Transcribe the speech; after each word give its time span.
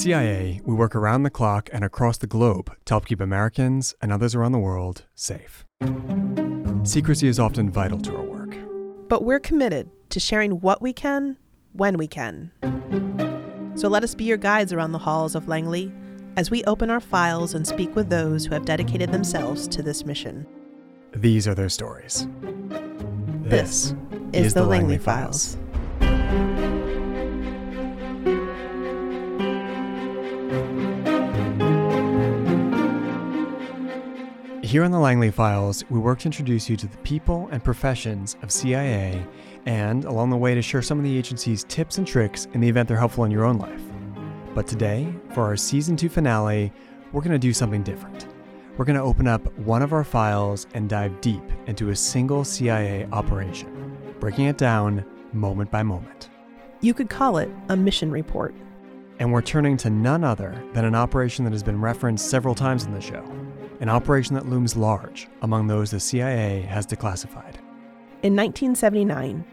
CIA, 0.00 0.62
we 0.64 0.74
work 0.74 0.96
around 0.96 1.24
the 1.24 1.30
clock 1.30 1.68
and 1.74 1.84
across 1.84 2.16
the 2.16 2.26
globe 2.26 2.74
to 2.86 2.94
help 2.94 3.04
keep 3.04 3.20
Americans 3.20 3.94
and 4.00 4.10
others 4.10 4.34
around 4.34 4.52
the 4.52 4.58
world 4.58 5.04
safe. 5.14 5.66
Secrecy 6.84 7.28
is 7.28 7.38
often 7.38 7.68
vital 7.68 8.00
to 8.00 8.16
our 8.16 8.22
work. 8.22 8.56
But 9.10 9.24
we're 9.24 9.40
committed 9.40 9.90
to 10.08 10.18
sharing 10.18 10.52
what 10.60 10.80
we 10.80 10.94
can 10.94 11.36
when 11.74 11.98
we 11.98 12.06
can. 12.06 12.50
So 13.74 13.88
let 13.88 14.02
us 14.02 14.14
be 14.14 14.24
your 14.24 14.38
guides 14.38 14.72
around 14.72 14.92
the 14.92 14.98
halls 14.98 15.34
of 15.34 15.48
Langley 15.48 15.92
as 16.38 16.50
we 16.50 16.64
open 16.64 16.88
our 16.88 17.00
files 17.00 17.52
and 17.52 17.66
speak 17.66 17.94
with 17.94 18.08
those 18.08 18.46
who 18.46 18.54
have 18.54 18.64
dedicated 18.64 19.12
themselves 19.12 19.68
to 19.68 19.82
this 19.82 20.06
mission. 20.06 20.46
These 21.12 21.46
are 21.46 21.54
their 21.54 21.68
stories. 21.68 22.26
This, 23.42 23.94
is, 24.32 24.54
the, 24.54 24.64
Langley, 24.64 24.96
Files. 24.96 25.58
Here 34.70 34.84
on 34.84 34.92
the 34.92 35.00
Langley 35.00 35.32
Files, 35.32 35.82
we 35.90 35.98
work 35.98 36.20
to 36.20 36.26
introduce 36.26 36.70
you 36.70 36.76
to 36.76 36.86
the 36.86 36.96
people 36.98 37.48
and 37.50 37.64
professions 37.64 38.36
of 38.40 38.52
CIA 38.52 39.26
and, 39.66 40.04
along 40.04 40.30
the 40.30 40.36
way, 40.36 40.54
to 40.54 40.62
share 40.62 40.80
some 40.80 40.96
of 40.96 41.02
the 41.02 41.18
agency's 41.18 41.64
tips 41.64 41.98
and 41.98 42.06
tricks 42.06 42.46
in 42.54 42.60
the 42.60 42.68
event 42.68 42.86
they're 42.86 42.96
helpful 42.96 43.24
in 43.24 43.32
your 43.32 43.44
own 43.44 43.58
life. 43.58 43.82
But 44.54 44.68
today, 44.68 45.12
for 45.34 45.42
our 45.42 45.56
season 45.56 45.96
two 45.96 46.08
finale, 46.08 46.72
we're 47.10 47.20
going 47.20 47.32
to 47.32 47.38
do 47.38 47.52
something 47.52 47.82
different. 47.82 48.28
We're 48.76 48.84
going 48.84 48.94
to 48.94 49.02
open 49.02 49.26
up 49.26 49.44
one 49.58 49.82
of 49.82 49.92
our 49.92 50.04
files 50.04 50.68
and 50.72 50.88
dive 50.88 51.20
deep 51.20 51.42
into 51.66 51.90
a 51.90 51.96
single 51.96 52.44
CIA 52.44 53.08
operation, 53.10 53.96
breaking 54.20 54.44
it 54.44 54.56
down 54.56 55.04
moment 55.32 55.72
by 55.72 55.82
moment. 55.82 56.30
You 56.80 56.94
could 56.94 57.10
call 57.10 57.38
it 57.38 57.50
a 57.70 57.76
mission 57.76 58.12
report. 58.12 58.54
And 59.18 59.32
we're 59.32 59.42
turning 59.42 59.76
to 59.78 59.90
none 59.90 60.22
other 60.22 60.62
than 60.74 60.84
an 60.84 60.94
operation 60.94 61.44
that 61.44 61.52
has 61.52 61.64
been 61.64 61.80
referenced 61.80 62.30
several 62.30 62.54
times 62.54 62.84
in 62.84 62.94
the 62.94 63.00
show 63.00 63.24
an 63.80 63.88
operation 63.88 64.34
that 64.34 64.48
looms 64.48 64.76
large 64.76 65.28
among 65.42 65.66
those 65.66 65.90
the 65.90 65.98
CIA 65.98 66.60
has 66.62 66.86
declassified. 66.86 67.56
In 68.22 68.36
1979, 68.36 69.44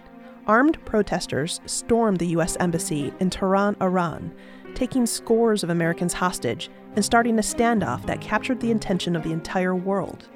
armed 0.46 0.84
protesters 0.86 1.62
stormed 1.66 2.20
the 2.20 2.28
U.S. 2.28 2.58
Embassy 2.60 3.14
in 3.20 3.30
Tehran, 3.30 3.78
Iran, 3.82 4.34
taking 4.76 5.06
scores 5.06 5.64
of 5.64 5.70
Americans 5.70 6.14
hostage 6.14 6.70
and 6.96 7.04
starting 7.04 7.40
a 7.40 7.42
standoff 7.42 8.06
that 8.06 8.22
captured 8.22 8.60
the 8.60 8.72
attention 8.72 9.16
of 9.16 9.24
the 9.24 9.32
entire 9.32 9.76
world. 9.76 10.28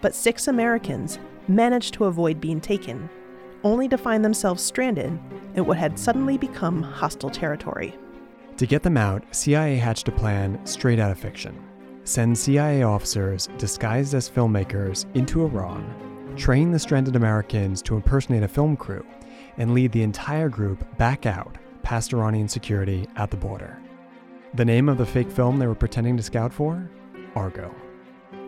But 0.00 0.14
six 0.14 0.48
Americans 0.48 1.18
managed 1.46 1.94
to 1.94 2.06
avoid 2.06 2.40
being 2.40 2.60
taken, 2.60 3.08
only 3.62 3.88
to 3.88 3.98
find 3.98 4.24
themselves 4.24 4.62
stranded 4.62 5.18
in 5.54 5.66
what 5.66 5.76
had 5.76 5.98
suddenly 5.98 6.38
become 6.38 6.82
hostile 6.82 7.30
territory. 7.30 7.94
To 8.56 8.66
get 8.66 8.82
them 8.82 8.96
out, 8.96 9.22
CIA 9.34 9.76
hatched 9.76 10.08
a 10.08 10.12
plan 10.12 10.64
straight 10.64 10.98
out 10.98 11.10
of 11.10 11.18
fiction 11.18 11.62
send 12.06 12.38
CIA 12.38 12.84
officers 12.84 13.48
disguised 13.58 14.14
as 14.14 14.30
filmmakers 14.30 15.04
into 15.14 15.44
Iran, 15.44 16.34
train 16.36 16.70
the 16.70 16.78
stranded 16.78 17.16
Americans 17.16 17.82
to 17.82 17.96
impersonate 17.96 18.44
a 18.44 18.48
film 18.48 18.76
crew, 18.76 19.04
and 19.58 19.74
lead 19.74 19.92
the 19.92 20.02
entire 20.02 20.48
group 20.48 20.84
back 20.98 21.26
out 21.26 21.58
past 21.82 22.12
Iranian 22.12 22.48
security 22.48 23.08
at 23.16 23.30
the 23.30 23.36
border. 23.36 23.78
The 24.54 24.64
name 24.64 24.88
of 24.88 24.98
the 24.98 25.06
fake 25.06 25.30
film 25.30 25.58
they 25.58 25.66
were 25.66 25.74
pretending 25.74 26.16
to 26.16 26.22
scout 26.22 26.52
for? 26.52 26.88
Argo. 27.34 27.74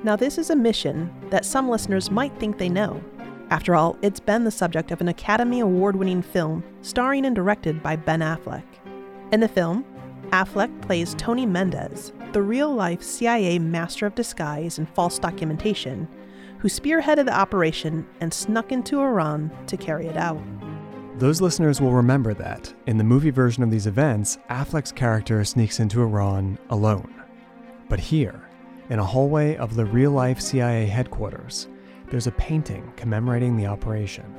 Now, 0.05 0.15
this 0.15 0.39
is 0.39 0.51
a 0.51 0.57
mission 0.57 1.13
that 1.31 1.45
some 1.45 1.69
listeners 1.69 2.11
might 2.11 2.39
think 2.39 2.59
they 2.59 2.69
know. 2.69 3.03
After 3.51 3.75
all, 3.75 3.99
it's 4.03 4.21
been 4.21 4.45
the 4.45 4.51
subject 4.51 4.93
of 4.93 5.01
an 5.01 5.09
Academy 5.09 5.61
Award 5.61 5.97
winning 5.97 6.23
film 6.23 6.63
starring 6.83 7.27
and 7.27 7.35
directed 7.35 7.83
by 7.83 7.97
Ben 7.97 8.21
Affleck. 8.21 8.65
In 9.33 9.41
the 9.41 9.49
film, 9.49 9.85
Affleck 10.31 10.83
plays 10.83 11.15
Tony 11.15 11.47
Mendez, 11.47 12.13
the 12.33 12.43
real 12.43 12.75
life 12.75 13.03
CIA 13.03 13.59
master 13.59 14.07
of 14.07 14.15
disguise 14.15 14.79
and 14.79 14.89
false 14.91 15.19
documentation, 15.19 16.07
who 16.59 16.69
spearheaded 16.69 17.25
the 17.25 17.39
operation 17.39 18.07
and 18.21 18.33
snuck 18.33 18.71
into 18.71 19.01
Iran 19.01 19.51
to 19.67 19.77
carry 19.77 20.07
it 20.07 20.17
out. 20.17 20.43
Those 21.19 21.41
listeners 21.41 21.81
will 21.81 21.93
remember 21.93 22.35
that, 22.35 22.73
in 22.87 22.99
the 22.99 23.05
movie 23.05 23.31
version 23.31 23.63
of 23.63 23.71
these 23.71 23.87
events, 23.87 24.39
Affleck's 24.51 24.93
character 24.93 25.43
sneaks 25.45 25.81
into 25.81 26.03
Iran 26.03 26.59
alone. 26.71 27.15
But 27.89 27.99
here, 27.99 28.43
in 28.91 28.99
a 28.99 29.05
hallway 29.05 29.57
of 29.57 29.75
the 29.77 29.87
real 29.87 30.11
life 30.11 30.41
CIA 30.41 30.87
headquarters, 30.87 31.69
there's 32.11 32.27
a 32.27 32.33
painting 32.33 32.93
commemorating 32.97 33.57
the 33.57 33.67
operation. 33.67 34.35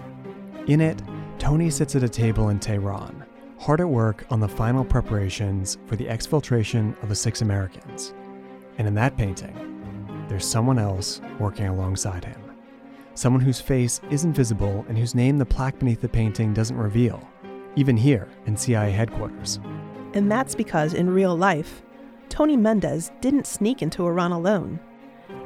In 0.67 0.81
it, 0.81 1.01
Tony 1.39 1.69
sits 1.69 1.95
at 1.95 2.03
a 2.03 2.09
table 2.09 2.49
in 2.49 2.59
Tehran, 2.59 3.25
hard 3.59 3.81
at 3.81 3.89
work 3.89 4.25
on 4.29 4.39
the 4.39 4.47
final 4.47 4.85
preparations 4.85 5.77
for 5.85 5.97
the 5.97 6.05
exfiltration 6.05 7.01
of 7.03 7.09
the 7.09 7.15
six 7.15 7.41
Americans. 7.41 8.13
And 8.77 8.87
in 8.87 8.93
that 8.95 9.17
painting, 9.17 10.25
there's 10.29 10.45
someone 10.45 10.79
else 10.79 11.19
working 11.39 11.67
alongside 11.67 12.23
him. 12.23 12.41
Someone 13.15 13.41
whose 13.41 13.59
face 13.59 13.99
isn't 14.09 14.31
visible 14.31 14.85
and 14.87 14.97
whose 14.97 15.13
name 15.13 15.37
the 15.37 15.45
plaque 15.45 15.77
beneath 15.77 15.99
the 15.99 16.07
painting 16.07 16.53
doesn't 16.53 16.77
reveal, 16.77 17.27
even 17.75 17.97
here 17.97 18.29
in 18.45 18.55
CIA 18.55 18.91
headquarters. 18.91 19.59
And 20.13 20.31
that's 20.31 20.55
because 20.55 20.93
in 20.93 21.09
real 21.09 21.35
life, 21.35 21.81
Tony 22.29 22.55
Mendez 22.55 23.11
didn't 23.19 23.45
sneak 23.45 23.81
into 23.81 24.05
Iran 24.05 24.31
alone. 24.31 24.79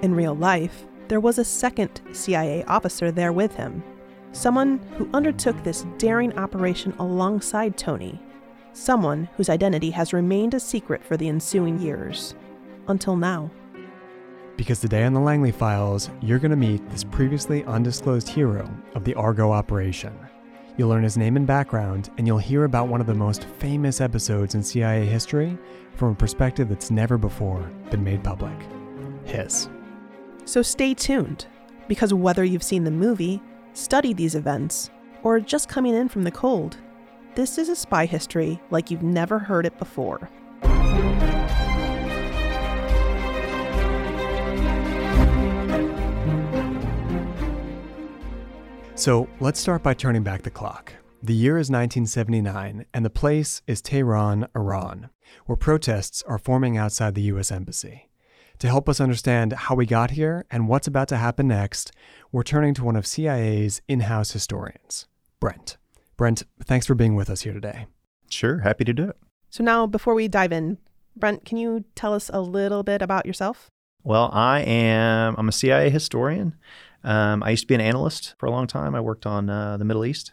In 0.03 0.13
real 0.13 0.35
life, 0.35 0.85
there 1.07 1.19
was 1.19 1.39
a 1.39 1.45
second 1.45 2.01
CIA 2.11 2.63
officer 2.65 3.11
there 3.11 3.33
with 3.33 3.55
him, 3.55 3.83
someone 4.33 4.79
who 4.97 5.09
undertook 5.13 5.63
this 5.63 5.85
daring 5.97 6.37
operation 6.37 6.93
alongside 6.99 7.77
Tony, 7.77 8.19
someone 8.73 9.29
whose 9.37 9.49
identity 9.49 9.91
has 9.91 10.11
remained 10.11 10.53
a 10.53 10.59
secret 10.59 11.03
for 11.03 11.15
the 11.15 11.29
ensuing 11.29 11.79
years, 11.79 12.35
until 12.87 13.15
now. 13.15 13.49
Because 14.57 14.79
today 14.79 15.03
on 15.03 15.13
the 15.13 15.19
Langley 15.19 15.51
Files, 15.51 16.09
you're 16.21 16.39
going 16.39 16.51
to 16.51 16.57
meet 16.57 16.87
this 16.89 17.03
previously 17.03 17.63
undisclosed 17.65 18.27
hero 18.27 18.69
of 18.95 19.03
the 19.03 19.13
Argo 19.15 19.51
operation. 19.51 20.13
You'll 20.77 20.89
learn 20.89 21.03
his 21.03 21.17
name 21.17 21.37
and 21.37 21.45
background, 21.45 22.09
and 22.17 22.25
you'll 22.25 22.39
hear 22.39 22.63
about 22.63 22.87
one 22.87 23.01
of 23.01 23.07
the 23.07 23.13
most 23.13 23.45
famous 23.45 24.01
episodes 24.01 24.55
in 24.55 24.63
CIA 24.63 25.05
history 25.05 25.57
from 25.95 26.11
a 26.11 26.15
perspective 26.15 26.69
that's 26.69 26.89
never 26.89 27.17
before 27.17 27.61
been 27.91 28.03
made 28.03 28.23
public 28.23 28.55
his. 29.25 29.69
So 30.45 30.61
stay 30.61 30.93
tuned, 30.93 31.45
because 31.87 32.13
whether 32.13 32.43
you've 32.43 32.63
seen 32.63 32.83
the 32.83 32.91
movie 32.91 33.41
studied 33.73 34.17
these 34.17 34.35
events, 34.35 34.89
or 35.23 35.39
just 35.39 35.67
coming 35.67 35.93
in 35.93 36.09
from 36.09 36.23
the 36.23 36.31
cold. 36.31 36.77
This 37.35 37.57
is 37.57 37.69
a 37.69 37.75
spy 37.75 38.05
history 38.05 38.61
like 38.69 38.91
you've 38.91 39.03
never 39.03 39.39
heard 39.39 39.65
it 39.65 39.77
before. 39.77 40.29
So 48.95 49.27
let's 49.39 49.59
start 49.59 49.83
by 49.83 49.95
turning 49.95 50.23
back 50.23 50.43
the 50.43 50.51
clock. 50.51 50.93
The 51.23 51.33
year 51.33 51.57
is 51.57 51.69
1979, 51.69 52.85
and 52.93 53.03
the 53.03 53.09
place 53.09 53.61
is 53.65 53.81
Tehran, 53.81 54.47
Iran, 54.55 55.09
where 55.45 55.55
protests 55.55 56.21
are 56.27 56.37
forming 56.37 56.77
outside 56.77 57.15
the 57.15 57.23
U.S. 57.23 57.51
Embassy. 57.51 58.09
To 58.63 58.69
help 58.69 58.87
us 58.87 59.01
understand 59.01 59.51
how 59.51 59.75
we 59.75 59.85
got 59.85 60.11
here 60.11 60.45
and 60.49 60.69
what's 60.69 60.87
about 60.87 61.09
to 61.09 61.17
happen 61.17 61.49
next, 61.49 61.91
we're 62.31 62.43
turning 62.43 62.73
to 62.75 62.83
one 62.85 62.95
of 62.95 63.05
CIA's 63.05 63.81
in 63.89 63.99
house 63.99 64.31
historians, 64.31 65.05
Brent. 65.41 65.75
Brent, 66.15 66.43
thanks 66.63 66.85
for 66.85 66.95
being 66.95 67.13
with 67.13 67.29
us 67.29 67.41
here 67.41 67.51
today. 67.51 67.87
Sure, 68.29 68.59
happy 68.59 68.85
to 68.85 68.93
do 68.93 69.09
it. 69.09 69.17
So, 69.49 69.65
now 69.65 69.85
before 69.85 70.13
we 70.13 70.29
dive 70.29 70.53
in, 70.53 70.77
Brent, 71.13 71.43
can 71.43 71.57
you 71.57 71.83
tell 71.95 72.13
us 72.13 72.31
a 72.33 72.39
little 72.39 72.83
bit 72.83 73.01
about 73.01 73.25
yourself? 73.25 73.69
Well, 74.01 74.29
I 74.31 74.61
am 74.61 75.35
I'm 75.37 75.49
a 75.49 75.51
CIA 75.51 75.89
historian. 75.89 76.55
Um, 77.03 77.43
I 77.43 77.49
used 77.49 77.63
to 77.63 77.67
be 77.67 77.75
an 77.75 77.81
analyst 77.81 78.33
for 78.37 78.45
a 78.45 78.51
long 78.51 78.67
time. 78.67 78.95
I 78.95 79.01
worked 79.01 79.25
on 79.25 79.49
uh, 79.49 79.75
the 79.75 79.83
Middle 79.83 80.05
East 80.05 80.31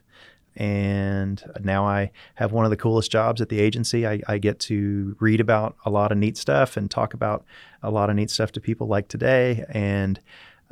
and 0.60 1.42
now 1.62 1.86
I 1.86 2.10
have 2.34 2.52
one 2.52 2.66
of 2.66 2.70
the 2.70 2.76
coolest 2.76 3.10
jobs 3.10 3.40
at 3.40 3.48
the 3.48 3.58
agency. 3.58 4.06
I, 4.06 4.20
I, 4.28 4.36
get 4.36 4.60
to 4.60 5.16
read 5.18 5.40
about 5.40 5.74
a 5.86 5.90
lot 5.90 6.12
of 6.12 6.18
neat 6.18 6.36
stuff 6.36 6.76
and 6.76 6.90
talk 6.90 7.14
about 7.14 7.46
a 7.82 7.90
lot 7.90 8.10
of 8.10 8.16
neat 8.16 8.30
stuff 8.30 8.52
to 8.52 8.60
people 8.60 8.86
like 8.86 9.08
today, 9.08 9.64
and 9.70 10.20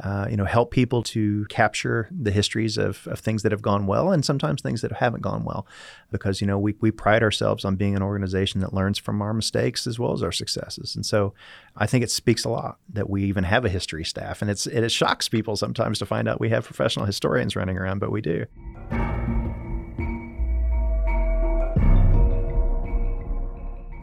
uh, 0.04 0.26
you 0.28 0.36
know 0.36 0.44
help 0.44 0.72
people 0.72 1.02
to 1.04 1.46
capture 1.46 2.06
the 2.10 2.30
histories 2.30 2.76
of, 2.76 3.06
of 3.06 3.18
things 3.18 3.42
that 3.42 3.50
have 3.50 3.62
gone 3.62 3.86
well 3.86 4.12
and 4.12 4.26
sometimes 4.26 4.60
things 4.60 4.82
that 4.82 4.92
haven't 4.92 5.22
gone 5.22 5.42
well, 5.42 5.66
because 6.12 6.42
you 6.42 6.46
know 6.46 6.58
we 6.58 6.74
we 6.82 6.90
pride 6.90 7.22
ourselves 7.22 7.64
on 7.64 7.76
being 7.76 7.96
an 7.96 8.02
organization 8.02 8.60
that 8.60 8.74
learns 8.74 8.98
from 8.98 9.22
our 9.22 9.32
mistakes 9.32 9.86
as 9.86 9.98
well 9.98 10.12
as 10.12 10.22
our 10.22 10.32
successes, 10.32 10.96
and 10.96 11.06
so 11.06 11.32
I 11.78 11.86
think 11.86 12.04
it 12.04 12.10
speaks 12.10 12.44
a 12.44 12.50
lot 12.50 12.76
that 12.90 13.08
we 13.08 13.24
even 13.24 13.44
have 13.44 13.64
a 13.64 13.70
history 13.70 14.04
staff, 14.04 14.42
and 14.42 14.50
it's 14.50 14.66
it 14.66 14.86
shocks 14.92 15.30
people 15.30 15.56
sometimes 15.56 15.98
to 16.00 16.04
find 16.04 16.28
out 16.28 16.40
we 16.40 16.50
have 16.50 16.66
professional 16.66 17.06
historians 17.06 17.56
running 17.56 17.78
around, 17.78 18.00
but 18.00 18.12
we 18.12 18.20
do. 18.20 18.44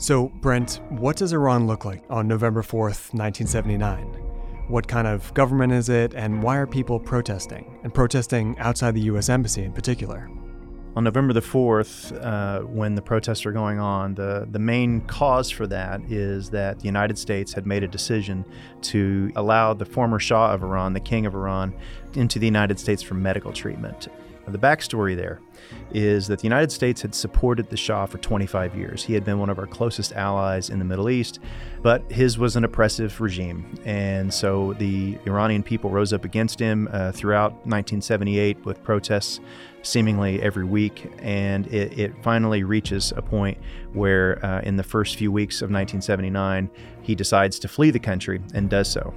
So, 0.05 0.27
Brent, 0.27 0.81
what 0.89 1.15
does 1.17 1.33
Iran 1.33 1.65
look 1.65 1.83
like 1.83 2.03
on 2.11 2.27
November 2.27 2.61
4th, 2.61 3.11
1979? 3.15 4.03
What 4.67 4.87
kind 4.87 5.07
of 5.07 5.33
government 5.33 5.73
is 5.73 5.89
it, 5.89 6.13
and 6.13 6.43
why 6.43 6.57
are 6.57 6.67
people 6.67 6.99
protesting, 6.99 7.79
and 7.81 7.91
protesting 7.91 8.55
outside 8.59 8.93
the 8.93 9.01
US 9.01 9.29
Embassy 9.29 9.63
in 9.63 9.73
particular? 9.73 10.29
on 10.95 11.03
November 11.03 11.33
the 11.33 11.41
4th, 11.41 12.15
uh, 12.23 12.61
when 12.61 12.95
the 12.95 13.01
protests 13.01 13.45
are 13.45 13.51
going 13.51 13.79
on, 13.79 14.15
the, 14.15 14.47
the 14.51 14.59
main 14.59 15.01
cause 15.01 15.49
for 15.49 15.67
that 15.67 15.99
is 16.09 16.49
that 16.51 16.79
the 16.79 16.85
United 16.85 17.17
States 17.17 17.51
had 17.51 17.65
made 17.65 17.83
a 17.83 17.87
decision 17.87 18.45
to 18.81 19.29
allow 19.35 19.73
the 19.73 19.85
former 19.85 20.19
Shah 20.19 20.53
of 20.53 20.63
Iran, 20.63 20.93
the 20.93 21.01
King 21.01 21.25
of 21.25 21.35
Iran, 21.35 21.73
into 22.13 22.39
the 22.39 22.45
United 22.45 22.79
States 22.79 23.01
for 23.03 23.15
medical 23.15 23.51
treatment. 23.51 24.07
The 24.47 24.59
backstory 24.59 25.15
there 25.15 25.39
is 25.91 26.27
that 26.27 26.39
the 26.39 26.43
United 26.43 26.71
States 26.71 27.01
had 27.01 27.15
supported 27.15 27.69
the 27.69 27.77
Shah 27.77 28.05
for 28.05 28.17
25 28.17 28.75
years. 28.75 29.03
He 29.03 29.13
had 29.13 29.23
been 29.23 29.39
one 29.39 29.49
of 29.49 29.57
our 29.57 29.65
closest 29.65 30.13
allies 30.13 30.69
in 30.69 30.79
the 30.79 30.85
Middle 30.85 31.09
East, 31.09 31.39
but 31.81 32.09
his 32.11 32.37
was 32.37 32.55
an 32.55 32.63
oppressive 32.63 33.19
regime. 33.19 33.79
And 33.85 34.33
so 34.33 34.73
the 34.73 35.17
Iranian 35.25 35.63
people 35.63 35.89
rose 35.89 36.13
up 36.13 36.25
against 36.25 36.59
him 36.59 36.87
uh, 36.91 37.11
throughout 37.11 37.51
1978 37.65 38.65
with 38.65 38.83
protests 38.83 39.39
seemingly 39.81 40.41
every 40.41 40.65
week. 40.65 41.11
And 41.19 41.67
it, 41.67 41.97
it 41.97 42.13
finally 42.23 42.63
reaches 42.63 43.13
a 43.15 43.21
point 43.21 43.57
where, 43.93 44.43
uh, 44.45 44.61
in 44.61 44.75
the 44.75 44.83
first 44.83 45.15
few 45.15 45.31
weeks 45.31 45.57
of 45.57 45.69
1979, 45.71 46.69
he 47.01 47.15
decides 47.15 47.59
to 47.59 47.67
flee 47.67 47.91
the 47.91 47.99
country 47.99 48.41
and 48.53 48.69
does 48.69 48.89
so. 48.89 49.13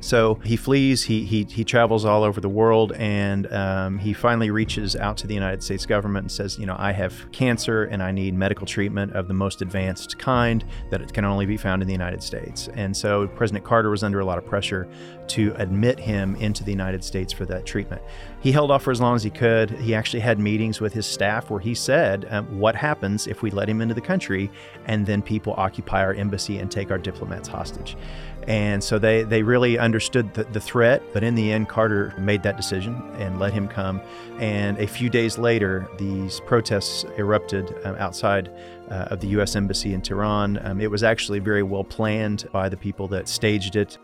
So 0.00 0.36
he 0.44 0.56
flees, 0.56 1.04
he, 1.04 1.24
he, 1.24 1.44
he 1.44 1.62
travels 1.62 2.06
all 2.06 2.24
over 2.24 2.40
the 2.40 2.48
world, 2.48 2.92
and 2.92 3.52
um, 3.52 3.98
he 3.98 4.14
finally 4.14 4.50
reaches 4.50 4.96
out 4.96 5.18
to 5.18 5.26
the 5.26 5.34
United 5.34 5.62
States 5.62 5.84
government 5.84 6.24
and 6.24 6.32
says, 6.32 6.58
You 6.58 6.66
know, 6.66 6.76
I 6.78 6.92
have 6.92 7.30
cancer 7.32 7.84
and 7.84 8.02
I 8.02 8.10
need 8.10 8.34
medical 8.34 8.66
treatment 8.66 9.12
of 9.12 9.28
the 9.28 9.34
most 9.34 9.60
advanced 9.60 10.18
kind 10.18 10.64
that 10.88 11.02
it 11.02 11.12
can 11.12 11.26
only 11.26 11.44
be 11.44 11.58
found 11.58 11.82
in 11.82 11.86
the 11.86 11.92
United 11.92 12.22
States. 12.22 12.68
And 12.74 12.96
so 12.96 13.28
President 13.28 13.64
Carter 13.64 13.90
was 13.90 14.02
under 14.02 14.20
a 14.20 14.24
lot 14.24 14.38
of 14.38 14.46
pressure 14.46 14.88
to 15.28 15.54
admit 15.58 16.00
him 16.00 16.34
into 16.36 16.64
the 16.64 16.72
United 16.72 17.04
States 17.04 17.32
for 17.32 17.44
that 17.46 17.64
treatment. 17.64 18.02
He 18.40 18.50
held 18.50 18.70
off 18.70 18.82
for 18.82 18.90
as 18.90 19.00
long 19.00 19.14
as 19.14 19.22
he 19.22 19.30
could. 19.30 19.70
He 19.70 19.94
actually 19.94 20.20
had 20.20 20.40
meetings 20.40 20.80
with 20.80 20.92
his 20.92 21.06
staff 21.06 21.50
where 21.50 21.60
he 21.60 21.74
said, 21.74 22.26
um, 22.30 22.58
What 22.58 22.74
happens 22.74 23.26
if 23.26 23.42
we 23.42 23.50
let 23.50 23.68
him 23.68 23.80
into 23.80 23.94
the 23.94 24.00
country 24.00 24.50
and 24.86 25.06
then 25.06 25.20
people 25.20 25.54
occupy 25.56 26.02
our 26.02 26.14
embassy 26.14 26.58
and 26.58 26.70
take 26.70 26.90
our 26.90 26.98
diplomats 26.98 27.48
hostage? 27.48 27.96
And 28.48 28.82
so 28.82 28.98
they, 28.98 29.22
they 29.22 29.42
really 29.42 29.78
understood 29.90 30.32
the, 30.34 30.44
the 30.44 30.60
threat, 30.60 31.02
but 31.12 31.24
in 31.24 31.34
the 31.34 31.50
end, 31.50 31.68
Carter 31.68 32.14
made 32.16 32.44
that 32.44 32.56
decision 32.56 32.94
and 33.18 33.40
let 33.40 33.52
him 33.52 33.66
come. 33.66 34.00
And 34.38 34.78
a 34.78 34.86
few 34.86 35.10
days 35.10 35.36
later, 35.36 35.90
these 35.98 36.38
protests 36.46 37.04
erupted 37.18 37.74
um, 37.84 37.96
outside 37.96 38.52
uh, 38.88 39.08
of 39.10 39.18
the 39.20 39.26
U.S. 39.36 39.56
Embassy 39.56 39.92
in 39.92 40.00
Tehran. 40.00 40.64
Um, 40.64 40.80
it 40.80 40.88
was 40.88 41.02
actually 41.02 41.40
very 41.40 41.64
well 41.64 41.82
planned 41.82 42.48
by 42.52 42.68
the 42.68 42.76
people 42.76 43.08
that 43.08 43.26
staged 43.26 43.74
it. 43.74 43.98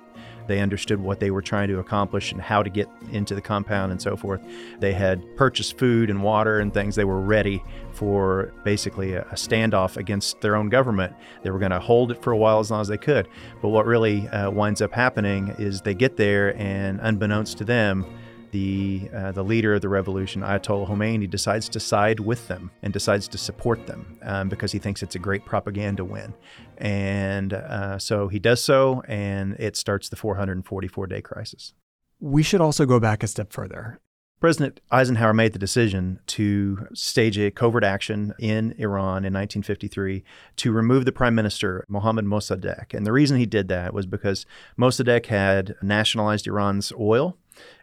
They 0.46 0.60
understood 0.60 1.00
what 1.00 1.20
they 1.20 1.31
were 1.31 1.43
trying 1.43 1.69
to 1.69 1.78
accomplish 1.78 2.32
and 2.32 2.40
how 2.40 2.62
to 2.62 2.70
get 2.70 2.88
into 3.12 3.34
the 3.34 3.40
compound 3.40 3.93
and 3.93 4.00
so 4.00 4.16
forth. 4.16 4.40
They 4.81 4.93
had 4.93 5.37
purchased 5.37 5.78
food 5.78 6.10
and 6.10 6.22
water 6.22 6.60
and 6.60 6.72
things. 6.72 6.94
They 6.94 7.04
were 7.04 7.20
ready 7.20 7.62
for 7.93 8.52
basically 8.64 9.14
a, 9.14 9.25
standoff 9.32 9.96
against 9.96 10.40
their 10.40 10.56
own 10.56 10.69
government. 10.69 11.14
They 11.43 11.50
were 11.50 11.58
going 11.58 11.70
to 11.70 11.81
hold 11.81 12.10
it 12.10 12.22
for 12.22 12.32
a 12.32 12.37
while 12.37 12.60
as 12.60 12.70
long 12.70 12.81
as 12.81 12.88
they 12.88 12.98
could. 12.98 13.28
But 13.62 13.69
what 13.69 13.87
really 13.87 14.28
uh, 14.28 14.50
winds 14.50 14.82
up 14.82 14.93
happening 14.93 15.54
is 15.58 15.81
they 15.81 15.94
get 15.94 16.16
there, 16.16 16.56
and 16.56 17.00
unbeknownst 17.02 17.58
to 17.58 17.64
them, 17.64 18.06
the 18.56 19.10
uh, 19.14 19.32
the 19.32 19.44
leader 19.44 19.74
of 19.74 19.82
the 19.82 19.88
revolution, 19.88 20.40
Ayatollah 20.40 20.88
Khomeini, 20.88 21.28
decides 21.28 21.68
to 21.68 21.78
side 21.78 22.20
with 22.20 22.48
them 22.48 22.70
and 22.82 22.90
decides 22.90 23.28
to 23.28 23.38
support 23.38 23.86
them 23.86 24.18
um, 24.22 24.48
because 24.48 24.72
he 24.72 24.78
thinks 24.78 25.02
it's 25.02 25.14
a 25.14 25.18
great 25.18 25.44
propaganda 25.44 26.04
win, 26.04 26.32
and 26.78 27.52
uh, 27.52 27.98
so 27.98 28.28
he 28.28 28.38
does 28.38 28.62
so, 28.62 29.02
and 29.08 29.56
it 29.58 29.76
starts 29.76 30.08
the 30.08 30.16
444 30.16 31.06
day 31.06 31.20
crisis. 31.20 31.74
We 32.18 32.42
should 32.42 32.62
also 32.62 32.86
go 32.86 32.98
back 32.98 33.22
a 33.22 33.26
step 33.26 33.52
further. 33.52 34.00
President 34.38 34.80
Eisenhower 34.90 35.32
made 35.32 35.54
the 35.54 35.58
decision 35.58 36.20
to 36.26 36.88
stage 36.92 37.38
a 37.38 37.50
covert 37.50 37.84
action 37.84 38.34
in 38.38 38.74
Iran 38.78 39.24
in 39.24 39.32
1953 39.32 40.22
to 40.56 40.72
remove 40.72 41.06
the 41.06 41.12
prime 41.12 41.34
minister, 41.34 41.86
Mohammad 41.88 42.26
Mossadegh. 42.26 42.92
And 42.92 43.06
the 43.06 43.12
reason 43.12 43.38
he 43.38 43.46
did 43.46 43.68
that 43.68 43.94
was 43.94 44.04
because 44.04 44.44
Mossadegh 44.78 45.26
had 45.26 45.74
nationalized 45.82 46.46
Iran's 46.46 46.92
oil 46.98 47.38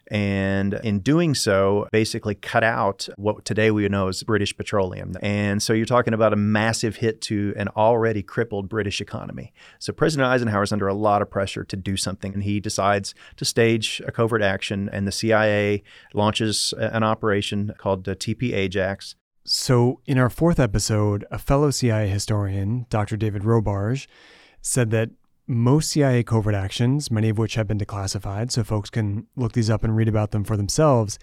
and 0.07 0.73
in 0.83 0.99
doing 0.99 1.33
so, 1.33 1.87
basically 1.91 2.35
cut 2.35 2.63
out 2.63 3.07
what 3.17 3.45
today 3.45 3.71
we 3.71 3.87
know 3.89 4.09
as 4.09 4.23
British 4.23 4.55
petroleum. 4.55 5.13
And 5.21 5.61
so 5.61 5.73
you're 5.73 5.85
talking 5.85 6.13
about 6.13 6.33
a 6.33 6.37
massive 6.37 6.97
hit 6.97 7.21
to 7.21 7.53
an 7.57 7.69
already 7.69 8.21
crippled 8.21 8.69
British 8.69 9.01
economy. 9.01 9.53
So 9.79 9.93
President 9.93 10.29
Eisenhower 10.29 10.63
is 10.63 10.73
under 10.73 10.87
a 10.87 10.93
lot 10.93 11.21
of 11.21 11.29
pressure 11.29 11.63
to 11.63 11.75
do 11.75 11.97
something, 11.97 12.33
and 12.33 12.43
he 12.43 12.59
decides 12.59 13.15
to 13.37 13.45
stage 13.45 14.01
a 14.05 14.11
covert 14.11 14.41
action, 14.41 14.89
and 14.91 15.07
the 15.07 15.11
CIA 15.11 15.83
launches 16.13 16.73
an 16.77 17.03
operation 17.03 17.73
called 17.77 18.07
uh, 18.07 18.11
the 18.11 18.15
TP 18.15 18.53
Ajax. 18.53 19.15
So, 19.45 19.99
in 20.05 20.17
our 20.17 20.29
fourth 20.29 20.59
episode, 20.59 21.25
a 21.29 21.37
fellow 21.37 21.69
CIA 21.69 22.07
historian, 22.07 22.85
Dr. 22.89 23.17
David 23.17 23.41
Robarge, 23.43 24.07
said 24.61 24.89
that 24.91 25.09
most 25.47 25.89
CIA 25.89 26.23
covert 26.23 26.55
actions, 26.55 27.11
many 27.11 27.29
of 27.29 27.37
which 27.37 27.55
have 27.55 27.67
been 27.67 27.79
declassified, 27.79 28.51
so 28.51 28.63
folks 28.63 28.89
can 28.89 29.27
look 29.35 29.53
these 29.53 29.69
up 29.69 29.83
and 29.83 29.95
read 29.95 30.07
about 30.07 30.31
them 30.31 30.43
for 30.43 30.55
themselves, 30.55 31.19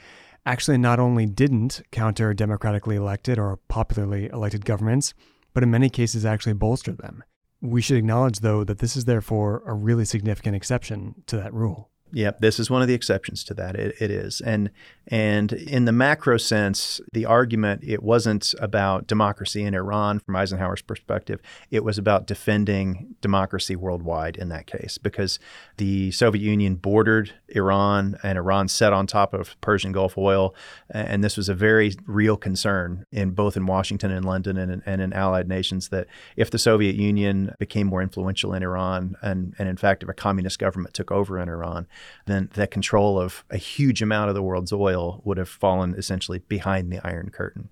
actually 0.47 0.79
not 0.79 0.99
only 0.99 1.27
didn't 1.27 1.83
counter 1.91 2.35
democratically 2.35 2.97
elected 2.97 3.39
or 3.39 3.59
popularly 3.69 4.27
elected 4.27 4.65
governments, 4.65 5.15
but 5.53 5.63
in 5.63 5.71
many 5.71 5.89
cases 5.89 6.25
actually 6.25 6.53
bolstered 6.53 6.99
them. 6.99 7.25
We 7.61 7.83
should 7.83 7.97
acknowledge, 7.99 8.41
though, 8.41 8.65
that 8.65 8.79
this 8.79 8.97
is 8.97 9.05
therefore 9.05 9.63
a 9.67 9.75
really 9.75 10.05
significant 10.05 10.57
exception 10.57 11.15
to 11.27 11.37
that 11.37 11.53
rule. 11.53 11.90
Yep, 12.13 12.41
this 12.41 12.59
is 12.59 12.69
one 12.69 12.83
of 12.83 12.89
the 12.89 12.95
exceptions 12.95 13.45
to 13.45 13.55
that. 13.55 13.77
It, 13.77 13.95
it 14.01 14.11
is, 14.11 14.41
and 14.41 14.71
and 15.07 15.53
in 15.53 15.85
the 15.85 15.93
macro 15.93 16.39
sense, 16.39 17.01
the 17.13 17.25
argument 17.27 17.83
it 17.85 18.03
wasn't 18.03 18.55
about 18.61 19.07
democracy 19.07 19.63
in 19.63 19.75
Iran 19.75 20.19
from 20.21 20.37
Eisenhower's 20.37 20.83
perspective. 20.83 21.41
It 21.71 21.85
was 21.85 21.99
about 21.99 22.27
defending 22.27 23.17
democracy 23.21 23.77
worldwide 23.77 24.37
in 24.37 24.49
that 24.49 24.67
case, 24.67 24.99
because 24.99 25.39
the 25.77 26.11
Soviet 26.11 26.43
Union 26.43 26.77
bordered 26.77 27.33
Iran, 27.49 28.19
and 28.23 28.37
Iran 28.39 28.69
sat 28.69 28.93
on 28.93 29.07
top 29.07 29.33
of 29.33 29.61
Persian 29.61 29.93
Gulf 29.93 30.19
oil, 30.19 30.55
and 30.91 31.23
this 31.23 31.37
was 31.37 31.49
a 31.49 31.55
very 31.55 31.95
real 32.07 32.37
concern 32.37 33.07
in 33.13 33.33
both 33.33 33.57
in 33.57 33.67
Washington 33.67 34.11
and 34.11 34.25
London 34.25 34.57
and, 34.57 34.83
and 34.85 35.01
in 35.01 35.13
allied 35.13 35.49
nations 35.49 35.91
that 35.91 36.09
if 36.37 36.51
the 36.51 36.59
Soviet 36.59 36.97
Union 36.97 37.55
became 37.59 37.87
more 37.87 38.03
influential 38.03 38.53
in 38.53 38.65
Iran, 38.65 39.17
and 39.23 39.55
and 39.59 39.69
in 39.69 39.77
fact 39.77 40.03
if 40.03 40.09
a 40.09 40.15
communist 40.15 40.59
government 40.59 40.93
took 40.95 41.13
over 41.13 41.39
in 41.39 41.49
Iran 41.49 41.87
then 42.27 42.51
that 42.55 42.71
control 42.71 43.19
of 43.19 43.45
a 43.51 43.57
huge 43.57 44.03
amount 44.03 44.29
of 44.29 44.35
the 44.35 44.43
world's 44.43 44.73
oil 44.73 45.21
would 45.25 45.39
have 45.39 45.49
fallen 45.49 45.95
essentially 45.95 46.39
behind 46.39 46.93
the 46.93 47.05
Iron 47.07 47.31
Curtain. 47.31 47.69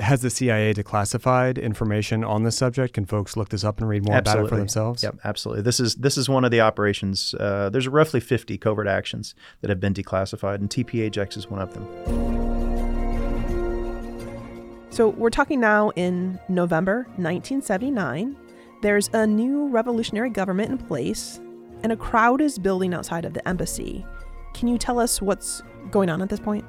Has 0.00 0.20
the 0.20 0.28
CIA 0.28 0.74
declassified 0.74 1.60
information 1.60 2.22
on 2.22 2.42
this 2.42 2.56
subject? 2.56 2.94
Can 2.94 3.06
folks 3.06 3.36
look 3.36 3.48
this 3.48 3.64
up 3.64 3.80
and 3.80 3.88
read 3.88 4.04
more 4.04 4.16
absolutely. 4.16 4.40
about 4.40 4.46
it 4.46 4.50
for 4.50 4.58
themselves? 4.58 5.02
Yep, 5.02 5.20
absolutely. 5.24 5.62
This 5.62 5.80
is 5.80 5.94
this 5.94 6.18
is 6.18 6.28
one 6.28 6.44
of 6.44 6.50
the 6.50 6.60
operations. 6.60 7.34
Uh, 7.34 7.70
there's 7.70 7.88
roughly 7.88 8.20
50 8.20 8.58
covert 8.58 8.86
actions 8.86 9.34
that 9.62 9.70
have 9.70 9.80
been 9.80 9.94
declassified, 9.94 10.56
and 10.56 10.68
TP 10.68 11.02
Ajax 11.02 11.38
is 11.38 11.48
one 11.48 11.60
of 11.60 11.72
them. 11.72 11.86
So 14.90 15.08
we're 15.10 15.30
talking 15.30 15.60
now 15.60 15.90
in 15.90 16.38
November 16.48 17.04
1979. 17.16 18.36
There's 18.82 19.08
a 19.12 19.26
new 19.26 19.68
revolutionary 19.68 20.30
government 20.30 20.70
in 20.70 20.78
place 20.78 21.40
and 21.82 21.92
a 21.92 21.96
crowd 21.96 22.40
is 22.40 22.58
building 22.58 22.94
outside 22.94 23.24
of 23.24 23.34
the 23.34 23.46
embassy. 23.48 24.04
Can 24.54 24.68
you 24.68 24.78
tell 24.78 24.98
us 24.98 25.22
what's 25.22 25.62
going 25.90 26.08
on 26.08 26.22
at 26.22 26.28
this 26.28 26.40
point? 26.40 26.64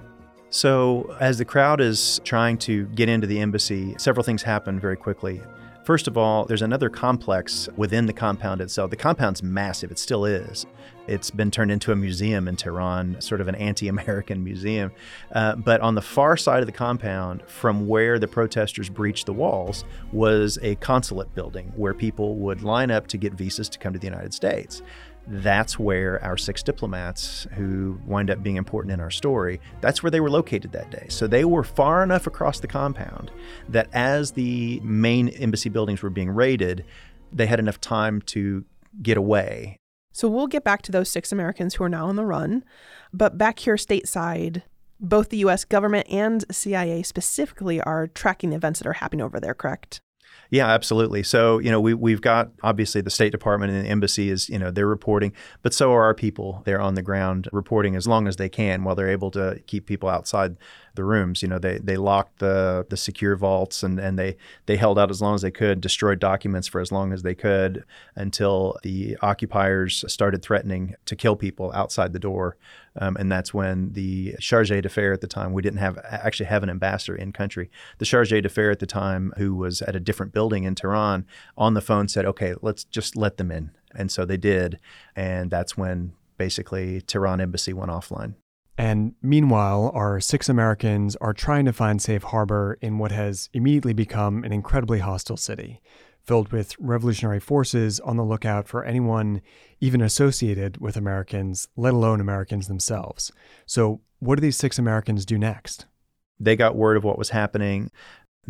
So, 0.51 1.15
as 1.19 1.37
the 1.37 1.45
crowd 1.45 1.79
is 1.79 2.19
trying 2.23 2.57
to 2.59 2.85
get 2.87 3.07
into 3.07 3.27
the 3.27 3.39
embassy, 3.39 3.95
several 3.97 4.23
things 4.23 4.41
happen 4.41 4.79
very 4.79 4.97
quickly. 4.97 5.41
First 5.89 6.07
of 6.07 6.19
all, 6.19 6.45
there's 6.45 6.61
another 6.61 6.87
complex 6.87 7.67
within 7.75 8.05
the 8.05 8.13
compound 8.13 8.61
itself. 8.61 8.91
The 8.91 8.95
compound's 8.95 9.41
massive, 9.41 9.89
it 9.89 9.97
still 9.97 10.23
is. 10.23 10.67
It's 11.07 11.31
been 11.31 11.49
turned 11.49 11.71
into 11.71 11.91
a 11.91 11.95
museum 11.95 12.47
in 12.47 12.57
Tehran, 12.57 13.19
sort 13.21 13.41
of 13.41 13.47
an 13.47 13.55
anti 13.55 13.87
American 13.87 14.43
museum. 14.43 14.91
Uh, 15.31 15.55
but 15.55 15.81
on 15.81 15.95
the 15.95 16.01
far 16.03 16.37
side 16.37 16.59
of 16.59 16.67
the 16.67 16.71
compound, 16.71 17.41
from 17.47 17.87
where 17.87 18.19
the 18.19 18.27
protesters 18.27 18.87
breached 18.87 19.25
the 19.25 19.33
walls, 19.33 19.83
was 20.11 20.59
a 20.61 20.75
consulate 20.75 21.33
building 21.33 21.73
where 21.75 21.95
people 21.95 22.35
would 22.35 22.61
line 22.61 22.91
up 22.91 23.07
to 23.07 23.17
get 23.17 23.33
visas 23.33 23.67
to 23.69 23.79
come 23.79 23.91
to 23.91 23.97
the 23.97 24.05
United 24.05 24.35
States 24.35 24.83
that's 25.29 25.77
where 25.77 26.23
our 26.23 26.37
six 26.37 26.63
diplomats 26.63 27.45
who 27.53 27.99
wind 28.05 28.31
up 28.31 28.41
being 28.41 28.55
important 28.55 28.91
in 28.91 28.99
our 28.99 29.11
story 29.11 29.61
that's 29.79 30.01
where 30.01 30.09
they 30.09 30.19
were 30.19 30.29
located 30.29 30.71
that 30.71 30.89
day 30.89 31.05
so 31.09 31.27
they 31.27 31.45
were 31.45 31.63
far 31.63 32.03
enough 32.03 32.25
across 32.25 32.59
the 32.59 32.67
compound 32.67 33.31
that 33.67 33.87
as 33.93 34.31
the 34.31 34.79
main 34.81 35.29
embassy 35.29 35.69
buildings 35.69 36.01
were 36.01 36.09
being 36.09 36.29
raided 36.29 36.83
they 37.31 37.45
had 37.45 37.59
enough 37.59 37.79
time 37.79 38.21
to 38.21 38.65
get 39.01 39.17
away 39.17 39.77
so 40.11 40.27
we'll 40.27 40.47
get 40.47 40.63
back 40.63 40.81
to 40.81 40.91
those 40.91 41.09
six 41.09 41.31
americans 41.31 41.75
who 41.75 41.83
are 41.83 41.89
now 41.89 42.07
on 42.07 42.15
the 42.15 42.25
run 42.25 42.63
but 43.13 43.37
back 43.37 43.59
here 43.59 43.75
stateside 43.75 44.63
both 44.99 45.29
the 45.29 45.37
US 45.37 45.63
government 45.63 46.07
and 46.09 46.43
CIA 46.51 47.03
specifically 47.03 47.81
are 47.81 48.07
tracking 48.07 48.49
the 48.49 48.57
events 48.57 48.79
that 48.79 48.87
are 48.87 48.93
happening 48.93 49.23
over 49.23 49.39
there, 49.39 49.53
correct? 49.53 50.01
Yeah, 50.51 50.67
absolutely. 50.67 51.21
So, 51.21 51.59
you 51.59 51.69
know, 51.69 51.79
we, 51.79 51.93
we've 51.93 52.21
got 52.21 52.49
obviously 52.63 53.01
the 53.01 53.11
State 53.11 53.31
Department 53.31 53.71
and 53.71 53.85
the 53.85 53.89
embassy 53.89 54.29
is, 54.31 54.49
you 54.49 54.57
know, 54.57 54.71
they're 54.71 54.87
reporting, 54.87 55.31
but 55.61 55.73
so 55.75 55.93
are 55.93 56.03
our 56.03 56.15
people. 56.15 56.63
They're 56.65 56.81
on 56.81 56.95
the 56.95 57.03
ground 57.03 57.47
reporting 57.51 57.95
as 57.95 58.07
long 58.07 58.27
as 58.27 58.37
they 58.37 58.49
can 58.49 58.83
while 58.83 58.95
they're 58.95 59.11
able 59.11 59.29
to 59.31 59.61
keep 59.67 59.85
people 59.85 60.09
outside 60.09 60.57
the 60.95 61.03
rooms. 61.03 61.41
You 61.41 61.47
know, 61.47 61.59
they 61.59 61.77
they 61.79 61.97
locked 61.97 62.39
the 62.39 62.85
the 62.89 62.97
secure 62.97 63.35
vaults 63.35 63.83
and 63.83 63.99
and 63.99 64.17
they 64.17 64.37
they 64.65 64.77
held 64.77 64.99
out 64.99 65.09
as 65.09 65.21
long 65.21 65.35
as 65.35 65.41
they 65.41 65.51
could, 65.51 65.81
destroyed 65.81 66.19
documents 66.19 66.67
for 66.67 66.81
as 66.81 66.91
long 66.91 67.13
as 67.13 67.23
they 67.23 67.35
could 67.35 67.83
until 68.15 68.77
the 68.83 69.17
occupiers 69.21 70.03
started 70.07 70.41
threatening 70.41 70.95
to 71.05 71.15
kill 71.15 71.35
people 71.35 71.71
outside 71.73 72.13
the 72.13 72.19
door. 72.19 72.57
Um, 72.99 73.15
and 73.17 73.31
that's 73.31 73.53
when 73.53 73.93
the 73.93 74.35
charge 74.39 74.69
d'affaires 74.69 75.15
at 75.15 75.21
the 75.21 75.27
time, 75.27 75.53
we 75.53 75.61
didn't 75.61 75.79
have 75.79 75.97
actually 76.03 76.47
have 76.47 76.63
an 76.63 76.69
ambassador 76.69 77.15
in 77.15 77.31
country. 77.31 77.69
The 77.99 78.05
charge 78.05 78.29
d'affaires 78.29 78.73
at 78.73 78.79
the 78.79 78.85
time, 78.85 79.33
who 79.37 79.55
was 79.55 79.81
at 79.81 79.95
a 79.95 79.99
different 79.99 80.33
building 80.33 80.63
in 80.63 80.75
Tehran, 80.75 81.25
on 81.57 81.73
the 81.73 81.81
phone 81.81 82.07
said, 82.07 82.25
"Okay, 82.25 82.55
let's 82.61 82.83
just 82.83 83.15
let 83.15 83.37
them 83.37 83.51
in." 83.51 83.71
And 83.95 84.11
so 84.11 84.25
they 84.25 84.37
did, 84.37 84.79
and 85.15 85.49
that's 85.49 85.77
when 85.77 86.13
basically 86.37 87.01
Tehran 87.01 87.41
embassy 87.41 87.73
went 87.73 87.91
offline. 87.91 88.35
And 88.79 89.13
meanwhile, 89.21 89.91
our 89.93 90.21
six 90.21 90.47
Americans 90.47 91.17
are 91.17 91.33
trying 91.33 91.65
to 91.65 91.73
find 91.73 92.01
safe 92.01 92.23
harbor 92.23 92.77
in 92.81 92.97
what 92.97 93.11
has 93.11 93.49
immediately 93.51 93.91
become 93.91 94.45
an 94.45 94.53
incredibly 94.53 94.99
hostile 94.99 95.35
city, 95.35 95.81
filled 96.23 96.53
with 96.53 96.77
revolutionary 96.79 97.41
forces 97.41 97.99
on 97.99 98.15
the 98.15 98.23
lookout 98.23 98.69
for 98.69 98.85
anyone 98.85 99.41
even 99.81 99.99
associated 99.99 100.77
with 100.77 100.95
Americans, 100.95 101.67
let 101.75 101.93
alone 101.93 102.21
Americans 102.21 102.69
themselves. 102.69 103.33
So, 103.65 103.99
what 104.19 104.35
do 104.35 104.41
these 104.41 104.55
six 104.55 104.79
Americans 104.79 105.25
do 105.25 105.37
next? 105.37 105.85
They 106.39 106.55
got 106.55 106.77
word 106.77 106.95
of 106.95 107.03
what 107.03 107.17
was 107.17 107.31
happening 107.31 107.91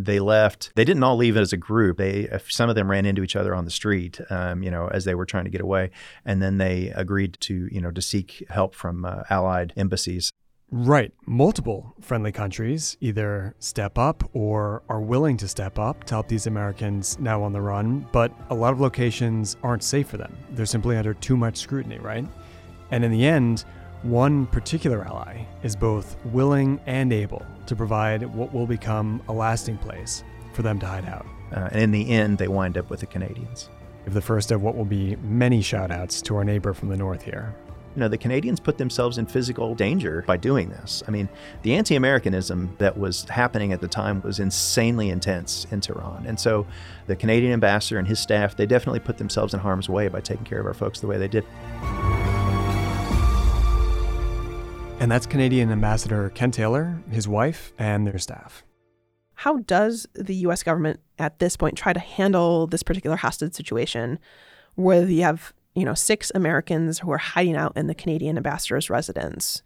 they 0.05 0.19
left. 0.19 0.71
They 0.75 0.85
didn't 0.85 1.03
all 1.03 1.17
leave 1.17 1.37
as 1.37 1.51
a 1.53 1.57
group. 1.57 1.97
They 1.97 2.29
some 2.47 2.69
of 2.69 2.75
them 2.75 2.89
ran 2.89 3.05
into 3.05 3.23
each 3.23 3.35
other 3.35 3.53
on 3.53 3.65
the 3.65 3.71
street, 3.71 4.19
um, 4.29 4.63
you 4.63 4.71
know, 4.71 4.87
as 4.87 5.05
they 5.05 5.15
were 5.15 5.25
trying 5.25 5.45
to 5.45 5.49
get 5.49 5.61
away, 5.61 5.91
and 6.25 6.41
then 6.41 6.57
they 6.57 6.91
agreed 6.95 7.37
to 7.41 7.67
you 7.71 7.81
know 7.81 7.91
to 7.91 8.01
seek 8.01 8.43
help 8.49 8.75
from 8.75 9.05
uh, 9.05 9.23
allied 9.29 9.73
embassies. 9.75 10.31
Right. 10.71 11.11
Multiple 11.25 11.95
friendly 11.99 12.31
countries 12.31 12.95
either 13.01 13.55
step 13.57 13.97
up 13.97 14.29
or 14.33 14.83
are 14.87 15.01
willing 15.01 15.35
to 15.37 15.47
step 15.47 15.79
up 15.79 16.03
to 16.03 16.13
help 16.13 16.27
these 16.27 16.45
Americans 16.45 17.17
now 17.19 17.41
on 17.41 17.53
the 17.53 17.61
run, 17.61 18.07
but 18.11 18.31
a 18.51 18.55
lot 18.55 18.71
of 18.71 18.79
locations 18.79 19.57
aren't 19.63 19.81
safe 19.83 20.07
for 20.07 20.17
them. 20.17 20.37
They're 20.51 20.67
simply 20.67 20.95
under 20.95 21.15
too 21.15 21.35
much 21.35 21.57
scrutiny, 21.57 21.97
right? 21.97 22.25
And 22.91 23.03
in 23.03 23.11
the 23.11 23.25
end, 23.25 23.65
one 24.03 24.47
particular 24.47 25.03
ally 25.05 25.45
is 25.63 25.75
both 25.75 26.15
willing 26.25 26.79
and 26.85 27.11
able 27.11 27.45
to 27.65 27.75
provide 27.75 28.23
what 28.33 28.53
will 28.53 28.65
become 28.65 29.21
a 29.27 29.33
lasting 29.33 29.77
place 29.77 30.23
for 30.53 30.61
them 30.61 30.79
to 30.79 30.85
hide 30.85 31.05
out. 31.05 31.25
Uh, 31.51 31.69
and 31.71 31.81
in 31.81 31.91
the 31.91 32.09
end, 32.09 32.37
they 32.37 32.47
wind 32.47 32.77
up 32.77 32.89
with 32.89 33.01
the 33.01 33.05
Canadians. 33.05 33.69
Give 34.05 34.13
the 34.13 34.21
first 34.21 34.51
of 34.51 34.61
what 34.61 34.75
will 34.75 34.85
be 34.85 35.15
many 35.17 35.61
shout 35.61 35.91
outs 35.91 36.21
to 36.23 36.35
our 36.37 36.43
neighbor 36.43 36.73
from 36.73 36.89
the 36.89 36.97
north 36.97 37.21
here. 37.21 37.53
You 37.95 38.01
know, 38.01 38.07
the 38.07 38.17
Canadians 38.17 38.59
put 38.59 38.77
themselves 38.77 39.17
in 39.17 39.25
physical 39.25 39.73
danger 39.75 40.23
by 40.25 40.37
doing 40.37 40.69
this. 40.69 41.03
I 41.07 41.11
mean, 41.11 41.27
the 41.63 41.73
anti 41.73 41.95
Americanism 41.95 42.75
that 42.77 42.97
was 42.97 43.23
happening 43.25 43.73
at 43.73 43.81
the 43.81 43.87
time 43.87 44.21
was 44.21 44.39
insanely 44.39 45.09
intense 45.09 45.65
in 45.71 45.81
Tehran. 45.81 46.25
And 46.25 46.39
so 46.39 46.67
the 47.07 47.15
Canadian 47.15 47.51
ambassador 47.51 47.97
and 47.97 48.07
his 48.07 48.19
staff, 48.19 48.55
they 48.55 48.67
definitely 48.67 48.99
put 48.99 49.17
themselves 49.17 49.53
in 49.53 49.59
harm's 49.59 49.89
way 49.89 50.07
by 50.07 50.21
taking 50.21 50.45
care 50.45 50.59
of 50.59 50.67
our 50.67 50.73
folks 50.73 50.99
the 50.99 51.07
way 51.07 51.17
they 51.17 51.27
did. 51.27 51.45
And 54.99 55.09
that's 55.09 55.25
Canadian 55.25 55.71
Ambassador 55.71 56.29
Ken 56.35 56.51
Taylor, 56.51 57.01
his 57.09 57.25
wife, 57.25 57.71
and 57.79 58.05
their 58.05 58.17
staff. 58.17 58.63
How 59.35 59.59
does 59.59 60.05
the 60.13 60.35
US 60.35 60.61
government 60.61 60.99
at 61.17 61.39
this 61.39 61.55
point 61.55 61.77
try 61.77 61.93
to 61.93 61.99
handle 62.01 62.67
this 62.67 62.83
particular 62.83 63.15
hostage 63.15 63.53
situation 63.53 64.19
where 64.75 65.07
you 65.07 65.21
have, 65.21 65.53
you 65.73 65.85
know, 65.85 65.93
six 65.93 66.33
Americans 66.35 66.99
who 66.99 67.11
are 67.11 67.17
hiding 67.17 67.55
out 67.55 67.77
in 67.77 67.87
the 67.87 67.95
Canadian 67.95 68.35
ambassador's 68.35 68.89
residence? 68.89 69.63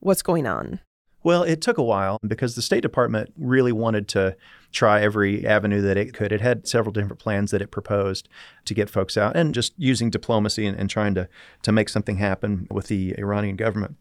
What's 0.00 0.22
going 0.22 0.48
on? 0.48 0.80
Well, 1.22 1.44
it 1.44 1.60
took 1.60 1.78
a 1.78 1.84
while 1.84 2.18
because 2.26 2.56
the 2.56 2.62
State 2.62 2.82
Department 2.82 3.32
really 3.36 3.70
wanted 3.70 4.08
to 4.08 4.36
try 4.72 5.00
every 5.00 5.46
avenue 5.46 5.80
that 5.82 5.96
it 5.96 6.12
could. 6.12 6.32
It 6.32 6.40
had 6.40 6.66
several 6.66 6.92
different 6.92 7.20
plans 7.20 7.52
that 7.52 7.62
it 7.62 7.70
proposed 7.70 8.28
to 8.64 8.74
get 8.74 8.90
folks 8.90 9.16
out 9.16 9.36
and 9.36 9.54
just 9.54 9.74
using 9.76 10.10
diplomacy 10.10 10.66
and, 10.66 10.76
and 10.76 10.90
trying 10.90 11.14
to, 11.14 11.28
to 11.62 11.70
make 11.70 11.88
something 11.88 12.16
happen 12.16 12.66
with 12.68 12.88
the 12.88 13.14
Iranian 13.16 13.54
government. 13.54 13.94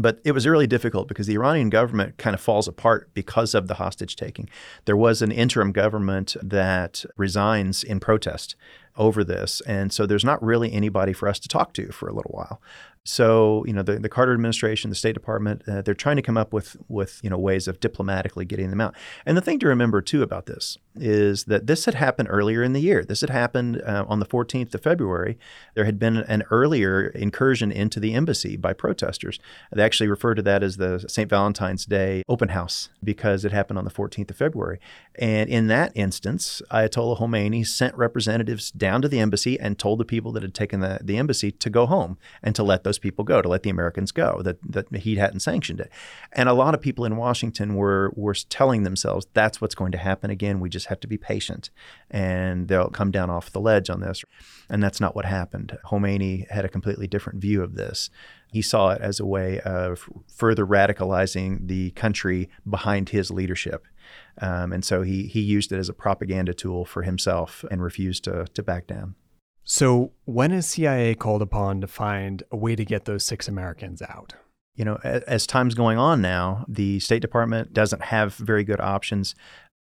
But 0.00 0.20
it 0.24 0.32
was 0.32 0.46
really 0.46 0.66
difficult 0.66 1.08
because 1.08 1.26
the 1.26 1.34
Iranian 1.34 1.70
government 1.70 2.18
kind 2.18 2.34
of 2.34 2.40
falls 2.40 2.68
apart 2.68 3.10
because 3.14 3.54
of 3.54 3.68
the 3.68 3.74
hostage 3.74 4.16
taking. 4.16 4.48
There 4.84 4.96
was 4.96 5.22
an 5.22 5.32
interim 5.32 5.72
government 5.72 6.36
that 6.42 7.04
resigns 7.16 7.82
in 7.82 8.00
protest 8.00 8.56
over 8.96 9.24
this. 9.24 9.60
And 9.62 9.92
so 9.92 10.06
there's 10.06 10.24
not 10.24 10.42
really 10.42 10.72
anybody 10.72 11.12
for 11.12 11.28
us 11.28 11.38
to 11.38 11.48
talk 11.48 11.72
to 11.74 11.90
for 11.92 12.08
a 12.08 12.12
little 12.12 12.32
while. 12.32 12.60
So, 13.10 13.64
you 13.66 13.72
know, 13.72 13.80
the, 13.82 13.98
the 13.98 14.10
Carter 14.10 14.34
administration, 14.34 14.90
the 14.90 14.94
State 14.94 15.14
Department, 15.14 15.62
uh, 15.66 15.80
they're 15.80 15.94
trying 15.94 16.16
to 16.16 16.22
come 16.22 16.36
up 16.36 16.52
with, 16.52 16.76
with, 16.88 17.20
you 17.22 17.30
know, 17.30 17.38
ways 17.38 17.66
of 17.66 17.80
diplomatically 17.80 18.44
getting 18.44 18.68
them 18.68 18.82
out. 18.82 18.94
And 19.24 19.34
the 19.34 19.40
thing 19.40 19.58
to 19.60 19.66
remember, 19.66 20.02
too, 20.02 20.22
about 20.22 20.44
this 20.44 20.76
is 20.94 21.44
that 21.44 21.66
this 21.66 21.86
had 21.86 21.94
happened 21.94 22.28
earlier 22.30 22.62
in 22.62 22.74
the 22.74 22.80
year. 22.80 23.02
This 23.02 23.22
had 23.22 23.30
happened 23.30 23.80
uh, 23.80 24.04
on 24.06 24.18
the 24.18 24.26
14th 24.26 24.74
of 24.74 24.82
February. 24.82 25.38
There 25.74 25.86
had 25.86 25.98
been 25.98 26.18
an 26.18 26.42
earlier 26.50 27.06
incursion 27.06 27.72
into 27.72 27.98
the 27.98 28.12
embassy 28.12 28.58
by 28.58 28.74
protesters. 28.74 29.38
They 29.72 29.82
actually 29.82 30.08
refer 30.08 30.34
to 30.34 30.42
that 30.42 30.62
as 30.62 30.76
the 30.76 30.98
St. 31.08 31.30
Valentine's 31.30 31.86
Day 31.86 32.22
open 32.28 32.50
house 32.50 32.90
because 33.02 33.44
it 33.46 33.52
happened 33.52 33.78
on 33.78 33.86
the 33.86 33.90
14th 33.90 34.30
of 34.30 34.36
February. 34.36 34.80
And 35.14 35.48
in 35.48 35.68
that 35.68 35.92
instance, 35.94 36.60
Ayatollah 36.70 37.18
Khomeini 37.18 37.66
sent 37.66 37.94
representatives 37.96 38.70
down 38.70 39.00
to 39.00 39.08
the 39.08 39.20
embassy 39.20 39.58
and 39.58 39.78
told 39.78 39.98
the 39.98 40.04
people 40.04 40.32
that 40.32 40.42
had 40.42 40.54
taken 40.54 40.80
the, 40.80 40.98
the 41.02 41.16
embassy 41.16 41.50
to 41.52 41.70
go 41.70 41.86
home 41.86 42.18
and 42.42 42.54
to 42.54 42.62
let 42.62 42.84
those 42.84 42.97
people 42.98 43.24
go, 43.24 43.42
to 43.42 43.48
let 43.48 43.62
the 43.62 43.70
Americans 43.70 44.12
go, 44.12 44.42
that, 44.42 44.58
that 44.62 44.94
he 44.96 45.16
hadn't 45.16 45.40
sanctioned 45.40 45.80
it. 45.80 45.90
And 46.32 46.48
a 46.48 46.54
lot 46.54 46.74
of 46.74 46.80
people 46.80 47.04
in 47.04 47.16
Washington 47.16 47.74
were, 47.74 48.12
were 48.16 48.34
telling 48.34 48.82
themselves 48.82 49.26
that's 49.34 49.60
what's 49.60 49.74
going 49.74 49.92
to 49.92 49.98
happen 49.98 50.30
again. 50.30 50.60
We 50.60 50.68
just 50.68 50.86
have 50.86 51.00
to 51.00 51.08
be 51.08 51.18
patient 51.18 51.70
and 52.10 52.68
they'll 52.68 52.90
come 52.90 53.10
down 53.10 53.30
off 53.30 53.50
the 53.50 53.60
ledge 53.60 53.90
on 53.90 54.00
this. 54.00 54.24
And 54.68 54.82
that's 54.82 55.00
not 55.00 55.14
what 55.14 55.24
happened. 55.24 55.78
Khomeini 55.86 56.48
had 56.50 56.64
a 56.64 56.68
completely 56.68 57.06
different 57.06 57.40
view 57.40 57.62
of 57.62 57.74
this. 57.74 58.10
He 58.52 58.62
saw 58.62 58.90
it 58.90 59.02
as 59.02 59.20
a 59.20 59.26
way 59.26 59.60
of 59.60 60.08
further 60.26 60.66
radicalizing 60.66 61.68
the 61.68 61.90
country 61.90 62.48
behind 62.68 63.10
his 63.10 63.30
leadership. 63.30 63.86
Um, 64.40 64.72
and 64.72 64.84
so 64.84 65.02
he, 65.02 65.26
he 65.26 65.40
used 65.40 65.72
it 65.72 65.78
as 65.78 65.88
a 65.88 65.94
propaganda 65.94 66.54
tool 66.54 66.84
for 66.84 67.02
himself 67.02 67.64
and 67.70 67.82
refused 67.82 68.24
to, 68.24 68.46
to 68.54 68.62
back 68.62 68.86
down. 68.86 69.16
So, 69.70 70.12
when 70.24 70.50
is 70.50 70.64
CIA 70.66 71.14
called 71.14 71.42
upon 71.42 71.82
to 71.82 71.86
find 71.86 72.42
a 72.50 72.56
way 72.56 72.74
to 72.74 72.86
get 72.86 73.04
those 73.04 73.26
six 73.26 73.48
Americans 73.48 74.00
out? 74.00 74.32
You 74.74 74.86
know, 74.86 74.98
as, 75.04 75.46
time's 75.46 75.74
going 75.74 75.98
on 75.98 76.22
now, 76.22 76.64
the 76.66 77.00
State 77.00 77.20
Department 77.20 77.74
doesn't 77.74 78.04
have 78.04 78.34
very 78.36 78.64
good 78.64 78.80
options. 78.80 79.34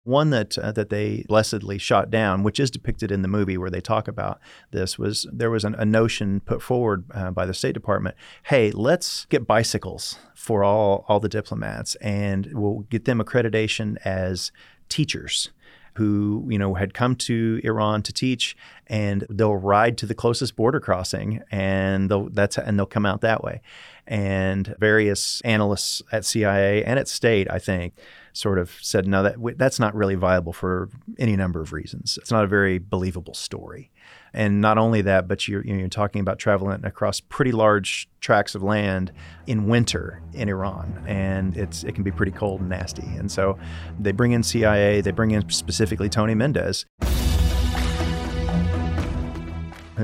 One 0.04 0.30
that 0.30 0.56
uh, 0.56 0.72
that 0.72 0.88
they 0.88 1.26
blessedly 1.28 1.76
shot 1.76 2.10
down, 2.10 2.42
which 2.42 2.58
is 2.58 2.70
depicted 2.70 3.12
in 3.12 3.20
the 3.20 3.28
movie 3.28 3.58
where 3.58 3.68
they 3.68 3.82
talk 3.82 4.08
about 4.08 4.40
this, 4.70 4.98
was 4.98 5.28
there 5.30 5.50
was 5.50 5.64
an, 5.64 5.74
a 5.74 5.84
notion 5.84 6.40
put 6.40 6.62
forward 6.62 7.04
uh, 7.12 7.30
by 7.30 7.44
the 7.44 7.52
State 7.52 7.74
Department. 7.74 8.16
Hey, 8.44 8.70
let's 8.70 9.26
get 9.26 9.46
bicycles 9.46 10.18
for 10.34 10.64
all 10.64 11.04
all 11.08 11.20
the 11.20 11.28
diplomats, 11.28 11.94
and 11.96 12.48
we'll 12.54 12.86
get 12.88 13.04
them 13.04 13.18
accreditation 13.18 13.98
as 14.02 14.50
teachers 14.88 15.50
who 15.96 16.46
you 16.48 16.58
know 16.58 16.74
had 16.74 16.94
come 16.94 17.16
to 17.16 17.60
Iran 17.64 18.02
to 18.02 18.12
teach, 18.12 18.56
and 18.86 19.26
they'll 19.30 19.56
ride 19.56 19.96
to 19.98 20.06
the 20.06 20.14
closest 20.14 20.56
border 20.56 20.80
crossing, 20.80 21.42
and 21.50 22.10
they'll 22.10 22.28
that's 22.30 22.58
and 22.58 22.78
they'll 22.78 22.86
come 22.86 23.06
out 23.06 23.20
that 23.22 23.42
way. 23.42 23.60
And 24.06 24.74
various 24.78 25.40
analysts 25.42 26.02
at 26.12 26.24
CIA 26.24 26.84
and 26.84 26.98
at 26.98 27.08
State, 27.08 27.50
I 27.50 27.58
think, 27.58 27.94
sort 28.34 28.58
of 28.58 28.76
said, 28.82 29.06
no, 29.06 29.22
that 29.22 29.36
that's 29.56 29.80
not 29.80 29.94
really 29.94 30.14
viable 30.14 30.52
for 30.52 30.90
any 31.18 31.36
number 31.36 31.60
of 31.60 31.72
reasons. 31.72 32.18
It's 32.20 32.30
not 32.30 32.44
a 32.44 32.48
very 32.48 32.78
believable 32.78 33.34
story. 33.34 33.90
And 34.34 34.60
not 34.60 34.78
only 34.78 35.00
that, 35.02 35.28
but 35.28 35.46
you're, 35.46 35.64
you're 35.64 35.88
talking 35.88 36.20
about 36.20 36.38
traveling 36.38 36.84
across 36.84 37.20
pretty 37.20 37.52
large 37.52 38.08
tracts 38.20 38.54
of 38.54 38.62
land 38.62 39.12
in 39.46 39.68
winter 39.68 40.20
in 40.32 40.48
Iran, 40.48 41.04
and 41.06 41.56
it's 41.56 41.84
it 41.84 41.94
can 41.94 42.02
be 42.02 42.10
pretty 42.10 42.32
cold 42.32 42.60
and 42.60 42.68
nasty. 42.68 43.06
And 43.16 43.30
so 43.30 43.56
they 43.98 44.12
bring 44.12 44.32
in 44.32 44.42
CIA, 44.42 45.00
they 45.00 45.12
bring 45.12 45.30
in 45.30 45.48
specifically 45.50 46.08
Tony 46.08 46.34
Mendez 46.34 46.84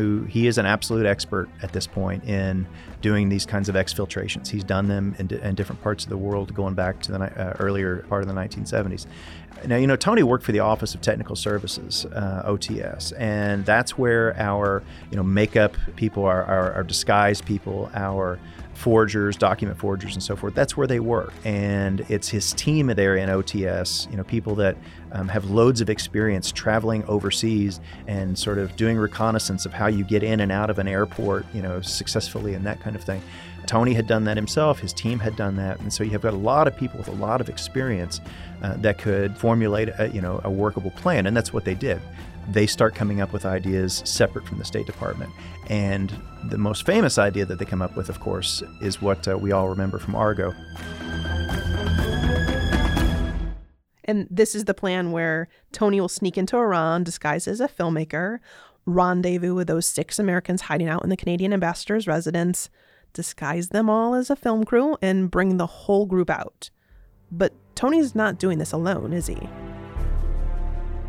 who 0.00 0.24
he 0.24 0.46
is 0.46 0.58
an 0.58 0.66
absolute 0.66 1.06
expert 1.06 1.48
at 1.62 1.72
this 1.72 1.86
point 1.86 2.24
in 2.24 2.66
doing 3.02 3.28
these 3.28 3.46
kinds 3.46 3.68
of 3.68 3.74
exfiltrations. 3.74 4.48
He's 4.48 4.64
done 4.64 4.88
them 4.88 5.14
in, 5.18 5.30
in 5.30 5.54
different 5.54 5.82
parts 5.82 6.04
of 6.04 6.10
the 6.10 6.16
world 6.16 6.54
going 6.54 6.74
back 6.74 7.00
to 7.02 7.12
the 7.12 7.18
uh, 7.20 7.56
earlier 7.58 7.98
part 8.08 8.22
of 8.22 8.28
the 8.28 8.34
1970s. 8.34 9.06
Now, 9.66 9.76
you 9.76 9.86
know, 9.86 9.96
Tony 9.96 10.22
worked 10.22 10.44
for 10.44 10.52
the 10.52 10.60
Office 10.60 10.94
of 10.94 11.02
Technical 11.02 11.36
Services, 11.36 12.06
uh, 12.06 12.42
OTS, 12.46 13.12
and 13.18 13.64
that's 13.66 13.98
where 13.98 14.34
our, 14.38 14.82
you 15.10 15.16
know, 15.16 15.22
makeup 15.22 15.76
people, 15.96 16.24
our, 16.24 16.44
our, 16.44 16.72
our 16.72 16.82
disguise 16.82 17.42
people, 17.42 17.90
our 17.94 18.38
forgers, 18.80 19.36
document 19.36 19.78
forgers, 19.78 20.14
and 20.14 20.22
so 20.22 20.34
forth. 20.34 20.54
That's 20.54 20.74
where 20.76 20.86
they 20.86 21.00
work, 21.00 21.34
and 21.44 22.00
it's 22.08 22.28
his 22.28 22.54
team 22.54 22.86
there 22.86 23.14
in 23.16 23.28
OTS. 23.28 24.10
You 24.10 24.16
know, 24.16 24.24
people 24.24 24.54
that 24.56 24.76
um, 25.12 25.28
have 25.28 25.50
loads 25.50 25.82
of 25.82 25.90
experience 25.90 26.50
traveling 26.50 27.04
overseas 27.04 27.78
and 28.06 28.38
sort 28.38 28.56
of 28.56 28.74
doing 28.76 28.96
reconnaissance 28.96 29.66
of 29.66 29.74
how 29.74 29.86
you 29.86 30.02
get 30.02 30.22
in 30.22 30.40
and 30.40 30.50
out 30.50 30.70
of 30.70 30.78
an 30.78 30.88
airport, 30.88 31.44
you 31.52 31.60
know, 31.60 31.82
successfully 31.82 32.54
and 32.54 32.64
that 32.66 32.80
kind 32.80 32.96
of 32.96 33.04
thing. 33.04 33.22
Tony 33.66 33.92
had 33.92 34.06
done 34.06 34.24
that 34.24 34.36
himself. 34.36 34.80
His 34.80 34.94
team 34.94 35.18
had 35.18 35.36
done 35.36 35.56
that, 35.56 35.78
and 35.80 35.92
so 35.92 36.02
you 36.02 36.10
have 36.10 36.22
got 36.22 36.32
a 36.32 36.38
lot 36.38 36.66
of 36.66 36.74
people 36.76 36.98
with 36.98 37.08
a 37.08 37.12
lot 37.12 37.42
of 37.42 37.50
experience 37.50 38.20
uh, 38.62 38.74
that 38.78 38.96
could 38.96 39.36
formulate, 39.36 39.90
a, 39.98 40.08
you 40.08 40.22
know, 40.22 40.40
a 40.42 40.50
workable 40.50 40.90
plan, 40.92 41.26
and 41.26 41.36
that's 41.36 41.52
what 41.52 41.66
they 41.66 41.74
did. 41.74 42.00
They 42.50 42.66
start 42.66 42.96
coming 42.96 43.20
up 43.20 43.32
with 43.32 43.46
ideas 43.46 44.02
separate 44.04 44.44
from 44.44 44.58
the 44.58 44.64
State 44.64 44.86
Department, 44.86 45.30
and 45.68 46.12
the 46.44 46.58
most 46.58 46.84
famous 46.84 47.16
idea 47.16 47.44
that 47.44 47.60
they 47.60 47.64
come 47.64 47.80
up 47.80 47.96
with, 47.96 48.08
of 48.08 48.18
course, 48.18 48.60
is 48.80 49.00
what 49.00 49.28
uh, 49.28 49.38
we 49.38 49.52
all 49.52 49.68
remember 49.68 49.98
from 49.98 50.16
Argo. 50.16 50.52
And 54.02 54.26
this 54.28 54.56
is 54.56 54.64
the 54.64 54.74
plan 54.74 55.12
where 55.12 55.48
Tony 55.70 56.00
will 56.00 56.08
sneak 56.08 56.36
into 56.36 56.56
Iran 56.56 57.04
disguised 57.04 57.46
as 57.46 57.60
a 57.60 57.68
filmmaker, 57.68 58.40
rendezvous 58.84 59.54
with 59.54 59.68
those 59.68 59.86
six 59.86 60.18
Americans 60.18 60.62
hiding 60.62 60.88
out 60.88 61.04
in 61.04 61.10
the 61.10 61.16
Canadian 61.16 61.52
ambassador's 61.52 62.08
residence, 62.08 62.68
disguise 63.12 63.68
them 63.68 63.88
all 63.88 64.16
as 64.16 64.28
a 64.28 64.34
film 64.34 64.64
crew, 64.64 64.96
and 65.00 65.30
bring 65.30 65.56
the 65.56 65.66
whole 65.66 66.04
group 66.04 66.28
out. 66.28 66.70
But 67.30 67.52
Tony's 67.76 68.16
not 68.16 68.40
doing 68.40 68.58
this 68.58 68.72
alone, 68.72 69.12
is 69.12 69.28
he? 69.28 69.38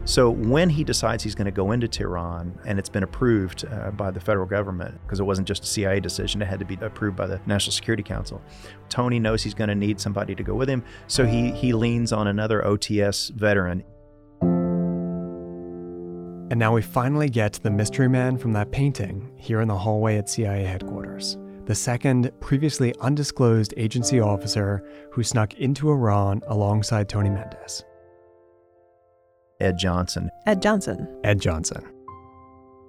So 0.03 0.31
when 0.31 0.69
he 0.69 0.83
decides 0.83 1.23
he's 1.23 1.35
going 1.35 1.45
to 1.45 1.51
go 1.51 1.71
into 1.71 1.87
Tehran, 1.87 2.57
and 2.65 2.79
it's 2.79 2.89
been 2.89 3.03
approved 3.03 3.65
uh, 3.65 3.91
by 3.91 4.09
the 4.09 4.19
federal 4.19 4.47
government, 4.47 4.99
because 5.03 5.19
it 5.19 5.23
wasn't 5.23 5.47
just 5.47 5.63
a 5.63 5.67
CIA 5.67 5.99
decision, 5.99 6.41
it 6.41 6.45
had 6.45 6.59
to 6.59 6.65
be 6.65 6.75
approved 6.81 7.15
by 7.15 7.27
the 7.27 7.39
National 7.45 7.71
Security 7.71 8.01
Council. 8.01 8.41
Tony 8.89 9.19
knows 9.19 9.43
he's 9.43 9.53
going 9.53 9.69
to 9.69 9.75
need 9.75 10.01
somebody 10.01 10.33
to 10.33 10.43
go 10.43 10.55
with 10.55 10.67
him, 10.67 10.83
so 11.07 11.25
he, 11.25 11.51
he 11.51 11.71
leans 11.71 12.11
on 12.11 12.27
another 12.27 12.61
OTS 12.63 13.31
veteran. 13.33 13.83
And 16.49 16.59
now 16.59 16.73
we 16.73 16.81
finally 16.81 17.29
get 17.29 17.53
the 17.53 17.71
mystery 17.71 18.09
man 18.09 18.37
from 18.37 18.53
that 18.53 18.71
painting 18.71 19.31
here 19.37 19.61
in 19.61 19.67
the 19.67 19.77
hallway 19.77 20.17
at 20.17 20.29
CIA 20.29 20.63
headquarters. 20.63 21.37
The 21.65 21.75
second, 21.75 22.31
previously 22.41 22.93
undisclosed 22.99 23.73
agency 23.77 24.19
officer 24.19 24.83
who 25.11 25.23
snuck 25.23 25.53
into 25.53 25.89
Iran 25.89 26.41
alongside 26.47 27.07
Tony 27.07 27.29
Mendez. 27.29 27.85
Ed 29.61 29.77
Johnson. 29.77 30.31
Ed 30.47 30.59
Johnson. 30.61 31.07
Ed 31.23 31.39
Johnson. 31.39 31.85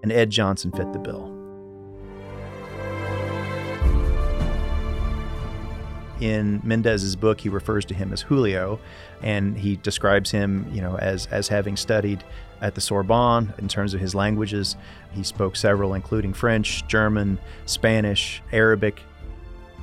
And 0.03 0.11
Ed 0.11 0.31
Johnson 0.31 0.73
fit 0.73 0.91
the 0.95 0.99
bill. 0.99 1.39
In 6.19 6.61
Mendez's 6.65 7.15
book, 7.15 7.41
he 7.41 7.51
refers 7.51 7.85
to 7.87 7.95
him 7.95 8.13
as 8.13 8.23
Julio, 8.23 8.79
and 9.23 9.59
he 9.59 9.77
describes 9.77 10.31
him, 10.31 10.67
you 10.73 10.81
know, 10.81 10.97
as 10.97 11.27
as 11.27 11.49
having 11.49 11.77
studied 11.77 12.25
at 12.63 12.75
the 12.75 12.81
Sorbonne 12.81 13.53
in 13.59 13.69
terms 13.69 13.93
of 13.93 14.01
his 14.01 14.15
languages. 14.15 14.77
He 15.13 15.25
spoke 15.25 15.57
several, 15.57 15.95
including 15.95 16.33
French, 16.33 16.87
German, 16.87 17.39
Spanish, 17.67 18.41
Arabic. 18.53 19.03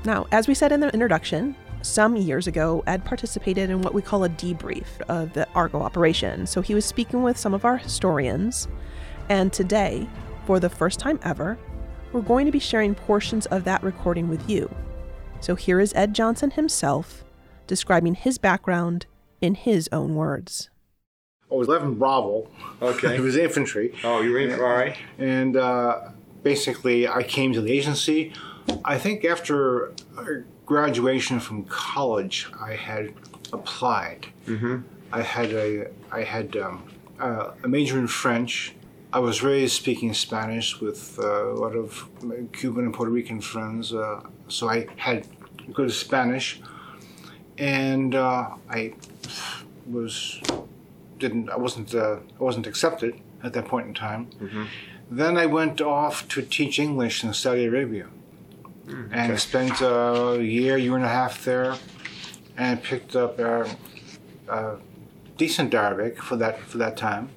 Now, 0.06 0.28
as 0.32 0.48
we 0.48 0.54
said 0.54 0.72
in 0.72 0.80
the 0.80 0.92
introduction, 0.94 1.56
some 1.82 2.16
years 2.16 2.48
ago, 2.48 2.84
Ed 2.88 3.06
participated 3.06 3.70
in 3.70 3.82
what 3.82 3.94
we 3.94 4.02
call 4.02 4.24
a 4.24 4.30
debrief 4.30 4.86
of 5.08 5.34
the 5.34 5.48
Argo 5.56 5.82
operation. 5.82 6.46
So 6.46 6.62
he 6.62 6.76
was 6.76 6.86
speaking 6.86 7.24
with 7.24 7.38
some 7.38 7.54
of 7.54 7.64
our 7.66 7.78
historians. 7.78 8.68
And 9.30 9.54
today, 9.54 10.08
for 10.46 10.60
the 10.60 10.70
first 10.70 11.00
time 11.00 11.20
ever, 11.24 11.58
we're 12.12 12.22
going 12.22 12.46
to 12.46 12.52
be 12.52 12.60
sharing 12.60 12.96
portions 12.96 13.46
of 13.48 13.64
that 13.64 13.84
recording 13.84 14.28
with 14.28 14.50
you. 14.50 14.74
So 15.40 15.56
here 15.56 15.80
is 15.80 15.94
Ed 15.94 16.14
Johnson 16.14 16.52
himself 16.52 17.24
describing 17.68 18.16
his 18.16 18.38
background 18.38 19.06
in 19.40 19.56
his 19.56 19.88
own 19.92 20.16
words. 20.16 20.70
I 21.52 21.56
was 21.56 21.68
11 21.68 21.96
Bravo. 21.96 22.50
Okay. 22.82 23.16
it 23.16 23.22
was 23.22 23.36
infantry. 23.38 23.94
Oh, 24.04 24.22
you 24.22 24.32
were 24.32 24.40
in, 24.40 24.52
all 24.60 24.68
right. 24.68 24.98
And 25.18 25.56
uh, 25.56 26.10
basically, 26.44 27.08
I 27.08 27.24
came 27.24 27.54
to 27.54 27.62
the 27.62 27.72
agency. 27.72 28.34
I 28.84 28.98
think 28.98 29.24
after 29.24 29.94
graduation 30.70 31.40
from 31.40 31.64
college, 31.66 32.48
I 32.62 32.74
had 32.76 33.12
applied. 33.52 34.28
Mm-hmm. 34.46 34.76
I 35.12 35.22
had 35.24 35.52
a 35.52 35.88
I 36.12 36.22
had 36.36 36.56
um, 36.56 36.76
uh, 37.20 37.52
a 37.64 37.68
major 37.68 37.98
in 37.98 38.08
French. 38.08 38.76
I 39.12 39.20
was 39.28 39.42
raised 39.42 39.74
speaking 39.74 40.14
Spanish 40.14 40.80
with 40.80 41.18
uh, 41.18 41.54
a 41.54 41.58
lot 41.64 41.76
of 41.76 42.08
Cuban 42.54 42.86
and 42.86 42.94
Puerto 42.94 43.12
Rican 43.12 43.42
friends, 43.42 43.92
uh, 43.92 44.22
so 44.48 44.70
I 44.70 44.86
had 44.98 45.26
good 45.74 45.92
Spanish, 45.92 46.62
and 47.58 48.14
uh, 48.14 48.50
I 48.70 48.94
was 49.88 50.40
didn't 51.18 51.50
I 51.50 51.58
wasn't 51.66 51.96
uh, 51.96 52.18
I 52.40 52.44
wasn't 52.50 52.68
accepted 52.68 53.14
at 53.44 53.52
that 53.54 53.66
point 53.66 53.88
in 53.88 53.96
time. 53.96 54.28
Mm-hmm. 54.28 54.66
Then 55.10 55.36
I 55.44 55.48
went 55.48 55.82
off 55.82 56.28
to 56.34 56.44
teach 56.44 56.78
English 56.78 57.24
in 57.24 57.34
Saudi 57.34 57.66
Arabia 57.66 58.06
Mm, 58.90 59.10
and 59.12 59.32
okay. 59.32 59.38
spent 59.38 59.82
a 59.82 60.40
year, 60.42 60.76
year 60.78 60.96
and 60.96 61.06
a 61.06 61.10
half 61.10 61.46
there, 61.46 61.76
and 62.58 62.82
picked 62.82 63.16
up 63.16 63.38
a, 63.38 63.70
a 64.48 64.78
decent 65.38 65.74
Arabic 65.76 66.22
for 66.24 66.36
that 66.38 66.60
for 66.62 66.80
that 66.80 66.98
time. 66.98 67.30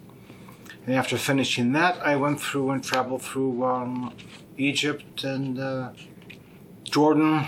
And 0.87 0.95
after 0.95 1.19
finishing 1.19 1.73
that, 1.73 1.95
I 2.05 2.17
went 2.17 2.41
through 2.41 2.71
and 2.71 2.83
traveled 2.83 3.23
through 3.23 3.65
um, 3.65 4.15
Egypt 4.57 5.25
and 5.25 5.59
uh, 5.59 5.91
Jordan, 6.85 7.47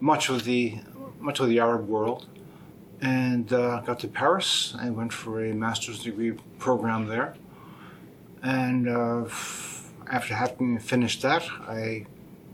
much 0.00 0.30
of 0.30 0.44
the 0.44 0.78
much 1.20 1.38
of 1.40 1.48
the 1.48 1.60
Arab 1.60 1.86
world, 1.88 2.26
and 3.02 3.52
uh, 3.52 3.80
got 3.80 4.00
to 4.00 4.08
Paris. 4.08 4.74
I 4.80 4.88
went 4.88 5.12
for 5.12 5.44
a 5.44 5.52
master's 5.52 6.02
degree 6.02 6.32
program 6.58 7.08
there, 7.08 7.34
and 8.42 8.88
uh, 8.88 9.26
after 10.10 10.34
having 10.34 10.78
finished 10.78 11.20
that, 11.20 11.42
I 11.60 12.06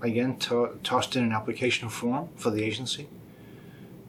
again 0.03 0.37
to- 0.37 0.79
tossed 0.83 1.17
in 1.17 1.25
an 1.25 1.33
application 1.33 1.88
form 1.88 2.29
for 2.37 2.51
the 2.51 2.62
agency, 2.62 3.09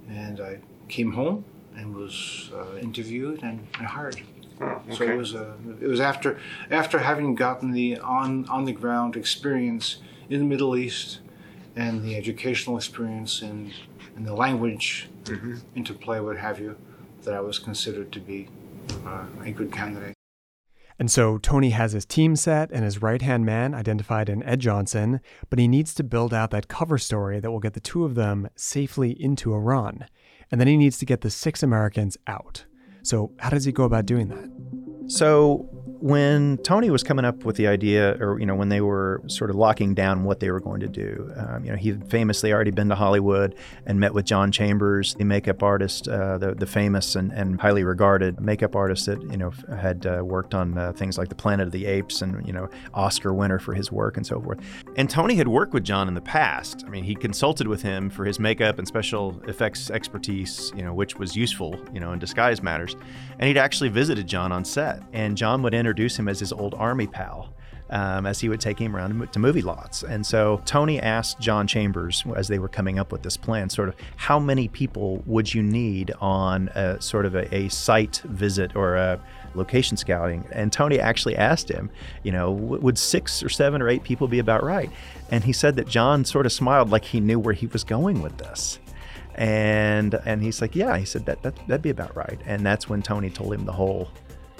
and 0.10 0.40
I 0.40 0.60
came 0.90 1.14
home 1.14 1.46
and 1.76 1.96
was 1.96 2.52
uh, 2.54 2.78
interviewed 2.78 3.42
and, 3.44 3.68
and 3.78 3.88
hired. 3.88 4.22
Oh, 4.62 4.66
okay. 4.66 4.96
So 4.96 5.04
it 5.04 5.18
was 5.18 5.36
uh, 5.36 5.54
it 5.82 5.88
was 5.88 6.00
after 6.00 6.40
after 6.70 7.00
having 7.00 7.36
gotten 7.36 7.72
the 7.72 7.98
on 8.00 8.48
on 8.50 8.66
the 8.66 8.74
ground 8.74 9.16
experience 9.16 9.98
in 10.30 10.40
the 10.40 10.46
Middle 10.46 10.76
East 10.76 11.20
and 11.76 12.04
the 12.04 12.16
educational 12.16 12.78
experience 12.78 13.42
and 13.42 13.74
and 14.16 14.28
the 14.28 14.34
language 14.34 15.10
mm-hmm. 15.24 15.56
interplay, 15.76 16.20
what 16.20 16.38
have 16.38 16.60
you, 16.60 16.76
that 17.24 17.34
I 17.34 17.42
was 17.42 17.58
considered 17.60 18.12
to 18.12 18.20
be 18.20 18.48
uh, 19.06 19.26
a 19.44 19.52
good 19.52 19.72
candidate. 19.72 20.16
And 21.00 21.10
so 21.10 21.38
Tony 21.38 21.72
has 21.72 21.94
his 21.94 22.06
team 22.06 22.36
set 22.36 22.72
and 22.72 22.84
his 22.84 23.02
right 23.02 23.22
hand 23.22 23.46
man 23.46 23.74
identified 23.74 24.30
in 24.30 24.44
Ed 24.44 24.60
Johnson, 24.60 25.20
but 25.50 25.60
he 25.60 25.68
needs 25.68 25.94
to 25.96 26.04
build 26.04 26.34
out 26.34 26.52
that 26.52 26.68
cover 26.68 26.98
story 26.98 27.40
that 27.40 27.52
will 27.52 27.60
get 27.60 27.74
the 27.74 27.80
two 27.80 28.06
of 28.06 28.16
them 28.16 28.48
safely 28.56 29.12
into 29.12 29.54
Iran. 29.54 30.06
And 30.52 30.60
then 30.62 30.68
he 30.68 30.78
needs 30.78 30.98
to 31.00 31.06
get 31.06 31.22
the 31.22 31.30
six 31.30 31.64
Americans 31.64 32.18
out. 32.28 32.66
So, 33.02 33.32
how 33.40 33.50
does 33.50 33.66
he 33.66 33.72
go 33.72 33.84
about 33.84 34.06
doing 34.06 34.30
that? 34.30 34.50
So, 35.08 35.68
when 36.04 36.58
Tony 36.58 36.90
was 36.90 37.02
coming 37.02 37.24
up 37.24 37.46
with 37.46 37.56
the 37.56 37.66
idea, 37.66 38.18
or 38.20 38.38
you 38.38 38.46
know, 38.46 38.56
when 38.56 38.68
they 38.68 38.82
were 38.82 39.22
sort 39.28 39.50
of 39.50 39.56
locking 39.56 39.94
down 39.94 40.26
what 40.26 40.42
they 40.42 40.52
were 40.52 40.60
going 40.60 40.82
to 40.82 40.90
do, 40.90 41.32
um, 41.38 41.64
you 41.64 41.72
know, 41.72 41.78
he 41.78 41.94
famously 41.94 42.52
already 42.52 42.72
been 42.72 42.90
to 42.90 42.96
Hollywood 42.96 43.56
and 43.86 44.02
met 44.02 44.14
with 44.14 44.26
John 44.26 44.52
Chambers, 44.52 45.16
the 45.16 45.24
makeup 45.24 45.64
artist, 45.64 46.10
uh, 46.10 46.38
the 46.38 46.56
the 46.56 46.66
famous 46.66 47.16
and, 47.16 47.32
and 47.32 47.62
highly 47.62 47.86
regarded 47.86 48.42
makeup 48.42 48.76
artist 48.76 49.06
that 49.06 49.22
you 49.32 49.38
know 49.38 49.54
had 49.80 50.06
uh, 50.06 50.22
worked 50.26 50.54
on 50.54 50.78
uh, 50.78 50.92
things 50.92 51.18
like 51.18 51.30
The 51.30 51.36
Planet 51.36 51.68
of 51.68 51.72
the 51.72 51.86
Apes 51.86 52.22
and 52.22 52.46
you 52.46 52.52
know 52.52 52.68
Oscar 52.94 53.34
winner 53.34 53.58
for 53.58 53.74
his 53.74 53.90
work 53.90 54.18
and 54.18 54.28
so 54.28 54.42
forth. 54.42 54.60
And 54.98 55.10
Tony 55.10 55.36
had 55.36 55.48
worked 55.48 55.74
with 55.74 55.86
John 55.86 56.10
in 56.10 56.16
the 56.16 56.22
past. 56.22 56.84
I 56.86 56.90
mean, 56.90 57.06
he 57.06 57.16
consulted 57.16 57.70
with 57.70 57.82
him 57.82 58.10
for 58.10 58.26
his 58.26 58.42
makeup 58.42 58.78
and 58.78 58.86
special 58.86 59.42
effects 59.48 59.90
expertise, 59.90 60.74
you 60.76 60.84
know, 60.84 60.94
which 60.94 61.16
was 61.16 61.34
useful, 61.34 61.80
you 61.94 62.02
know, 62.02 62.12
in 62.12 62.20
disguise 62.20 62.62
matters. 62.62 62.98
And 63.40 63.48
he'd 63.48 63.58
actually 63.58 63.88
visited 63.88 64.28
John 64.28 64.52
on 64.52 64.66
set, 64.66 65.02
and 65.14 65.38
John 65.38 65.64
would 65.64 65.74
enter 65.74 65.93
introduce 65.94 66.18
him 66.18 66.28
as 66.28 66.40
his 66.40 66.52
old 66.52 66.74
army 66.74 67.08
pal. 67.08 67.54
Um, 67.90 68.26
as 68.26 68.40
he 68.40 68.50
would 68.50 68.62
take 68.62 68.80
him 68.80 68.96
around 68.96 69.32
to 69.34 69.40
movie 69.40 69.62
lots. 69.62 70.02
And 70.02 70.26
so 70.26 70.64
Tony 70.66 71.00
asked 71.00 71.40
John 71.40 71.68
Chambers 71.68 72.24
as 72.36 72.48
they 72.48 72.58
were 72.58 72.70
coming 72.70 72.98
up 72.98 73.12
with 73.12 73.22
this 73.22 73.38
plan, 73.38 73.70
sort 73.70 73.88
of 73.88 73.96
how 74.16 74.40
many 74.40 74.68
people 74.68 75.22
would 75.28 75.54
you 75.54 75.62
need 75.62 76.12
on 76.20 76.70
a 76.70 77.00
sort 77.00 77.28
of 77.28 77.36
a, 77.36 77.54
a 77.54 77.70
site 77.70 78.20
visit 78.26 78.76
or 78.76 78.96
a 78.96 79.20
location 79.54 79.96
scouting? 79.96 80.44
And 80.52 80.74
Tony 80.74 81.00
actually 81.00 81.36
asked 81.36 81.70
him, 81.70 81.92
you 82.24 82.32
know, 82.32 82.50
would 82.52 82.98
six 82.98 83.44
or 83.44 83.50
seven 83.50 83.80
or 83.80 83.90
eight 83.90 84.02
people 84.02 84.28
be 84.28 84.40
about 84.40 84.64
right? 84.64 84.90
And 85.30 85.44
he 85.44 85.54
said 85.54 85.76
that 85.76 85.88
John 85.88 86.26
sort 86.26 86.48
of 86.48 86.52
smiled 86.52 86.90
like 86.90 87.06
he 87.06 87.20
knew 87.20 87.38
where 87.38 87.54
he 87.54 87.68
was 87.68 87.84
going 87.84 88.24
with 88.24 88.38
this. 88.38 88.80
And 89.36 90.16
and 90.26 90.42
he's 90.42 90.62
like, 90.62 90.76
yeah, 90.76 90.98
he 90.98 91.06
said 91.06 91.26
that, 91.28 91.44
that 91.44 91.56
that'd 91.68 91.82
be 91.84 91.90
about 91.92 92.16
right. 92.16 92.40
And 92.46 92.66
that's 92.66 92.90
when 92.90 93.04
Tony 93.04 93.30
told 93.30 93.54
him 93.54 93.66
the 93.66 93.72
whole 93.72 94.10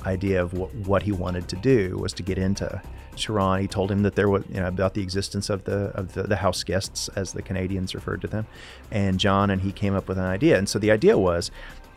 idea 0.06 0.42
of 0.42 0.54
what, 0.54 0.74
what 0.76 1.04
he 1.04 1.12
wanted 1.12 1.48
to 1.50 1.56
do 1.56 1.98
was 1.98 2.14
to 2.14 2.24
get 2.24 2.38
into 2.38 2.82
Tehran. 3.16 3.62
He 3.62 3.68
told 3.68 3.92
him 3.92 4.04
that 4.04 4.16
there 4.16 4.30
was, 4.30 4.44
you 4.50 4.60
know, 4.60 4.68
about 4.68 4.94
the 4.94 5.02
existence 5.02 5.50
of 5.50 5.64
the 5.66 5.92
of 5.96 6.14
the, 6.14 6.24
the 6.24 6.38
house 6.38 6.64
guests, 6.64 7.10
as 7.10 7.34
the 7.34 7.42
Canadians 7.42 7.94
referred 7.94 8.22
to 8.22 8.28
them, 8.28 8.46
and 8.92 9.20
John 9.20 9.50
and 9.50 9.62
he 9.62 9.72
came 9.72 9.96
up 9.96 10.08
with 10.08 10.18
an 10.18 10.26
idea. 10.26 10.58
And 10.58 10.68
so 10.68 10.80
the 10.80 10.92
idea 10.92 11.18
was 11.18 11.52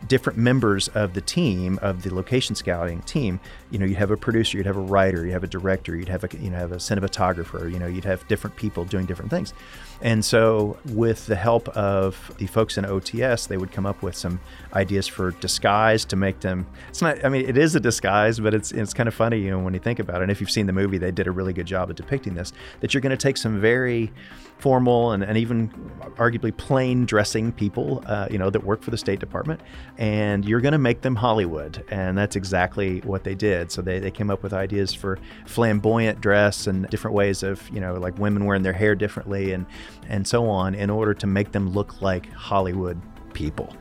different 0.07 0.37
members 0.37 0.87
of 0.89 1.13
the 1.13 1.21
team 1.21 1.79
of 1.81 2.03
the 2.03 2.13
location 2.13 2.55
scouting 2.55 3.01
team. 3.01 3.39
You 3.71 3.79
know 3.79 3.85
you'd 3.85 3.97
have 3.97 4.11
a 4.11 4.17
producer 4.17 4.57
you'd 4.57 4.67
have 4.67 4.77
a 4.77 4.81
writer 4.81 5.25
you'd 5.25 5.33
have 5.33 5.43
a 5.43 5.47
director 5.47 5.95
you'd 5.95 6.09
have 6.09 6.23
a 6.23 6.29
you 6.37 6.49
know 6.49 6.57
have 6.57 6.71
a 6.71 6.77
cinematographer 6.77 7.71
you 7.71 7.79
know 7.79 7.87
you'd 7.87 8.05
have 8.05 8.27
different 8.27 8.55
people 8.55 8.85
doing 8.85 9.05
different 9.05 9.31
things. 9.31 9.53
And 10.01 10.23
so 10.23 10.77
with 10.85 11.25
the 11.25 11.35
help 11.35 11.67
of 11.69 12.31
the 12.37 12.45
folks 12.45 12.77
in 12.77 12.85
ots 12.85 13.47
they 13.47 13.57
would 13.57 13.71
come 13.71 13.85
up 13.85 14.03
with 14.03 14.15
some 14.15 14.39
ideas 14.73 15.07
for 15.07 15.31
disguise 15.31 16.05
to 16.05 16.15
make 16.15 16.41
them 16.41 16.67
it's 16.89 17.01
not 17.01 17.23
i 17.25 17.29
mean 17.29 17.47
it 17.47 17.57
is 17.57 17.75
a 17.75 17.79
disguise 17.79 18.39
but 18.39 18.53
it's 18.53 18.71
it's 18.71 18.93
kind 18.93 19.07
of 19.07 19.13
funny 19.13 19.39
you 19.39 19.49
know 19.49 19.59
when 19.59 19.73
you 19.73 19.79
think 19.79 19.99
about 19.99 20.17
it. 20.17 20.23
And 20.23 20.31
if 20.31 20.39
you've 20.39 20.51
seen 20.51 20.67
the 20.67 20.73
movie 20.73 20.97
they 20.97 21.11
did 21.11 21.27
a 21.27 21.31
really 21.31 21.53
good 21.53 21.65
job 21.65 21.89
of 21.89 21.95
depicting 21.95 22.35
this 22.35 22.53
that 22.81 22.93
you're 22.93 23.01
going 23.01 23.11
to 23.11 23.17
take 23.17 23.37
some 23.37 23.59
very 23.59 24.11
formal 24.57 25.11
and, 25.11 25.23
and 25.23 25.37
even 25.37 25.69
arguably 26.15 26.55
plain 26.55 27.05
dressing 27.05 27.51
people, 27.51 28.03
uh, 28.07 28.27
you 28.31 28.37
know, 28.37 28.49
that 28.49 28.63
work 28.63 28.81
for 28.81 28.91
the 28.91 28.97
State 28.97 29.19
Department, 29.19 29.61
and 29.97 30.45
you're 30.45 30.61
going 30.61 30.71
to 30.71 30.79
make 30.79 31.01
them 31.01 31.15
Hollywood. 31.15 31.83
And 31.89 32.17
that's 32.17 32.35
exactly 32.35 32.99
what 33.01 33.23
they 33.23 33.35
did. 33.35 33.71
So 33.71 33.81
they, 33.81 33.99
they 33.99 34.11
came 34.11 34.29
up 34.29 34.41
with 34.43 34.53
ideas 34.53 34.93
for 34.93 35.19
flamboyant 35.45 36.21
dress 36.21 36.67
and 36.67 36.87
different 36.89 37.15
ways 37.15 37.43
of, 37.43 37.69
you 37.69 37.79
know, 37.79 37.93
like 37.95 38.17
women 38.17 38.45
wearing 38.45 38.63
their 38.63 38.73
hair 38.73 38.95
differently 38.95 39.51
and, 39.51 39.65
and 40.07 40.27
so 40.27 40.49
on 40.49 40.73
in 40.73 40.89
order 40.89 41.13
to 41.13 41.27
make 41.27 41.51
them 41.51 41.69
look 41.69 42.01
like 42.01 42.31
Hollywood 42.31 42.99
people. 43.33 43.75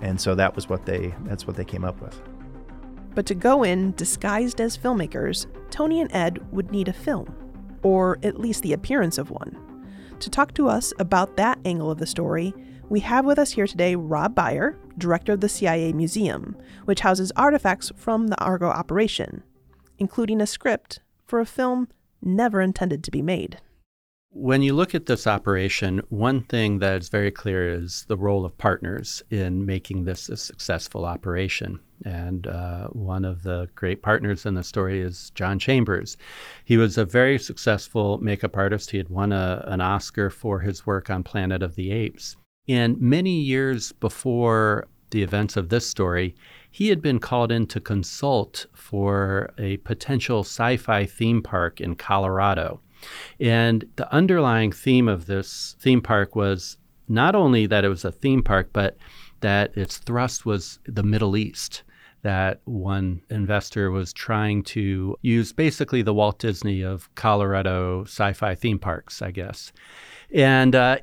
And 0.00 0.20
so 0.20 0.34
that 0.34 0.54
was 0.54 0.68
what 0.68 0.84
they, 0.84 1.14
that's 1.24 1.46
what 1.46 1.56
they 1.56 1.64
came 1.64 1.84
up 1.84 2.00
with. 2.00 2.20
But 3.14 3.26
to 3.26 3.34
go 3.34 3.64
in 3.64 3.92
disguised 3.92 4.60
as 4.60 4.78
filmmakers, 4.78 5.46
Tony 5.70 6.00
and 6.00 6.14
Ed 6.14 6.38
would 6.52 6.70
need 6.70 6.86
a 6.86 6.92
film, 6.92 7.34
or 7.82 8.18
at 8.22 8.38
least 8.38 8.62
the 8.62 8.74
appearance 8.74 9.18
of 9.18 9.30
one. 9.30 9.67
To 10.20 10.30
talk 10.30 10.52
to 10.54 10.68
us 10.68 10.92
about 10.98 11.36
that 11.36 11.60
angle 11.64 11.92
of 11.92 11.98
the 11.98 12.06
story, 12.06 12.52
we 12.88 13.00
have 13.00 13.24
with 13.24 13.38
us 13.38 13.52
here 13.52 13.68
today 13.68 13.94
Rob 13.94 14.34
Byer, 14.34 14.76
director 14.98 15.34
of 15.34 15.40
the 15.40 15.48
CIA 15.48 15.92
Museum, 15.92 16.56
which 16.86 17.00
houses 17.00 17.30
artifacts 17.36 17.92
from 17.94 18.26
the 18.26 18.38
Argo 18.42 18.66
operation, 18.66 19.44
including 19.96 20.40
a 20.40 20.46
script 20.46 21.00
for 21.24 21.38
a 21.38 21.46
film 21.46 21.86
never 22.20 22.60
intended 22.60 23.04
to 23.04 23.12
be 23.12 23.22
made. 23.22 23.60
When 24.30 24.60
you 24.60 24.74
look 24.74 24.92
at 24.92 25.06
this 25.06 25.28
operation, 25.28 26.02
one 26.08 26.42
thing 26.42 26.80
that 26.80 27.00
is 27.00 27.08
very 27.08 27.30
clear 27.30 27.72
is 27.72 28.04
the 28.08 28.16
role 28.16 28.44
of 28.44 28.58
partners 28.58 29.22
in 29.30 29.64
making 29.64 30.04
this 30.04 30.28
a 30.28 30.36
successful 30.36 31.04
operation. 31.04 31.78
And 32.04 32.46
uh, 32.46 32.88
one 32.88 33.24
of 33.24 33.42
the 33.42 33.68
great 33.74 34.02
partners 34.02 34.46
in 34.46 34.54
the 34.54 34.62
story 34.62 35.00
is 35.00 35.30
John 35.34 35.58
Chambers. 35.58 36.16
He 36.64 36.76
was 36.76 36.96
a 36.96 37.04
very 37.04 37.38
successful 37.38 38.18
makeup 38.18 38.56
artist. 38.56 38.90
He 38.90 38.98
had 38.98 39.08
won 39.08 39.32
a, 39.32 39.64
an 39.66 39.80
Oscar 39.80 40.30
for 40.30 40.60
his 40.60 40.86
work 40.86 41.10
on 41.10 41.22
Planet 41.22 41.62
of 41.62 41.74
the 41.74 41.90
Apes. 41.90 42.36
And 42.68 43.00
many 43.00 43.40
years 43.40 43.92
before 43.92 44.86
the 45.10 45.22
events 45.22 45.56
of 45.56 45.70
this 45.70 45.86
story, 45.86 46.36
he 46.70 46.88
had 46.88 47.00
been 47.00 47.18
called 47.18 47.50
in 47.50 47.66
to 47.68 47.80
consult 47.80 48.66
for 48.74 49.52
a 49.58 49.78
potential 49.78 50.40
sci 50.40 50.76
fi 50.76 51.06
theme 51.06 51.42
park 51.42 51.80
in 51.80 51.94
Colorado. 51.94 52.80
And 53.40 53.86
the 53.96 54.12
underlying 54.12 54.72
theme 54.72 55.08
of 55.08 55.26
this 55.26 55.76
theme 55.80 56.02
park 56.02 56.36
was 56.36 56.76
not 57.08 57.34
only 57.34 57.66
that 57.66 57.84
it 57.84 57.88
was 57.88 58.04
a 58.04 58.12
theme 58.12 58.42
park, 58.42 58.70
but 58.72 58.96
that 59.40 59.76
its 59.76 59.98
thrust 59.98 60.44
was 60.44 60.78
the 60.84 61.02
Middle 61.02 61.36
East. 61.36 61.82
That 62.22 62.60
one 62.64 63.22
investor 63.30 63.90
was 63.90 64.12
trying 64.12 64.64
to 64.64 65.16
use 65.22 65.52
basically 65.52 66.02
the 66.02 66.14
Walt 66.14 66.38
Disney 66.38 66.82
of 66.82 67.12
Colorado 67.14 68.04
sci 68.04 68.32
fi 68.32 68.54
theme 68.54 68.78
parks, 68.78 69.22
I 69.22 69.30
guess. 69.30 69.72
And 70.34 70.74
uh, 70.74 70.98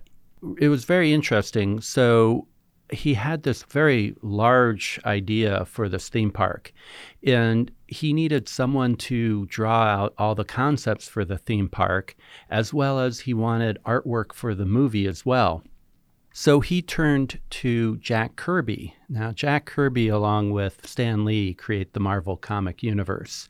it 0.59 0.67
was 0.67 0.85
very 0.85 1.13
interesting. 1.13 1.81
So 1.81 2.47
he 2.91 3.15
had 3.15 3.43
this 3.43 3.63
very 3.63 4.15
large 4.21 4.99
idea 5.05 5.65
for 5.65 5.89
this 5.89 6.09
theme 6.09 6.31
park, 6.31 6.71
and 7.25 7.71
he 7.87 8.13
needed 8.13 8.47
someone 8.47 8.95
to 8.95 9.45
draw 9.47 9.83
out 9.83 10.13
all 10.17 10.35
the 10.35 10.45
concepts 10.45 11.07
for 11.07 11.25
the 11.25 11.37
theme 11.37 11.69
park, 11.69 12.15
as 12.49 12.73
well 12.73 12.99
as 12.99 13.21
he 13.21 13.33
wanted 13.33 13.79
artwork 13.85 14.33
for 14.33 14.53
the 14.53 14.65
movie 14.65 15.07
as 15.07 15.25
well. 15.25 15.63
So 16.37 16.59
he 16.59 16.81
turned 16.81 17.39
to 17.49 17.95
Jack 17.95 18.35
Kirby. 18.35 18.93
Now, 19.07 19.31
Jack 19.31 19.63
Kirby, 19.63 20.09
along 20.09 20.51
with 20.51 20.85
Stan 20.85 21.23
Lee, 21.23 21.53
create 21.53 21.93
the 21.93 22.01
Marvel 22.01 22.35
comic 22.35 22.83
universe. 22.83 23.47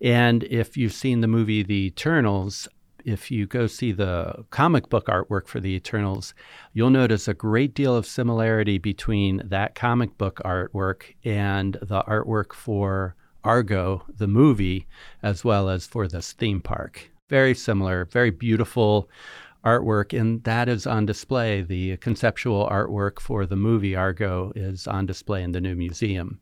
And 0.00 0.42
if 0.44 0.74
you've 0.74 0.94
seen 0.94 1.20
the 1.20 1.28
movie 1.28 1.62
The 1.62 1.84
Eternals, 1.84 2.66
if 3.04 3.30
you 3.30 3.44
go 3.44 3.66
see 3.66 3.92
the 3.92 4.46
comic 4.48 4.88
book 4.88 5.04
artwork 5.04 5.48
for 5.48 5.60
the 5.60 5.74
Eternals, 5.74 6.32
you'll 6.72 6.88
notice 6.88 7.28
a 7.28 7.34
great 7.34 7.74
deal 7.74 7.94
of 7.94 8.06
similarity 8.06 8.78
between 8.78 9.42
that 9.44 9.74
comic 9.74 10.16
book 10.16 10.40
artwork 10.46 11.14
and 11.24 11.74
the 11.82 12.02
artwork 12.04 12.54
for 12.54 13.16
Argo, 13.44 14.02
the 14.08 14.26
movie, 14.26 14.86
as 15.22 15.44
well 15.44 15.68
as 15.68 15.86
for 15.86 16.08
this 16.08 16.32
theme 16.32 16.62
park. 16.62 17.10
Very 17.28 17.54
similar, 17.54 18.06
very 18.06 18.30
beautiful 18.30 19.10
artwork, 19.64 20.18
and 20.18 20.42
that 20.44 20.68
is 20.68 20.86
on 20.86 21.06
display. 21.06 21.62
The 21.62 21.96
conceptual 21.98 22.68
artwork 22.68 23.20
for 23.20 23.46
the 23.46 23.56
movie 23.56 23.96
Argo 23.96 24.52
is 24.54 24.86
on 24.86 25.06
display 25.06 25.42
in 25.42 25.52
the 25.52 25.60
new 25.60 25.74
museum. 25.74 26.40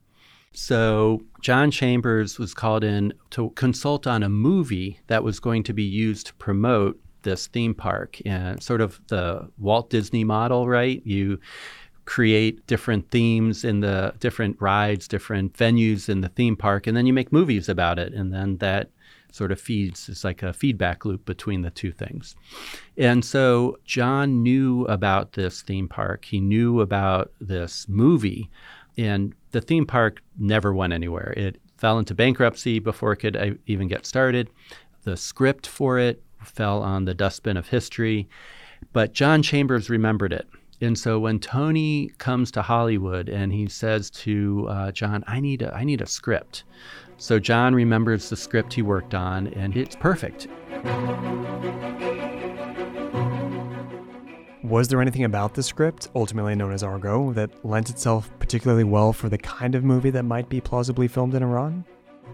So 0.52 1.22
John 1.40 1.70
Chambers 1.70 2.38
was 2.38 2.52
called 2.52 2.84
in 2.84 3.14
to 3.30 3.50
consult 3.50 4.06
on 4.06 4.22
a 4.22 4.28
movie 4.28 5.00
that 5.06 5.24
was 5.24 5.40
going 5.40 5.62
to 5.64 5.72
be 5.72 5.82
used 5.82 6.26
to 6.26 6.34
promote 6.34 7.00
this 7.22 7.46
theme 7.46 7.74
park 7.74 8.18
and 8.26 8.62
sort 8.62 8.80
of 8.80 9.00
the 9.08 9.48
Walt 9.58 9.88
Disney 9.90 10.24
model, 10.24 10.68
right? 10.68 11.00
You 11.06 11.38
create 12.04 12.66
different 12.66 13.10
themes 13.10 13.64
in 13.64 13.80
the 13.80 14.12
different 14.18 14.56
rides, 14.60 15.06
different 15.06 15.54
venues 15.54 16.08
in 16.08 16.20
the 16.20 16.28
theme 16.28 16.56
park, 16.56 16.86
and 16.86 16.96
then 16.96 17.06
you 17.06 17.12
make 17.12 17.32
movies 17.32 17.68
about 17.68 17.98
it. 17.98 18.12
And 18.12 18.32
then 18.34 18.56
that 18.58 18.90
sort 19.34 19.52
of 19.52 19.60
feeds, 19.60 20.08
it's 20.08 20.24
like 20.24 20.42
a 20.42 20.52
feedback 20.52 21.04
loop 21.04 21.24
between 21.24 21.62
the 21.62 21.70
two 21.70 21.90
things. 21.90 22.36
And 22.96 23.24
so 23.24 23.78
John 23.84 24.42
knew 24.42 24.84
about 24.84 25.32
this 25.32 25.62
theme 25.62 25.88
park, 25.88 26.24
he 26.24 26.40
knew 26.40 26.80
about 26.80 27.32
this 27.40 27.88
movie. 27.88 28.50
And 28.98 29.34
the 29.52 29.60
theme 29.60 29.86
park 29.86 30.22
never 30.38 30.72
went 30.74 30.92
anywhere. 30.92 31.32
It 31.36 31.60
fell 31.78 31.98
into 31.98 32.14
bankruptcy 32.14 32.78
before 32.78 33.12
it 33.12 33.16
could 33.16 33.58
even 33.66 33.88
get 33.88 34.06
started. 34.06 34.50
The 35.04 35.16
script 35.16 35.66
for 35.66 35.98
it 35.98 36.22
fell 36.44 36.82
on 36.82 37.04
the 37.04 37.14
dustbin 37.14 37.56
of 37.56 37.68
history, 37.68 38.28
but 38.92 39.14
John 39.14 39.42
Chambers 39.42 39.88
remembered 39.88 40.32
it. 40.32 40.46
And 40.80 40.98
so 40.98 41.18
when 41.20 41.38
Tony 41.38 42.10
comes 42.18 42.50
to 42.52 42.62
Hollywood 42.62 43.28
and 43.28 43.52
he 43.52 43.68
says 43.68 44.10
to 44.10 44.66
uh, 44.68 44.92
John, 44.92 45.22
"I 45.26 45.38
need 45.40 45.62
a, 45.62 45.72
I 45.72 45.84
need 45.84 46.00
a 46.00 46.06
script," 46.06 46.64
so 47.22 47.38
John 47.38 47.72
remembers 47.72 48.28
the 48.28 48.36
script 48.36 48.72
he 48.72 48.82
worked 48.82 49.14
on, 49.14 49.46
and 49.54 49.76
it's 49.76 49.94
perfect. 49.94 50.48
Was 54.64 54.88
there 54.88 55.00
anything 55.00 55.22
about 55.22 55.54
the 55.54 55.62
script, 55.62 56.08
ultimately 56.16 56.56
known 56.56 56.72
as 56.72 56.82
Argo, 56.82 57.32
that 57.34 57.64
lent 57.64 57.90
itself 57.90 58.28
particularly 58.40 58.82
well 58.82 59.12
for 59.12 59.28
the 59.28 59.38
kind 59.38 59.76
of 59.76 59.84
movie 59.84 60.10
that 60.10 60.24
might 60.24 60.48
be 60.48 60.60
plausibly 60.60 61.06
filmed 61.06 61.36
in 61.36 61.44
Iran? 61.44 61.84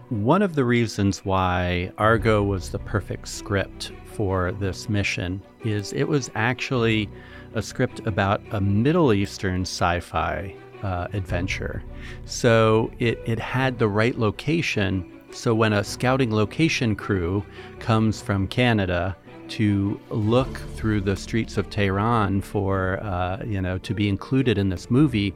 One 0.09 0.41
of 0.41 0.55
the 0.55 0.65
reasons 0.65 1.23
why 1.23 1.91
Argo 1.99 2.41
was 2.41 2.71
the 2.71 2.79
perfect 2.79 3.27
script 3.27 3.91
for 4.05 4.53
this 4.53 4.89
mission 4.89 5.39
is 5.63 5.93
it 5.93 6.05
was 6.05 6.31
actually 6.33 7.07
a 7.53 7.61
script 7.61 7.99
about 8.07 8.41
a 8.53 8.59
Middle 8.59 9.13
Eastern 9.13 9.61
sci 9.61 9.99
fi 9.99 10.55
uh, 10.83 11.07
adventure. 11.13 11.83
So 12.25 12.91
it, 12.99 13.19
it 13.25 13.39
had 13.39 13.79
the 13.79 13.87
right 13.87 14.17
location. 14.17 15.21
So 15.31 15.53
when 15.53 15.73
a 15.73 15.83
scouting 15.83 16.33
location 16.33 16.95
crew 16.95 17.45
comes 17.79 18.21
from 18.21 18.47
Canada, 18.47 19.15
to 19.49 19.99
look 20.09 20.59
through 20.75 21.01
the 21.01 21.15
streets 21.15 21.57
of 21.57 21.69
Tehran 21.69 22.41
for, 22.41 22.99
uh, 23.01 23.43
you 23.45 23.61
know, 23.61 23.77
to 23.79 23.93
be 23.93 24.07
included 24.07 24.57
in 24.57 24.69
this 24.69 24.89
movie, 24.89 25.33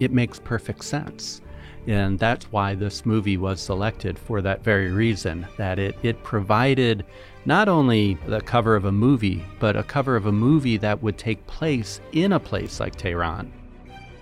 it 0.00 0.12
makes 0.12 0.38
perfect 0.38 0.84
sense. 0.84 1.40
And 1.86 2.18
that's 2.18 2.50
why 2.50 2.74
this 2.74 3.06
movie 3.06 3.36
was 3.36 3.60
selected 3.60 4.18
for 4.18 4.40
that 4.42 4.64
very 4.64 4.90
reason 4.90 5.46
that 5.56 5.78
it, 5.78 5.96
it 6.02 6.22
provided 6.24 7.04
not 7.44 7.68
only 7.68 8.14
the 8.26 8.40
cover 8.40 8.74
of 8.74 8.86
a 8.86 8.92
movie, 8.92 9.44
but 9.60 9.76
a 9.76 9.84
cover 9.84 10.16
of 10.16 10.26
a 10.26 10.32
movie 10.32 10.76
that 10.78 11.02
would 11.02 11.16
take 11.16 11.46
place 11.46 12.00
in 12.12 12.32
a 12.32 12.40
place 12.40 12.80
like 12.80 12.96
Tehran. 12.96 13.52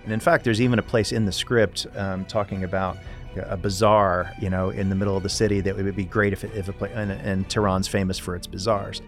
And 0.05 0.13
in 0.13 0.19
fact, 0.19 0.43
there's 0.43 0.61
even 0.61 0.79
a 0.79 0.83
place 0.83 1.11
in 1.11 1.25
the 1.25 1.31
script 1.31 1.87
um, 1.95 2.25
talking 2.25 2.63
about 2.63 2.97
a 3.35 3.57
bazaar, 3.57 4.31
you 4.39 4.49
know, 4.49 4.69
in 4.69 4.87
the 4.87 4.95
middle 4.95 5.17
of 5.17 5.23
the 5.23 5.29
city 5.29 5.59
that 5.61 5.75
would 5.75 5.95
be 5.95 6.05
great 6.05 6.31
if, 6.31 6.43
it, 6.43 6.51
if 6.55 6.69
a 6.69 6.73
place, 6.73 6.91
and, 6.95 7.11
and 7.11 7.49
Tehran's 7.49 7.87
famous 7.87 8.17
for 8.17 8.35
its 8.35 8.47
bazaars. 8.47 9.01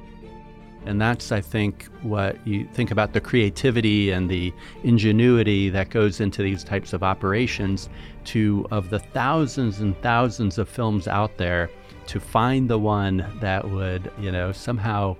And 0.85 0.99
that's, 0.99 1.31
I 1.31 1.41
think, 1.41 1.85
what 2.01 2.45
you 2.47 2.67
think 2.73 2.91
about 2.91 3.13
the 3.13 3.21
creativity 3.21 4.11
and 4.11 4.29
the 4.29 4.53
ingenuity 4.83 5.69
that 5.69 5.89
goes 5.89 6.19
into 6.19 6.41
these 6.41 6.63
types 6.63 6.93
of 6.93 7.03
operations 7.03 7.89
to, 8.25 8.65
of 8.71 8.89
the 8.89 8.99
thousands 8.99 9.79
and 9.79 9.95
thousands 10.01 10.57
of 10.57 10.67
films 10.67 11.07
out 11.07 11.37
there, 11.37 11.69
to 12.07 12.19
find 12.19 12.69
the 12.69 12.79
one 12.79 13.25
that 13.39 13.69
would, 13.69 14.11
you 14.19 14.31
know, 14.31 14.51
somehow 14.51 15.15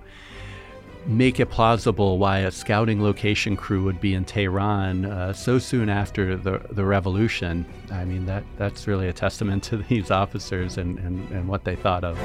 make 1.08 1.40
it 1.40 1.46
plausible 1.46 2.18
why 2.18 2.40
a 2.40 2.50
scouting 2.50 3.02
location 3.02 3.56
crew 3.56 3.82
would 3.82 3.98
be 3.98 4.12
in 4.12 4.26
Tehran 4.26 5.06
uh, 5.06 5.32
so 5.32 5.58
soon 5.58 5.88
after 5.88 6.36
the, 6.36 6.60
the 6.70 6.84
revolution. 6.84 7.64
I 7.90 8.04
mean, 8.04 8.26
that, 8.26 8.44
that's 8.58 8.86
really 8.86 9.08
a 9.08 9.12
testament 9.12 9.62
to 9.64 9.76
these 9.88 10.10
officers 10.10 10.76
and, 10.76 10.98
and, 10.98 11.30
and 11.30 11.48
what 11.48 11.64
they 11.64 11.76
thought 11.76 12.04
of. 12.04 12.18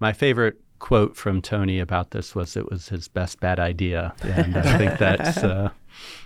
My 0.00 0.12
favorite 0.12 0.60
quote 0.80 1.16
from 1.16 1.40
Tony 1.40 1.78
about 1.78 2.10
this 2.10 2.34
was 2.34 2.56
it 2.56 2.68
was 2.68 2.88
his 2.88 3.06
best 3.06 3.38
bad 3.38 3.60
idea. 3.60 4.12
And 4.22 4.56
I 4.56 4.76
think 4.76 4.98
that's, 4.98 5.38
uh, 5.38 5.70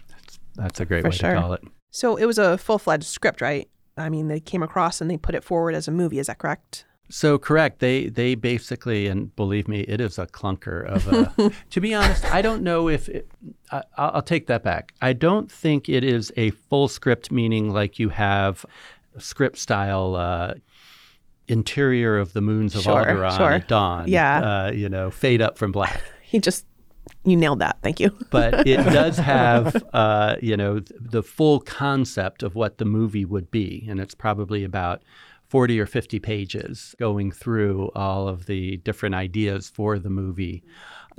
that's, 0.08 0.38
that's, 0.54 0.80
a 0.80 0.86
great 0.86 1.02
For 1.02 1.10
way 1.10 1.16
sure. 1.16 1.34
to 1.34 1.40
call 1.40 1.52
it. 1.52 1.62
So 1.90 2.16
it 2.16 2.24
was 2.24 2.38
a 2.38 2.56
full 2.56 2.78
fledged 2.78 3.04
script, 3.04 3.42
right? 3.42 3.68
I 3.98 4.08
mean, 4.08 4.28
they 4.28 4.40
came 4.40 4.62
across 4.62 5.02
and 5.02 5.10
they 5.10 5.18
put 5.18 5.34
it 5.34 5.44
forward 5.44 5.74
as 5.74 5.86
a 5.86 5.90
movie. 5.90 6.18
Is 6.18 6.28
that 6.28 6.38
correct? 6.38 6.86
So 7.14 7.38
correct. 7.38 7.80
They 7.80 8.06
they 8.06 8.34
basically, 8.34 9.06
and 9.06 9.36
believe 9.36 9.68
me, 9.68 9.80
it 9.80 10.00
is 10.00 10.18
a 10.18 10.26
clunker 10.26 10.82
of 10.86 11.06
a. 11.08 11.52
to 11.70 11.80
be 11.80 11.92
honest, 11.92 12.24
I 12.32 12.40
don't 12.40 12.62
know 12.62 12.88
if 12.88 13.06
it, 13.10 13.30
I, 13.70 13.82
I'll 13.98 14.22
take 14.22 14.46
that 14.46 14.62
back. 14.62 14.94
I 15.02 15.12
don't 15.12 15.52
think 15.52 15.90
it 15.90 16.04
is 16.04 16.32
a 16.38 16.52
full 16.52 16.88
script, 16.88 17.30
meaning 17.30 17.70
like 17.70 17.98
you 17.98 18.08
have 18.08 18.64
script 19.18 19.58
style. 19.58 20.16
Uh, 20.16 20.54
interior 21.48 22.16
of 22.18 22.32
the 22.32 22.40
moons 22.40 22.74
of 22.74 22.82
Sure, 22.82 23.04
Alderaan 23.04 23.36
sure. 23.36 23.50
at 23.50 23.68
dawn. 23.68 24.04
Yeah. 24.08 24.38
Uh, 24.68 24.70
you 24.72 24.88
know, 24.88 25.10
fade 25.10 25.42
up 25.42 25.58
from 25.58 25.70
black. 25.72 26.00
He 26.22 26.38
just, 26.38 26.64
you 27.24 27.36
nailed 27.36 27.58
that. 27.58 27.76
Thank 27.82 28.00
you. 28.00 28.10
but 28.30 28.66
it 28.66 28.76
does 28.84 29.18
have, 29.18 29.84
uh, 29.92 30.36
you 30.40 30.56
know, 30.56 30.80
th- 30.80 30.98
the 30.98 31.22
full 31.22 31.60
concept 31.60 32.42
of 32.42 32.54
what 32.54 32.78
the 32.78 32.86
movie 32.86 33.26
would 33.26 33.50
be, 33.50 33.84
and 33.86 34.00
it's 34.00 34.14
probably 34.14 34.64
about 34.64 35.02
40 35.52 35.78
or 35.80 35.84
50 35.84 36.18
pages 36.18 36.94
going 36.98 37.30
through 37.30 37.90
all 37.94 38.26
of 38.26 38.46
the 38.46 38.78
different 38.78 39.14
ideas 39.14 39.68
for 39.68 39.98
the 39.98 40.08
movie. 40.08 40.64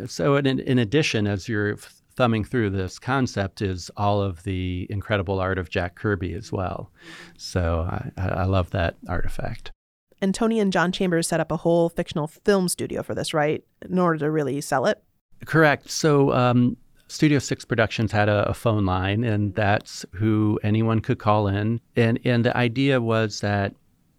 So, 0.08 0.38
in, 0.38 0.60
in 0.60 0.80
addition, 0.80 1.28
as 1.28 1.48
you're 1.48 1.78
thumbing 2.16 2.44
through 2.44 2.72
this 2.72 2.98
concept, 2.98 3.62
is 3.62 3.92
all 3.96 4.24
of 4.24 4.42
the 4.42 4.88
incredible 4.90 5.40
art 5.40 5.60
of 5.60 5.70
Jack 5.70 5.94
Kirby 5.94 6.34
as 6.34 6.52
well. 6.52 6.92
So, 7.38 7.82
I, 7.88 8.12
I 8.18 8.46
love 8.46 8.72
that 8.72 8.96
artifact. 9.08 9.72
And 10.20 10.34
Tony 10.34 10.60
and 10.60 10.74
John 10.74 10.92
Chambers 10.92 11.28
set 11.28 11.40
up 11.40 11.52
a 11.52 11.58
whole 11.58 11.90
fictional 11.90 12.26
film 12.26 12.70
studio 12.70 13.04
for 13.04 13.14
this, 13.14 13.36
right? 13.36 13.64
In 13.88 14.00
order 14.00 14.18
to 14.18 14.32
really 14.32 14.62
sell 14.62 14.88
it. 14.88 15.00
Correct. 15.46 15.92
So, 15.92 16.34
um, 16.34 16.76
Studio 17.08 17.38
Six 17.38 17.66
Productions 17.66 18.12
had 18.12 18.30
a, 18.30 18.50
a 18.50 18.56
phone 18.56 18.88
line, 18.88 19.24
and 19.24 19.54
that's 19.54 20.08
who 20.14 20.60
anyone 20.64 21.02
could 21.02 21.20
call 21.20 21.48
in. 21.48 21.80
And 21.96 22.20
and 22.26 22.44
the 22.44 22.58
idea 22.58 23.00
was 23.00 23.42
that 23.42 23.76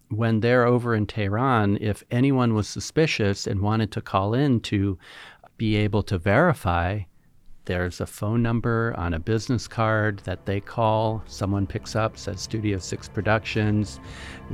when 0.09 0.39
they're 0.39 0.65
over 0.65 0.95
in 0.95 1.07
Tehran, 1.07 1.77
if 1.81 2.03
anyone 2.11 2.53
was 2.53 2.67
suspicious 2.67 3.47
and 3.47 3.61
wanted 3.61 3.91
to 3.91 4.01
call 4.01 4.33
in 4.33 4.59
to 4.61 4.97
be 5.57 5.75
able 5.75 6.03
to 6.03 6.17
verify, 6.17 7.01
there's 7.65 7.99
a 7.99 8.05
phone 8.05 8.43
number 8.43 8.93
on 8.95 9.15
a 9.15 9.19
business 9.19 9.67
card 9.67 10.19
that 10.19 10.45
they 10.45 10.59
call. 10.59 11.23
Someone 11.25 11.65
picks 11.65 11.95
up, 11.95 12.17
says 12.17 12.39
Studio 12.39 12.77
Six 12.77 13.09
Productions. 13.09 13.99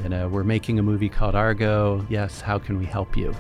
You 0.02 0.08
know, 0.08 0.30
we're 0.30 0.46
making 0.46 0.80
a 0.80 0.84
movie 0.84 1.10
called 1.10 1.36
Argo. 1.36 2.06
Yes, 2.10 2.40
how 2.40 2.58
can 2.58 2.80
we 2.80 2.86
help 2.86 3.18
you? 3.18 3.36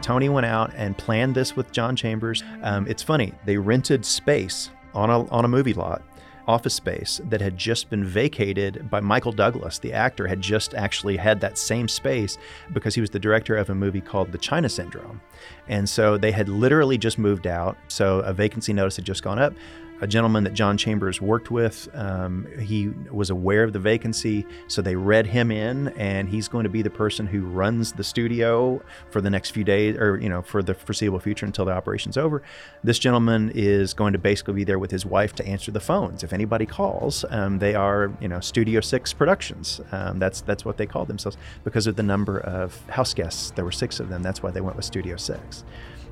Tony 0.00 0.28
went 0.28 0.46
out 0.46 0.72
and 0.76 0.96
planned 0.96 1.34
this 1.34 1.56
with 1.56 1.72
John 1.72 1.96
Chambers. 1.96 2.44
Um, 2.62 2.86
it's 2.86 3.02
funny, 3.02 3.34
they 3.44 3.58
rented 3.58 4.04
space 4.04 4.70
on 4.94 5.10
a, 5.10 5.28
on 5.30 5.44
a 5.44 5.48
movie 5.48 5.74
lot, 5.74 6.02
office 6.48 6.74
space 6.74 7.20
that 7.28 7.40
had 7.40 7.56
just 7.56 7.90
been 7.90 8.04
vacated 8.04 8.90
by 8.90 8.98
Michael 9.00 9.32
Douglas. 9.32 9.78
The 9.78 9.92
actor 9.92 10.26
had 10.26 10.40
just 10.40 10.74
actually 10.74 11.16
had 11.18 11.40
that 11.42 11.58
same 11.58 11.86
space 11.86 12.38
because 12.72 12.94
he 12.94 13.00
was 13.00 13.10
the 13.10 13.18
director 13.18 13.56
of 13.56 13.70
a 13.70 13.74
movie 13.74 14.00
called 14.00 14.32
The 14.32 14.38
China 14.38 14.68
Syndrome. 14.68 15.20
And 15.68 15.88
so 15.88 16.16
they 16.16 16.32
had 16.32 16.48
literally 16.48 16.96
just 16.98 17.18
moved 17.18 17.46
out. 17.46 17.76
So 17.88 18.20
a 18.20 18.32
vacancy 18.32 18.72
notice 18.72 18.96
had 18.96 19.04
just 19.04 19.22
gone 19.22 19.38
up. 19.38 19.52
A 20.00 20.06
gentleman 20.06 20.44
that 20.44 20.54
John 20.54 20.76
Chambers 20.76 21.20
worked 21.20 21.50
with, 21.50 21.88
um, 21.92 22.46
he 22.60 22.88
was 23.10 23.30
aware 23.30 23.64
of 23.64 23.72
the 23.72 23.80
vacancy, 23.80 24.46
so 24.68 24.80
they 24.80 24.94
read 24.94 25.26
him 25.26 25.50
in, 25.50 25.88
and 25.88 26.28
he's 26.28 26.46
going 26.46 26.62
to 26.62 26.70
be 26.70 26.82
the 26.82 26.90
person 26.90 27.26
who 27.26 27.40
runs 27.42 27.92
the 27.92 28.04
studio 28.04 28.80
for 29.10 29.20
the 29.20 29.28
next 29.28 29.50
few 29.50 29.64
days, 29.64 29.96
or 29.96 30.16
you 30.20 30.28
know, 30.28 30.40
for 30.40 30.62
the 30.62 30.74
foreseeable 30.74 31.18
future 31.18 31.46
until 31.46 31.64
the 31.64 31.72
operation's 31.72 32.16
over. 32.16 32.42
This 32.84 33.00
gentleman 33.00 33.50
is 33.56 33.92
going 33.92 34.12
to 34.12 34.20
basically 34.20 34.54
be 34.54 34.64
there 34.64 34.78
with 34.78 34.92
his 34.92 35.04
wife 35.04 35.34
to 35.34 35.46
answer 35.46 35.72
the 35.72 35.80
phones. 35.80 36.22
If 36.22 36.32
anybody 36.32 36.64
calls, 36.66 37.24
um, 37.30 37.58
they 37.58 37.74
are, 37.74 38.12
you 38.20 38.28
know, 38.28 38.38
Studio 38.38 38.80
Six 38.80 39.12
Productions. 39.12 39.80
Um, 39.90 40.20
that's 40.20 40.42
that's 40.42 40.64
what 40.64 40.76
they 40.76 40.86
call 40.86 41.06
themselves 41.06 41.36
because 41.64 41.88
of 41.88 41.96
the 41.96 42.04
number 42.04 42.38
of 42.38 42.80
house 42.88 43.14
guests. 43.14 43.50
There 43.50 43.64
were 43.64 43.72
six 43.72 43.98
of 43.98 44.10
them. 44.10 44.22
That's 44.22 44.44
why 44.44 44.52
they 44.52 44.60
went 44.60 44.76
with 44.76 44.84
Studio 44.84 45.16
Six. 45.16 45.64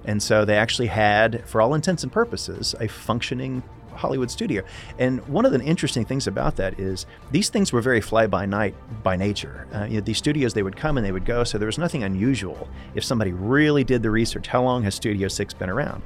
And 0.05 0.22
so 0.22 0.44
they 0.44 0.57
actually 0.57 0.87
had, 0.87 1.49
for 1.49 1.61
all 1.61 1.75
intents 1.75 2.05
and 2.05 2.12
purposes, 2.12 2.77
a 2.81 2.87
functioning 2.87 3.62
Hollywood 3.96 4.30
studio. 4.30 4.62
And 4.98 5.26
one 5.28 5.44
of 5.44 5.52
the 5.52 5.61
interesting 5.62 6.04
things 6.04 6.26
about 6.26 6.56
that 6.56 6.78
is 6.78 7.06
these 7.30 7.48
things 7.48 7.72
were 7.72 7.80
very 7.80 8.00
fly 8.00 8.26
by 8.26 8.46
night 8.46 8.74
by 9.02 9.16
nature. 9.16 9.66
Uh, 9.74 9.85
you 9.85 9.94
know, 9.94 10.00
these 10.00 10.18
studios, 10.18 10.54
they 10.54 10.62
would 10.62 10.76
come 10.76 10.96
and 10.96 11.06
they 11.06 11.12
would 11.12 11.24
go, 11.24 11.44
so 11.44 11.59
there 11.59 11.66
was 11.66 11.78
nothing 11.78 12.04
unusual. 12.04 12.68
If 12.94 13.04
somebody 13.04 13.32
really 13.32 13.85
did 13.85 14.02
the 14.02 14.11
research, 14.11 14.48
how 14.48 14.62
long 14.62 14.82
has 14.85 14.94
Studio 14.94 15.28
6 15.28 15.54
been 15.54 15.70
around? 15.70 16.02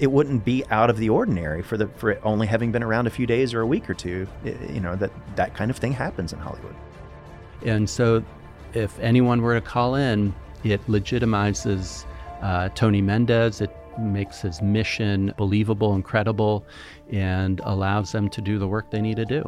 It 0.00 0.10
wouldn't 0.10 0.44
be 0.44 0.64
out 0.70 0.90
of 0.90 0.96
the 0.96 1.08
ordinary 1.08 1.62
for 1.62 1.76
the 1.76 1.86
for 1.86 2.10
it 2.10 2.20
only 2.24 2.48
having 2.48 2.72
been 2.72 2.82
around 2.82 3.06
a 3.06 3.10
few 3.10 3.26
days 3.26 3.54
or 3.54 3.60
a 3.60 3.66
week 3.66 3.88
or 3.88 3.94
two. 3.94 4.26
You 4.44 4.80
know 4.80 4.96
that 4.96 5.12
that 5.36 5.54
kind 5.54 5.70
of 5.70 5.76
thing 5.76 5.92
happens 5.92 6.32
in 6.32 6.40
Hollywood. 6.40 6.74
And 7.64 7.88
so, 7.88 8.24
if 8.72 8.98
anyone 8.98 9.40
were 9.40 9.54
to 9.54 9.60
call 9.60 9.94
in, 9.94 10.34
it 10.64 10.84
legitimizes 10.88 12.06
uh, 12.42 12.70
Tony 12.70 13.00
Mendez. 13.00 13.60
It 13.60 13.70
makes 13.98 14.40
his 14.40 14.62
mission 14.62 15.32
believable 15.36 15.94
and 15.94 16.04
credible 16.04 16.66
and 17.10 17.60
allows 17.64 18.12
them 18.12 18.28
to 18.30 18.40
do 18.40 18.58
the 18.58 18.68
work 18.68 18.90
they 18.90 19.00
need 19.00 19.16
to 19.16 19.24
do. 19.24 19.44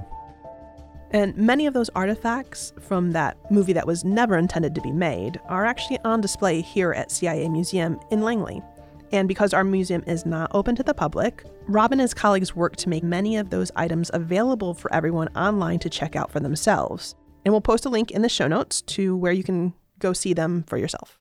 And 1.13 1.37
many 1.37 1.67
of 1.67 1.75
those 1.75 1.89
artifacts 1.91 2.73
from 2.81 3.13
that 3.13 3.39
movie 3.51 3.73
that 3.73 3.87
was 3.87 4.05
never 4.05 4.37
intended 4.37 4.75
to 4.75 4.81
be 4.81 4.91
made 4.91 5.41
are 5.47 5.65
actually 5.65 5.99
on 6.05 6.21
display 6.21 6.61
here 6.61 6.93
at 6.93 7.13
CIA 7.13 7.49
Museum 7.49 7.99
in 8.11 8.23
Langley. 8.23 8.61
And 9.13 9.29
because 9.29 9.55
our 9.55 9.63
museum 9.63 10.03
is 10.07 10.27
not 10.27 10.51
open 10.53 10.75
to 10.77 10.83
the 10.83 10.95
public, 10.95 11.45
Rob 11.69 11.93
and 11.93 12.01
his 12.01 12.13
colleagues 12.13 12.57
worked 12.57 12.81
to 12.81 12.89
make 12.89 13.05
many 13.05 13.37
of 13.37 13.51
those 13.51 13.71
items 13.77 14.11
available 14.13 14.75
for 14.75 14.93
everyone 14.93 15.29
online 15.37 15.79
to 15.81 15.91
check 15.91 16.17
out 16.17 16.31
for 16.31 16.41
themselves. 16.41 17.15
And 17.45 17.55
we'll 17.55 17.61
post 17.61 17.87
a 17.87 17.89
link 17.89 18.11
in 18.11 18.23
the 18.23 18.29
show 18.29 18.49
notes 18.49 18.83
to 18.83 19.17
where 19.17 19.33
you 19.33 19.45
can 19.45 19.75
go 20.01 20.13
see 20.13 20.33
them 20.33 20.65
for 20.67 20.77
yourself. 20.77 21.19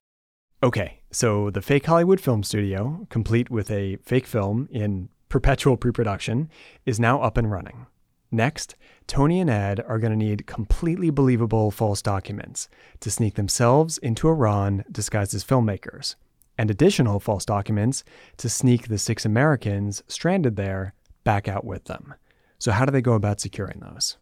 Okay, 0.62 0.95
so 1.10 1.50
the 1.50 1.62
fake 1.62 1.86
Hollywood 1.86 2.20
film 2.20 2.42
studio, 2.42 3.06
complete 3.10 3.50
with 3.50 3.70
a 3.70 3.96
fake 3.96 4.26
film 4.26 4.68
in 4.70 5.08
perpetual 5.28 5.76
pre 5.76 5.92
production, 5.92 6.50
is 6.84 7.00
now 7.00 7.20
up 7.20 7.36
and 7.36 7.50
running. 7.50 7.86
Next, 8.30 8.74
Tony 9.06 9.40
and 9.40 9.48
Ed 9.48 9.80
are 9.86 9.98
going 9.98 10.10
to 10.10 10.16
need 10.16 10.46
completely 10.46 11.10
believable 11.10 11.70
false 11.70 12.02
documents 12.02 12.68
to 13.00 13.10
sneak 13.10 13.34
themselves 13.34 13.98
into 13.98 14.28
Iran 14.28 14.84
disguised 14.90 15.32
as 15.34 15.44
filmmakers, 15.44 16.16
and 16.58 16.70
additional 16.70 17.20
false 17.20 17.44
documents 17.44 18.02
to 18.38 18.48
sneak 18.48 18.88
the 18.88 18.98
six 18.98 19.24
Americans 19.24 20.02
stranded 20.08 20.56
there 20.56 20.94
back 21.22 21.46
out 21.48 21.64
with 21.64 21.84
them. 21.84 22.14
So, 22.58 22.72
how 22.72 22.84
do 22.84 22.90
they 22.90 23.02
go 23.02 23.12
about 23.12 23.40
securing 23.40 23.80
those? 23.80 24.16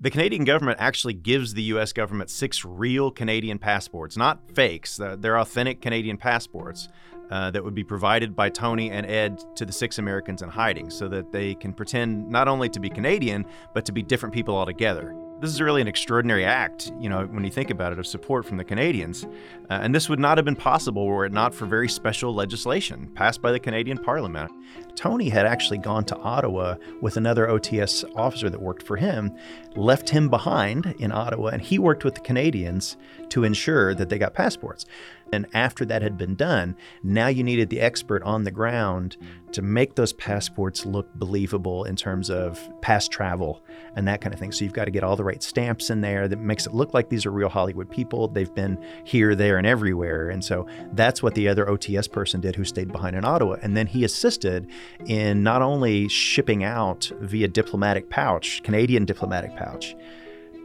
The 0.00 0.10
Canadian 0.10 0.44
government 0.44 0.78
actually 0.80 1.14
gives 1.14 1.54
the 1.54 1.62
U.S. 1.64 1.92
government 1.92 2.28
six 2.28 2.64
real 2.64 3.12
Canadian 3.12 3.60
passports, 3.60 4.16
not 4.16 4.40
fakes. 4.52 4.96
They're 4.96 5.38
authentic 5.38 5.80
Canadian 5.80 6.16
passports 6.16 6.88
uh, 7.30 7.52
that 7.52 7.62
would 7.62 7.76
be 7.76 7.84
provided 7.84 8.34
by 8.34 8.50
Tony 8.50 8.90
and 8.90 9.06
Ed 9.06 9.40
to 9.54 9.64
the 9.64 9.72
six 9.72 9.98
Americans 9.98 10.42
in 10.42 10.48
hiding 10.48 10.90
so 10.90 11.06
that 11.08 11.30
they 11.30 11.54
can 11.54 11.72
pretend 11.72 12.28
not 12.28 12.48
only 12.48 12.68
to 12.70 12.80
be 12.80 12.90
Canadian, 12.90 13.46
but 13.72 13.84
to 13.84 13.92
be 13.92 14.02
different 14.02 14.34
people 14.34 14.56
altogether. 14.56 15.14
This 15.44 15.52
is 15.52 15.60
really 15.60 15.82
an 15.82 15.88
extraordinary 15.88 16.42
act, 16.42 16.90
you 16.98 17.10
know, 17.10 17.26
when 17.26 17.44
you 17.44 17.50
think 17.50 17.68
about 17.68 17.92
it, 17.92 17.98
of 17.98 18.06
support 18.06 18.46
from 18.46 18.56
the 18.56 18.64
Canadians. 18.64 19.24
Uh, 19.68 19.74
and 19.82 19.94
this 19.94 20.08
would 20.08 20.18
not 20.18 20.38
have 20.38 20.44
been 20.46 20.56
possible 20.56 21.06
were 21.06 21.26
it 21.26 21.34
not 21.34 21.54
for 21.54 21.66
very 21.66 21.86
special 21.86 22.34
legislation 22.34 23.10
passed 23.14 23.42
by 23.42 23.52
the 23.52 23.60
Canadian 23.60 23.98
Parliament. 23.98 24.50
Tony 24.96 25.28
had 25.28 25.44
actually 25.44 25.76
gone 25.76 26.02
to 26.06 26.16
Ottawa 26.16 26.76
with 27.02 27.18
another 27.18 27.46
OTS 27.46 28.04
officer 28.16 28.48
that 28.48 28.62
worked 28.62 28.82
for 28.82 28.96
him, 28.96 29.36
left 29.76 30.08
him 30.08 30.30
behind 30.30 30.94
in 30.98 31.12
Ottawa, 31.12 31.48
and 31.48 31.60
he 31.60 31.78
worked 31.78 32.04
with 32.04 32.14
the 32.14 32.22
Canadians 32.22 32.96
to 33.28 33.44
ensure 33.44 33.94
that 33.94 34.08
they 34.08 34.16
got 34.16 34.32
passports. 34.32 34.86
And 35.34 35.46
after 35.52 35.84
that 35.84 36.00
had 36.00 36.16
been 36.16 36.34
done, 36.34 36.76
now 37.02 37.26
you 37.26 37.44
needed 37.44 37.68
the 37.68 37.80
expert 37.80 38.22
on 38.22 38.44
the 38.44 38.50
ground 38.50 39.16
to 39.52 39.62
make 39.62 39.94
those 39.94 40.12
passports 40.14 40.86
look 40.86 41.12
believable 41.14 41.84
in 41.84 41.94
terms 41.94 42.30
of 42.30 42.58
past 42.80 43.10
travel 43.10 43.62
and 43.94 44.08
that 44.08 44.20
kind 44.20 44.32
of 44.32 44.40
thing. 44.40 44.50
So 44.50 44.64
you've 44.64 44.72
got 44.72 44.86
to 44.86 44.90
get 44.90 45.04
all 45.04 45.16
the 45.16 45.24
right 45.24 45.42
stamps 45.42 45.90
in 45.90 46.00
there 46.00 46.26
that 46.28 46.38
makes 46.38 46.66
it 46.66 46.74
look 46.74 46.94
like 46.94 47.08
these 47.08 47.26
are 47.26 47.30
real 47.30 47.48
Hollywood 47.48 47.90
people. 47.90 48.28
They've 48.28 48.52
been 48.52 48.82
here, 49.04 49.34
there, 49.34 49.58
and 49.58 49.66
everywhere. 49.66 50.30
And 50.30 50.44
so 50.44 50.66
that's 50.92 51.22
what 51.22 51.34
the 51.34 51.48
other 51.48 51.66
OTS 51.66 52.10
person 52.10 52.40
did 52.40 52.56
who 52.56 52.64
stayed 52.64 52.90
behind 52.90 53.14
in 53.14 53.24
Ottawa. 53.24 53.56
And 53.62 53.76
then 53.76 53.86
he 53.86 54.04
assisted 54.04 54.70
in 55.06 55.42
not 55.42 55.62
only 55.62 56.08
shipping 56.08 56.64
out 56.64 57.10
via 57.20 57.48
diplomatic 57.48 58.10
pouch, 58.10 58.62
Canadian 58.62 59.04
diplomatic 59.04 59.54
pouch, 59.56 59.94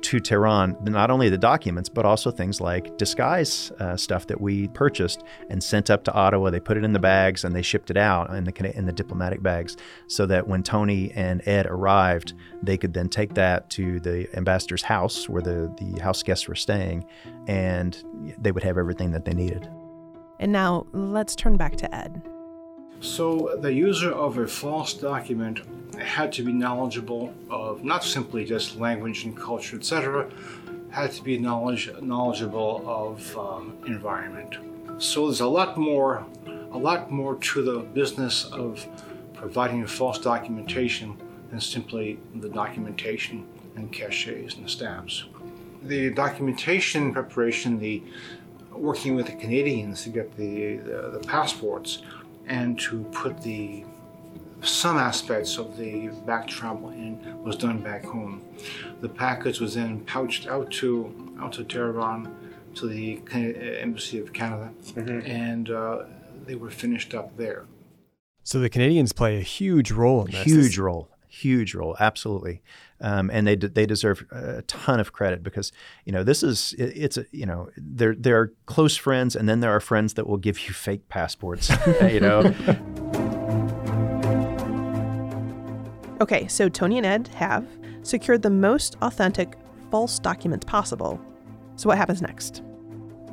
to 0.02 0.20
Tehran 0.20 0.78
not 0.82 1.12
only 1.12 1.30
the 1.30 1.38
documents, 1.38 1.90
but 1.90 2.06
also 2.06 2.32
things 2.32 2.62
like 2.62 2.98
disguise 2.98 3.72
uh, 3.80 3.96
stuff 3.98 4.28
that 4.28 4.40
we 4.40 4.68
purchased 4.70 5.24
and 5.50 5.64
sent 5.64 5.90
up 5.90 6.04
to 6.06 6.14
Ottawa. 6.14 6.50
They 6.50 6.60
put 6.60 6.78
it 6.78 6.84
in 6.84 6.94
the 6.94 7.00
bags 7.00 7.44
and 7.44 7.56
they 7.56 7.62
shipped 7.62 7.90
it 7.90 7.98
out 7.98 8.34
in 8.34 8.44
the 8.44 8.78
in 8.78 8.86
the 8.86 8.94
diplomatic 8.94 9.42
bags, 9.42 9.78
so 10.08 10.26
that 10.26 10.48
when 10.48 10.64
Tony 10.64 11.12
and 11.12 11.42
Ed 11.48 11.66
arrived, 11.68 12.34
they 12.64 12.78
could 12.78 12.94
then 12.94 13.10
take 13.10 13.34
that 13.36 13.70
to 13.72 14.00
the 14.00 14.28
ambassador's 14.38 14.84
house 14.84 15.28
where 15.28 15.42
the 15.42 15.74
the 15.78 16.02
house 16.02 16.24
guests 16.24 16.48
were 16.48 16.56
staying, 16.56 17.06
and 17.48 18.04
they 18.40 18.52
would 18.52 18.64
have 18.64 18.78
everything 18.78 19.12
that 19.12 19.26
they 19.26 19.34
needed. 19.34 19.70
And 20.40 20.52
now 20.52 20.86
let's 20.94 21.36
turn 21.36 21.58
back 21.58 21.76
to 21.78 21.94
Ed. 21.94 22.22
So 23.02 23.58
the 23.62 23.72
user 23.72 24.12
of 24.12 24.38
a 24.38 24.48
false 24.48 24.94
document 24.94 25.62
had 25.98 26.32
to 26.34 26.44
be 26.44 26.52
knowledgeable 26.52 27.34
of 27.50 27.84
not 27.84 28.04
simply 28.04 28.46
just 28.46 28.78
language 28.78 29.24
and 29.24 29.36
culture, 29.36 29.78
etc., 29.78 30.30
had 30.90 31.12
to 31.12 31.24
be 31.24 31.38
knowledge, 31.38 31.90
knowledgeable 32.02 32.84
of 32.86 33.38
um, 33.38 33.78
environment. 33.86 34.58
So 34.98 35.28
there's 35.28 35.40
a 35.40 35.48
lot 35.48 35.78
more, 35.78 36.26
a 36.72 36.78
lot 36.78 37.12
more 37.12 37.36
to 37.36 37.62
the 37.62 37.80
business 37.80 38.46
of 38.46 38.86
providing 39.34 39.86
false 39.88 40.20
documentation 40.20 41.16
than 41.50 41.62
simply 41.62 42.20
the 42.36 42.50
documentation 42.50 43.48
and 43.76 43.92
caches 43.92 44.56
and 44.56 44.70
stamps. 44.70 45.26
The 45.84 46.10
documentation 46.10 47.14
preparation, 47.14 47.80
the 47.80 48.04
working 48.72 49.16
with 49.16 49.28
the 49.28 49.36
Canadians 49.36 50.04
to 50.04 50.10
get 50.10 50.36
the, 50.36 50.78
the, 50.78 51.10
the 51.14 51.20
passports, 51.28 52.02
and 52.50 52.78
to 52.80 53.04
put 53.12 53.42
the 53.42 53.86
some 54.62 54.98
aspects 54.98 55.58
of 55.58 55.78
the 55.78 56.10
back 56.26 56.46
travel 56.46 56.90
in 56.90 57.42
was 57.42 57.56
done 57.56 57.80
back 57.80 58.04
home. 58.04 58.44
The 59.00 59.08
package 59.08 59.62
was 59.62 59.76
then 59.76 60.02
pouched 60.02 60.48
out 60.48 60.70
to 60.72 61.34
out 61.40 61.54
to 61.54 61.64
Tehran, 61.64 62.36
to 62.76 62.88
the 62.88 63.22
embassy 63.80 64.20
of 64.20 64.34
Canada, 64.34 64.72
mm-hmm. 64.84 65.26
and 65.26 65.70
uh, 65.70 66.04
they 66.46 66.56
were 66.56 66.70
finished 66.70 67.14
up 67.14 67.36
there. 67.38 67.66
So 68.44 68.60
the 68.60 68.70
Canadians 68.70 69.14
play 69.14 69.38
a 69.38 69.42
huge 69.42 69.92
role 69.92 70.26
in 70.26 70.32
this. 70.32 70.44
Huge 70.44 70.78
role, 70.78 71.10
huge 71.30 71.74
role, 71.74 71.96
absolutely. 72.00 72.62
Um, 73.02 73.30
and 73.32 73.48
they 73.48 73.56
they 73.56 73.86
deserve 73.86 74.26
a 74.32 74.62
ton 74.64 75.00
of 75.00 75.14
credit 75.14 75.42
because 75.42 75.72
you 76.06 76.12
know 76.12 76.24
this 76.24 76.44
is 76.44 76.74
it, 76.78 76.92
it's 76.98 77.18
a, 77.18 77.26
you 77.32 77.46
know 77.46 77.70
there 77.78 78.14
there 78.14 78.38
are 78.38 78.54
close 78.66 78.98
friends 78.98 79.38
and 79.38 79.48
then 79.48 79.62
there 79.62 79.72
are 79.72 79.80
friends 79.80 80.16
that 80.16 80.28
will 80.28 80.38
give 80.38 80.68
you 80.68 80.74
fake 80.74 81.08
passports 81.08 81.72
you 82.02 82.20
know 82.20 82.42
Okay, 86.22 86.48
so 86.48 86.68
Tony 86.68 86.98
and 86.98 87.06
Ed 87.06 87.30
have 87.30 87.66
secured 88.02 88.42
the 88.42 88.50
most 88.50 88.98
authentic 89.02 89.56
false 89.90 90.20
documents 90.20 90.66
possible. 90.66 91.20
So 91.78 91.88
what 91.88 91.98
happens 91.98 92.22
next? 92.22 92.62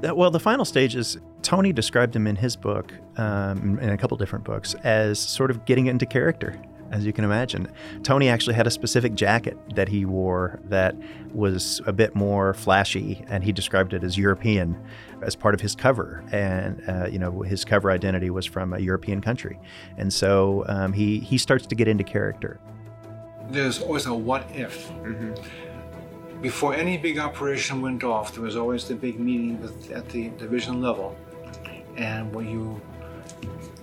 Well, 0.03 0.31
the 0.31 0.39
final 0.39 0.65
stage 0.65 0.95
is 0.95 1.19
Tony 1.43 1.73
described 1.73 2.15
him 2.15 2.29
in 2.29 2.37
his 2.37 2.55
book, 2.55 2.93
um, 3.17 3.79
in 3.81 3.91
a 3.91 3.99
couple 3.99 4.17
different 4.17 4.45
books, 4.45 4.75
as 4.85 5.19
sort 5.19 5.51
of 5.51 5.65
getting 5.65 5.87
into 5.87 6.07
character, 6.07 6.61
as 6.91 7.05
you 7.05 7.13
can 7.13 7.25
imagine. 7.25 7.71
Tony 8.03 8.29
actually 8.29 8.55
had 8.55 8.67
a 8.67 8.71
specific 8.71 9.15
jacket 9.15 9.57
that 9.75 9.89
he 9.89 10.05
wore 10.05 10.61
that 10.65 10.95
was 11.33 11.81
a 11.87 11.93
bit 11.93 12.15
more 12.15 12.55
flashy, 12.55 13.25
and 13.29 13.45
he 13.45 13.53
described 13.53 13.93
it 13.93 14.05
as 14.05 14.17
European 14.17 14.81
as 15.23 15.35
part 15.35 15.55
of 15.55 15.61
his 15.61 15.75
cover. 15.75 16.25
And, 16.33 16.83
uh, 16.89 17.07
you 17.07 17.19
know, 17.19 17.43
his 17.43 17.65
cover 17.65 17.91
identity 17.91 18.31
was 18.31 18.47
from 18.47 18.73
a 18.73 18.79
European 18.79 19.21
country. 19.21 19.59
And 19.97 20.13
so 20.13 20.65
um, 20.69 20.93
he, 20.93 21.19
he 21.19 21.39
starts 21.39 21.67
to 21.67 21.75
get 21.75 21.89
into 21.89 22.05
character 22.05 22.61
there's 23.51 23.81
always 23.81 24.07
a 24.07 24.15
what 24.15 24.49
if. 24.53 24.89
Mm-hmm. 24.91 26.41
Before 26.43 26.75
any 26.75 26.97
big 26.97 27.19
operation 27.19 27.81
went 27.81 28.05
off, 28.05 28.35
there 28.35 28.43
was 28.43 28.57
always 28.57 28.87
the 28.87 28.95
big 28.95 29.19
meeting 29.19 29.61
with, 29.61 29.91
at 29.91 30.09
the 30.11 30.29
division 30.31 30.81
level, 30.81 31.17
and 31.97 32.35
when 32.35 32.49
you 32.49 32.81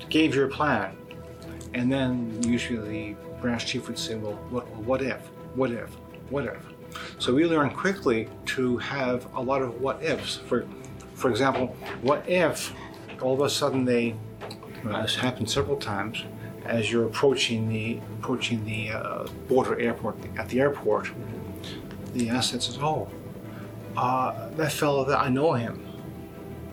gave 0.10 0.36
your 0.36 0.48
plan, 0.48 0.96
and 1.74 1.92
then 1.92 2.42
usually 2.44 3.14
the 3.14 3.40
branch 3.42 3.66
chief 3.66 3.88
would 3.88 3.98
say, 3.98 4.16
"Well, 4.16 4.34
what, 4.50 4.68
what 4.78 5.02
if? 5.02 5.20
What 5.56 5.72
if? 5.72 5.90
What 6.30 6.46
if?" 6.46 6.58
So 7.18 7.34
we 7.34 7.46
learned 7.46 7.76
quickly 7.76 8.30
to 8.48 8.78
have 8.78 9.28
a 9.36 9.42
lot 9.42 9.62
of 9.62 9.82
what 9.82 10.02
ifs. 10.04 10.38
For, 10.38 10.68
for 11.16 11.30
example, 11.30 11.76
what 12.02 12.28
if 12.28 12.74
all 13.22 13.34
of 13.34 13.42
a 13.42 13.50
sudden 13.50 13.86
they, 13.86 14.16
well, 14.84 15.02
this 15.02 15.16
happened 15.16 15.50
several 15.50 15.78
times, 15.78 16.24
as 16.66 16.92
you're 16.92 17.06
approaching 17.06 17.68
the 17.70 18.00
approaching 18.20 18.64
the 18.66 18.92
uh, 18.92 19.28
border 19.48 19.80
airport 19.80 20.16
at 20.38 20.48
the 20.50 20.60
airport, 20.60 21.12
the 22.14 22.30
asset 22.30 22.62
says, 22.64 22.78
"Oh, 22.82 23.10
uh, 23.98 24.50
that 24.52 24.72
fellow 24.72 25.04
that 25.06 25.20
I 25.20 25.30
know 25.30 25.54
him. 25.54 25.86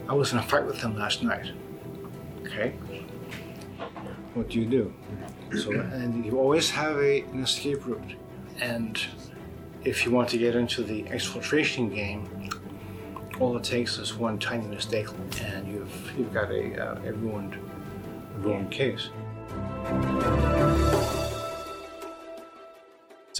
I 0.08 0.14
was 0.14 0.32
in 0.32 0.38
a 0.38 0.42
fight 0.42 0.66
with 0.66 0.80
him 0.80 0.96
last 0.96 1.22
night." 1.22 1.50
Okay. 2.42 2.74
What 4.34 4.48
do 4.48 4.60
you 4.60 4.66
do? 4.66 4.92
So, 5.58 5.72
and 5.72 6.24
you 6.24 6.38
always 6.38 6.70
have 6.70 6.96
a, 6.98 7.22
an 7.22 7.42
escape 7.42 7.84
route. 7.86 8.14
And 8.60 9.00
if 9.84 10.04
you 10.04 10.12
want 10.12 10.28
to 10.30 10.38
get 10.38 10.54
into 10.54 10.82
the 10.82 11.02
exfiltration 11.04 11.92
game, 11.92 12.28
all 13.40 13.56
it 13.56 13.64
takes 13.64 13.98
is 13.98 14.14
one 14.14 14.38
tiny 14.38 14.66
mistake, 14.66 15.08
and 15.42 15.66
you've 15.66 16.12
you've 16.16 16.32
got 16.32 16.50
a, 16.50 16.78
uh, 16.78 17.08
a 17.08 17.12
ruined 17.12 17.56
ruined 18.42 18.70
case. 18.70 19.08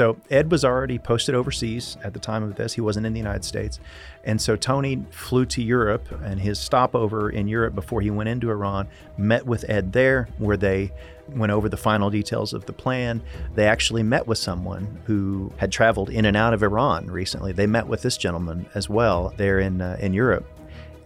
So 0.01 0.17
Ed 0.31 0.51
was 0.51 0.65
already 0.65 0.99
posted 0.99 1.35
overseas 1.35 1.99
at 2.03 2.15
the 2.15 2.19
time 2.19 2.43
of 2.43 2.55
this. 2.55 2.73
He 2.73 2.81
wasn't 2.81 3.05
in 3.05 3.13
the 3.13 3.19
United 3.19 3.45
States. 3.45 3.79
And 4.25 4.41
so 4.41 4.57
Tony 4.57 5.05
flew 5.11 5.45
to 5.45 5.63
Europe 5.63 6.11
and 6.25 6.41
his 6.41 6.59
stopover 6.59 7.29
in 7.29 7.49
Europe 7.49 7.75
before 7.75 8.01
he 8.01 8.11
went 8.11 8.31
into 8.31 8.51
Iran 8.51 8.89
met 9.19 9.45
with 9.45 9.69
Ed 9.69 9.93
there 9.93 10.31
where 10.39 10.57
they 10.57 10.91
went 11.29 11.53
over 11.53 11.69
the 11.69 11.77
final 11.77 12.09
details 12.09 12.55
of 12.55 12.65
the 12.65 12.73
plan. 12.73 13.21
They 13.57 13.67
actually 13.67 14.03
met 14.03 14.27
with 14.27 14.39
someone 14.39 15.03
who 15.05 15.53
had 15.59 15.71
traveled 15.71 16.09
in 16.09 16.25
and 16.25 16.35
out 16.35 16.55
of 16.55 16.63
Iran 16.63 17.11
recently. 17.11 17.53
They 17.53 17.67
met 17.67 17.87
with 17.87 18.01
this 18.01 18.17
gentleman 18.17 18.71
as 18.75 18.89
well 18.89 19.35
there 19.37 19.61
in 19.61 19.83
uh, 19.83 19.99
in 20.01 20.15
Europe 20.15 20.47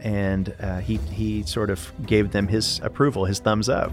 and 0.04 0.54
uh, 0.60 0.78
he 0.78 0.98
he 1.10 1.42
sort 1.42 1.70
of 1.70 1.92
gave 2.06 2.30
them 2.30 2.46
his 2.46 2.78
approval, 2.84 3.24
his 3.24 3.40
thumbs 3.40 3.68
up. 3.68 3.90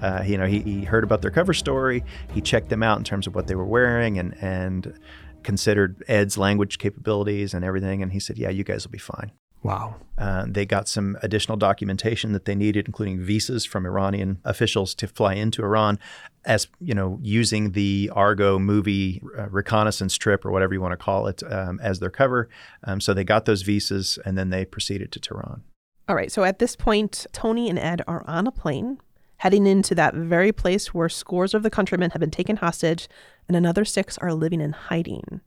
Uh, 0.00 0.24
you 0.26 0.38
know, 0.38 0.46
he, 0.46 0.60
he 0.60 0.84
heard 0.84 1.04
about 1.04 1.20
their 1.20 1.30
cover 1.30 1.52
story. 1.52 2.02
He 2.32 2.40
checked 2.40 2.70
them 2.70 2.82
out 2.82 2.98
in 2.98 3.04
terms 3.04 3.26
of 3.26 3.34
what 3.34 3.46
they 3.46 3.54
were 3.54 3.66
wearing 3.66 4.18
and 4.18 4.34
and 4.42 4.98
considered 5.42 6.02
Ed's 6.08 6.36
language 6.36 6.78
capabilities 6.78 7.54
and 7.54 7.64
everything. 7.64 8.02
And 8.02 8.10
he 8.10 8.18
said, 8.18 8.38
"Yeah, 8.38 8.48
you 8.48 8.64
guys 8.64 8.86
will 8.86 8.92
be 8.92 8.98
fine." 8.98 9.32
Wow. 9.62 9.96
Uh, 10.16 10.46
they 10.48 10.64
got 10.64 10.88
some 10.88 11.18
additional 11.22 11.56
documentation 11.56 12.32
that 12.32 12.44
they 12.44 12.54
needed, 12.54 12.86
including 12.86 13.20
visas 13.20 13.64
from 13.64 13.84
Iranian 13.84 14.38
officials 14.44 14.94
to 14.96 15.06
fly 15.06 15.34
into 15.34 15.62
Iran, 15.62 15.98
as 16.44 16.66
you 16.80 16.94
know, 16.94 17.18
using 17.22 17.72
the 17.72 18.10
Argo 18.14 18.58
movie 18.58 19.22
uh, 19.38 19.48
reconnaissance 19.48 20.16
trip 20.16 20.44
or 20.44 20.50
whatever 20.50 20.72
you 20.72 20.80
want 20.80 20.92
to 20.92 20.96
call 20.96 21.26
it 21.26 21.42
um, 21.50 21.78
as 21.82 22.00
their 22.00 22.10
cover. 22.10 22.48
Um, 22.84 23.00
so 23.00 23.12
they 23.12 23.24
got 23.24 23.44
those 23.44 23.62
visas, 23.62 24.18
and 24.24 24.36
then 24.36 24.50
they 24.50 24.64
proceeded 24.64 25.12
to 25.12 25.20
Tehran. 25.20 25.62
All 26.08 26.16
right. 26.16 26.32
So 26.32 26.44
at 26.44 26.58
this 26.58 26.74
point, 26.74 27.26
Tony 27.32 27.68
and 27.68 27.78
Ed 27.78 28.02
are 28.06 28.24
on 28.26 28.46
a 28.46 28.52
plane 28.52 28.98
heading 29.38 29.66
into 29.66 29.94
that 29.94 30.14
very 30.14 30.52
place 30.52 30.92
where 30.92 31.08
scores 31.08 31.54
of 31.54 31.62
the 31.62 31.70
countrymen 31.70 32.10
have 32.10 32.20
been 32.20 32.30
taken 32.30 32.56
hostage, 32.56 33.08
and 33.48 33.56
another 33.56 33.86
six 33.86 34.18
are 34.18 34.34
living 34.34 34.60
in 34.60 34.72
hiding. 34.72 35.40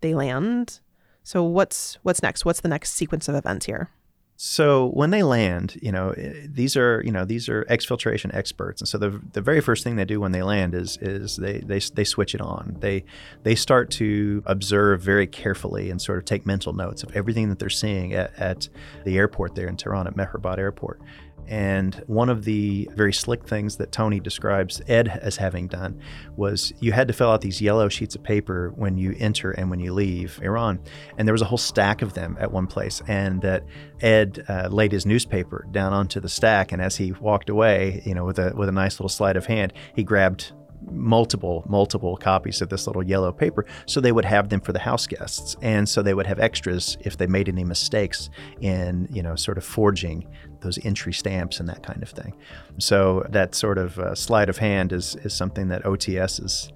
They 0.00 0.14
land 0.14 0.80
so 1.26 1.42
what's 1.42 1.98
what's 2.04 2.22
next? 2.22 2.44
What's 2.44 2.60
the 2.60 2.68
next 2.68 2.92
sequence 2.92 3.26
of 3.28 3.34
events 3.34 3.66
here? 3.66 3.90
So 4.36 4.90
when 4.90 5.10
they 5.10 5.24
land, 5.24 5.76
you 5.82 5.90
know, 5.90 6.10
eh, 6.10 6.46
these 6.48 6.76
are 6.76 7.02
you 7.04 7.10
know 7.10 7.24
these 7.24 7.48
are 7.48 7.64
exfiltration 7.64 8.32
experts, 8.32 8.80
and 8.80 8.86
so 8.86 8.96
the 8.96 9.20
the 9.32 9.40
very 9.40 9.60
first 9.60 9.82
thing 9.82 9.96
they 9.96 10.04
do 10.04 10.20
when 10.20 10.30
they 10.30 10.44
land 10.44 10.72
is 10.72 10.96
is 10.98 11.34
they 11.34 11.58
they 11.58 11.80
they 11.80 12.04
switch 12.04 12.32
it 12.32 12.40
on. 12.40 12.76
They 12.78 13.04
they 13.42 13.56
start 13.56 13.90
to 13.92 14.44
observe 14.46 15.00
very 15.00 15.26
carefully 15.26 15.90
and 15.90 16.00
sort 16.00 16.18
of 16.18 16.26
take 16.26 16.46
mental 16.46 16.72
notes 16.74 17.02
of 17.02 17.10
everything 17.16 17.48
that 17.48 17.58
they're 17.58 17.70
seeing 17.70 18.14
at, 18.14 18.32
at 18.38 18.68
the 19.04 19.18
airport 19.18 19.56
there 19.56 19.66
in 19.66 19.76
Tehran 19.76 20.06
at 20.06 20.14
Mehrabad 20.14 20.58
Airport. 20.58 21.00
And 21.48 21.94
one 22.06 22.28
of 22.28 22.44
the 22.44 22.88
very 22.94 23.12
slick 23.12 23.46
things 23.46 23.76
that 23.76 23.92
Tony 23.92 24.20
describes 24.20 24.80
Ed 24.88 25.08
as 25.08 25.36
having 25.36 25.68
done 25.68 26.00
was 26.36 26.72
you 26.80 26.92
had 26.92 27.08
to 27.08 27.14
fill 27.14 27.30
out 27.30 27.40
these 27.40 27.60
yellow 27.60 27.88
sheets 27.88 28.14
of 28.14 28.22
paper 28.22 28.72
when 28.76 28.96
you 28.96 29.14
enter 29.18 29.52
and 29.52 29.70
when 29.70 29.80
you 29.80 29.92
leave 29.92 30.40
Iran. 30.42 30.80
And 31.18 31.26
there 31.26 31.34
was 31.34 31.42
a 31.42 31.46
whole 31.46 31.58
stack 31.58 32.02
of 32.02 32.14
them 32.14 32.36
at 32.40 32.50
one 32.50 32.66
place. 32.66 33.02
And 33.06 33.40
that 33.42 33.64
Ed 34.00 34.44
uh, 34.48 34.68
laid 34.70 34.92
his 34.92 35.06
newspaper 35.06 35.66
down 35.70 35.92
onto 35.92 36.20
the 36.20 36.28
stack. 36.28 36.72
And 36.72 36.82
as 36.82 36.96
he 36.96 37.12
walked 37.12 37.48
away, 37.48 38.02
you 38.04 38.14
know, 38.14 38.24
with 38.24 38.38
a, 38.38 38.52
with 38.56 38.68
a 38.68 38.72
nice 38.72 38.94
little 38.94 39.08
sleight 39.08 39.36
of 39.36 39.46
hand, 39.46 39.72
he 39.94 40.02
grabbed 40.02 40.52
multiple 40.90 41.64
multiple 41.68 42.16
copies 42.16 42.60
of 42.60 42.68
this 42.68 42.86
little 42.86 43.02
yellow 43.02 43.32
paper 43.32 43.66
so 43.86 44.00
they 44.00 44.12
would 44.12 44.24
have 44.24 44.48
them 44.48 44.60
for 44.60 44.72
the 44.72 44.78
house 44.78 45.06
guests 45.06 45.56
and 45.62 45.88
so 45.88 46.02
they 46.02 46.14
would 46.14 46.26
have 46.26 46.38
extras 46.38 46.96
if 47.00 47.16
they 47.16 47.26
made 47.26 47.48
any 47.48 47.64
mistakes 47.64 48.30
in 48.60 49.08
you 49.10 49.22
know 49.22 49.34
sort 49.34 49.58
of 49.58 49.64
forging 49.64 50.26
those 50.60 50.78
entry 50.84 51.12
stamps 51.12 51.60
and 51.60 51.68
that 51.68 51.82
kind 51.82 52.02
of 52.02 52.10
thing. 52.10 52.34
So 52.78 53.24
that 53.30 53.54
sort 53.54 53.78
of 53.78 53.98
uh, 53.98 54.14
sleight 54.14 54.48
of 54.48 54.58
hand 54.58 54.92
is 54.92 55.16
is 55.16 55.34
something 55.34 55.68
that 55.68 55.84
OTS 55.84 56.44
is 56.44 56.72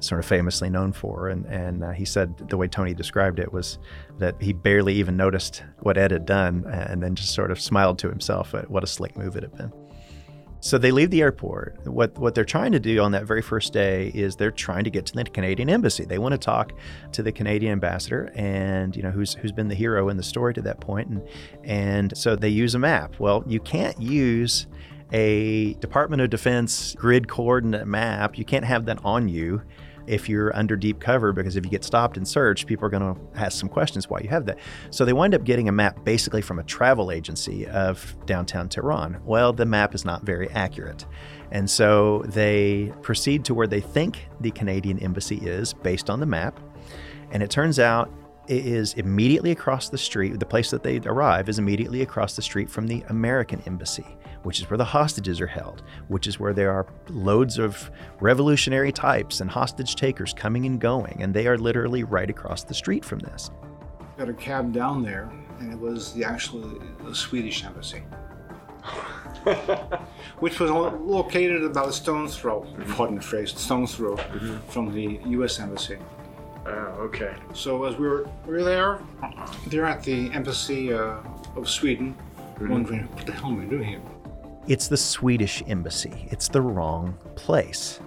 sort 0.00 0.18
of 0.18 0.26
famously 0.26 0.70
known 0.70 0.92
for. 0.92 1.28
And 1.28 1.46
and 1.46 1.84
uh, 1.84 1.90
he 1.90 2.04
said 2.04 2.36
the 2.48 2.56
way 2.56 2.68
Tony 2.68 2.94
described 2.94 3.38
it 3.38 3.52
was 3.52 3.78
that 4.18 4.40
he 4.40 4.52
barely 4.52 4.94
even 4.94 5.16
noticed 5.16 5.64
what 5.80 5.96
Ed 5.96 6.10
had 6.10 6.26
done 6.26 6.64
and 6.66 7.02
then 7.02 7.14
just 7.14 7.34
sort 7.34 7.50
of 7.50 7.60
smiled 7.60 7.98
to 8.00 8.08
himself 8.08 8.54
at 8.54 8.70
what 8.70 8.84
a 8.84 8.86
slick 8.86 9.16
move 9.16 9.36
it 9.36 9.42
had 9.42 9.56
been 9.56 9.72
so 10.64 10.78
they 10.78 10.92
leave 10.92 11.10
the 11.10 11.20
airport. 11.20 11.76
What 11.86 12.16
what 12.18 12.34
they're 12.34 12.42
trying 12.42 12.72
to 12.72 12.80
do 12.80 12.98
on 13.02 13.12
that 13.12 13.26
very 13.26 13.42
first 13.42 13.74
day 13.74 14.10
is 14.14 14.34
they're 14.34 14.50
trying 14.50 14.84
to 14.84 14.90
get 14.90 15.04
to 15.04 15.12
the 15.12 15.24
Canadian 15.24 15.68
embassy. 15.68 16.06
They 16.06 16.16
want 16.16 16.32
to 16.32 16.38
talk 16.38 16.72
to 17.12 17.22
the 17.22 17.32
Canadian 17.32 17.72
ambassador, 17.72 18.32
and 18.34 18.96
you 18.96 19.02
know 19.02 19.10
who's 19.10 19.34
who's 19.34 19.52
been 19.52 19.68
the 19.68 19.74
hero 19.74 20.08
in 20.08 20.16
the 20.16 20.22
story 20.22 20.54
to 20.54 20.62
that 20.62 20.80
point, 20.80 21.08
and 21.08 21.22
and 21.64 22.16
so 22.16 22.34
they 22.34 22.48
use 22.48 22.74
a 22.74 22.78
map. 22.78 23.20
Well, 23.20 23.44
you 23.46 23.60
can't 23.60 24.00
use 24.00 24.66
a 25.12 25.74
Department 25.74 26.22
of 26.22 26.30
Defense 26.30 26.94
grid 26.94 27.28
coordinate 27.28 27.86
map. 27.86 28.38
You 28.38 28.46
can't 28.46 28.64
have 28.64 28.86
that 28.86 29.04
on 29.04 29.28
you 29.28 29.60
if 30.06 30.28
you're 30.28 30.54
under 30.56 30.76
deep 30.76 31.00
cover 31.00 31.32
because 31.32 31.56
if 31.56 31.64
you 31.64 31.70
get 31.70 31.84
stopped 31.84 32.16
and 32.16 32.26
searched, 32.26 32.66
people 32.66 32.84
are 32.86 32.90
going 32.90 33.14
to 33.14 33.20
ask 33.34 33.58
some 33.58 33.68
questions 33.68 34.08
why 34.08 34.20
you 34.20 34.28
have 34.28 34.46
that. 34.46 34.58
So 34.90 35.04
they 35.04 35.12
wind 35.12 35.34
up 35.34 35.44
getting 35.44 35.68
a 35.68 35.72
map 35.72 36.04
basically 36.04 36.42
from 36.42 36.58
a 36.58 36.64
travel 36.64 37.10
agency 37.10 37.66
of 37.66 38.14
downtown 38.26 38.68
Tehran. 38.68 39.20
Well, 39.24 39.52
the 39.52 39.66
map 39.66 39.94
is 39.94 40.04
not 40.04 40.22
very 40.24 40.48
accurate. 40.50 41.06
And 41.50 41.68
so 41.68 42.24
they 42.26 42.92
proceed 43.02 43.44
to 43.46 43.54
where 43.54 43.66
they 43.66 43.80
think 43.80 44.28
the 44.40 44.50
Canadian 44.50 44.98
embassy 44.98 45.36
is 45.36 45.72
based 45.72 46.10
on 46.10 46.20
the 46.20 46.26
map. 46.26 46.58
And 47.30 47.42
it 47.42 47.50
turns 47.50 47.78
out 47.78 48.10
it 48.48 48.66
is 48.66 48.94
immediately 48.94 49.50
across 49.50 49.88
the 49.88 49.98
street. 49.98 50.38
The 50.38 50.46
place 50.46 50.70
that 50.70 50.82
they 50.82 51.00
arrive 51.00 51.48
is 51.48 51.58
immediately 51.58 52.02
across 52.02 52.36
the 52.36 52.42
street 52.42 52.68
from 52.68 52.86
the 52.86 53.02
American 53.08 53.62
embassy 53.66 54.06
which 54.44 54.60
is 54.60 54.70
where 54.70 54.78
the 54.78 54.84
hostages 54.84 55.40
are 55.40 55.46
held, 55.46 55.82
which 56.08 56.26
is 56.26 56.38
where 56.38 56.52
there 56.52 56.70
are 56.70 56.86
loads 57.08 57.58
of 57.58 57.90
revolutionary 58.20 58.92
types 58.92 59.40
and 59.40 59.50
hostage 59.50 59.96
takers 59.96 60.32
coming 60.32 60.66
and 60.66 60.80
going, 60.80 61.16
and 61.20 61.34
they 61.34 61.46
are 61.46 61.58
literally 61.58 62.04
right 62.04 62.30
across 62.30 62.62
the 62.62 62.74
street 62.74 63.04
from 63.04 63.18
this. 63.18 63.50
Got 64.16 64.28
a 64.28 64.34
cab 64.34 64.72
down 64.72 65.02
there, 65.02 65.32
and 65.58 65.72
it 65.72 65.78
was 65.78 66.12
the 66.12 66.24
actual 66.24 66.60
the 67.04 67.14
Swedish 67.14 67.64
embassy, 67.64 68.02
which 70.38 70.60
was 70.60 70.70
located 70.70 71.64
about 71.64 71.88
a 71.88 71.92
stone's 71.92 72.36
throw, 72.36 72.60
pardon 72.90 73.16
the 73.16 73.22
phrase, 73.22 73.58
stone's 73.58 73.94
throw 73.94 74.16
mm-hmm. 74.16 74.58
from 74.68 74.92
the 74.92 75.20
U.S. 75.26 75.58
embassy. 75.58 75.98
Oh, 76.66 76.70
okay. 77.00 77.34
So 77.52 77.84
as 77.84 77.96
we 77.96 78.06
were, 78.06 78.26
we 78.46 78.54
were 78.54 78.62
there, 78.62 79.00
there 79.66 79.84
at 79.84 80.02
the 80.02 80.30
embassy 80.32 80.92
uh, 80.92 81.18
of 81.56 81.68
Sweden, 81.68 82.14
mm-hmm. 82.36 82.68
wondering 82.68 83.02
what 83.14 83.26
the 83.26 83.32
hell 83.32 83.50
am 83.50 83.60
I 83.60 83.64
doing 83.64 83.84
here? 83.84 84.00
It's 84.66 84.88
the 84.88 84.96
Swedish 84.96 85.62
embassy. 85.66 86.26
It's 86.30 86.48
the 86.48 86.62
wrong 86.62 87.18
place. 87.34 88.00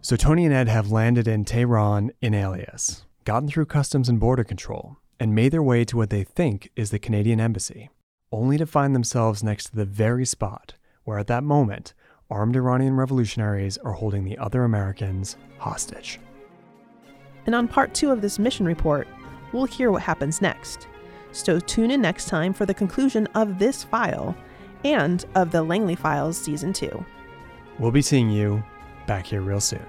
So 0.00 0.16
Tony 0.16 0.46
and 0.46 0.54
Ed 0.54 0.68
have 0.68 0.90
landed 0.90 1.28
in 1.28 1.44
Tehran 1.44 2.12
in 2.22 2.32
alias, 2.32 3.04
gotten 3.24 3.50
through 3.50 3.66
customs 3.66 4.08
and 4.08 4.18
border 4.18 4.44
control, 4.44 4.96
and 5.20 5.34
made 5.34 5.52
their 5.52 5.62
way 5.62 5.84
to 5.84 5.98
what 5.98 6.08
they 6.08 6.24
think 6.24 6.70
is 6.74 6.90
the 6.90 6.98
Canadian 6.98 7.38
embassy, 7.38 7.90
only 8.32 8.56
to 8.56 8.64
find 8.64 8.94
themselves 8.94 9.42
next 9.42 9.66
to 9.66 9.76
the 9.76 9.84
very 9.84 10.24
spot 10.24 10.72
where 11.04 11.18
at 11.18 11.26
that 11.26 11.44
moment 11.44 11.92
armed 12.30 12.56
Iranian 12.56 12.96
revolutionaries 12.96 13.76
are 13.76 13.92
holding 13.92 14.24
the 14.24 14.38
other 14.38 14.64
Americans 14.64 15.36
hostage. 15.58 16.18
And 17.44 17.54
on 17.54 17.68
part 17.68 17.92
two 17.92 18.10
of 18.10 18.22
this 18.22 18.38
mission 18.38 18.64
report, 18.64 19.06
we'll 19.52 19.66
hear 19.66 19.90
what 19.90 20.00
happens 20.00 20.40
next 20.40 20.88
so 21.34 21.58
tune 21.60 21.90
in 21.90 22.00
next 22.00 22.26
time 22.26 22.52
for 22.52 22.64
the 22.66 22.74
conclusion 22.74 23.26
of 23.34 23.58
this 23.58 23.84
file 23.84 24.36
and 24.84 25.24
of 25.34 25.50
the 25.50 25.62
Langley 25.62 25.94
Files 25.94 26.38
Season 26.38 26.72
2. 26.72 27.04
We'll 27.78 27.90
be 27.90 28.02
seeing 28.02 28.30
you 28.30 28.62
back 29.06 29.26
here 29.26 29.40
real 29.40 29.60
soon. 29.60 29.84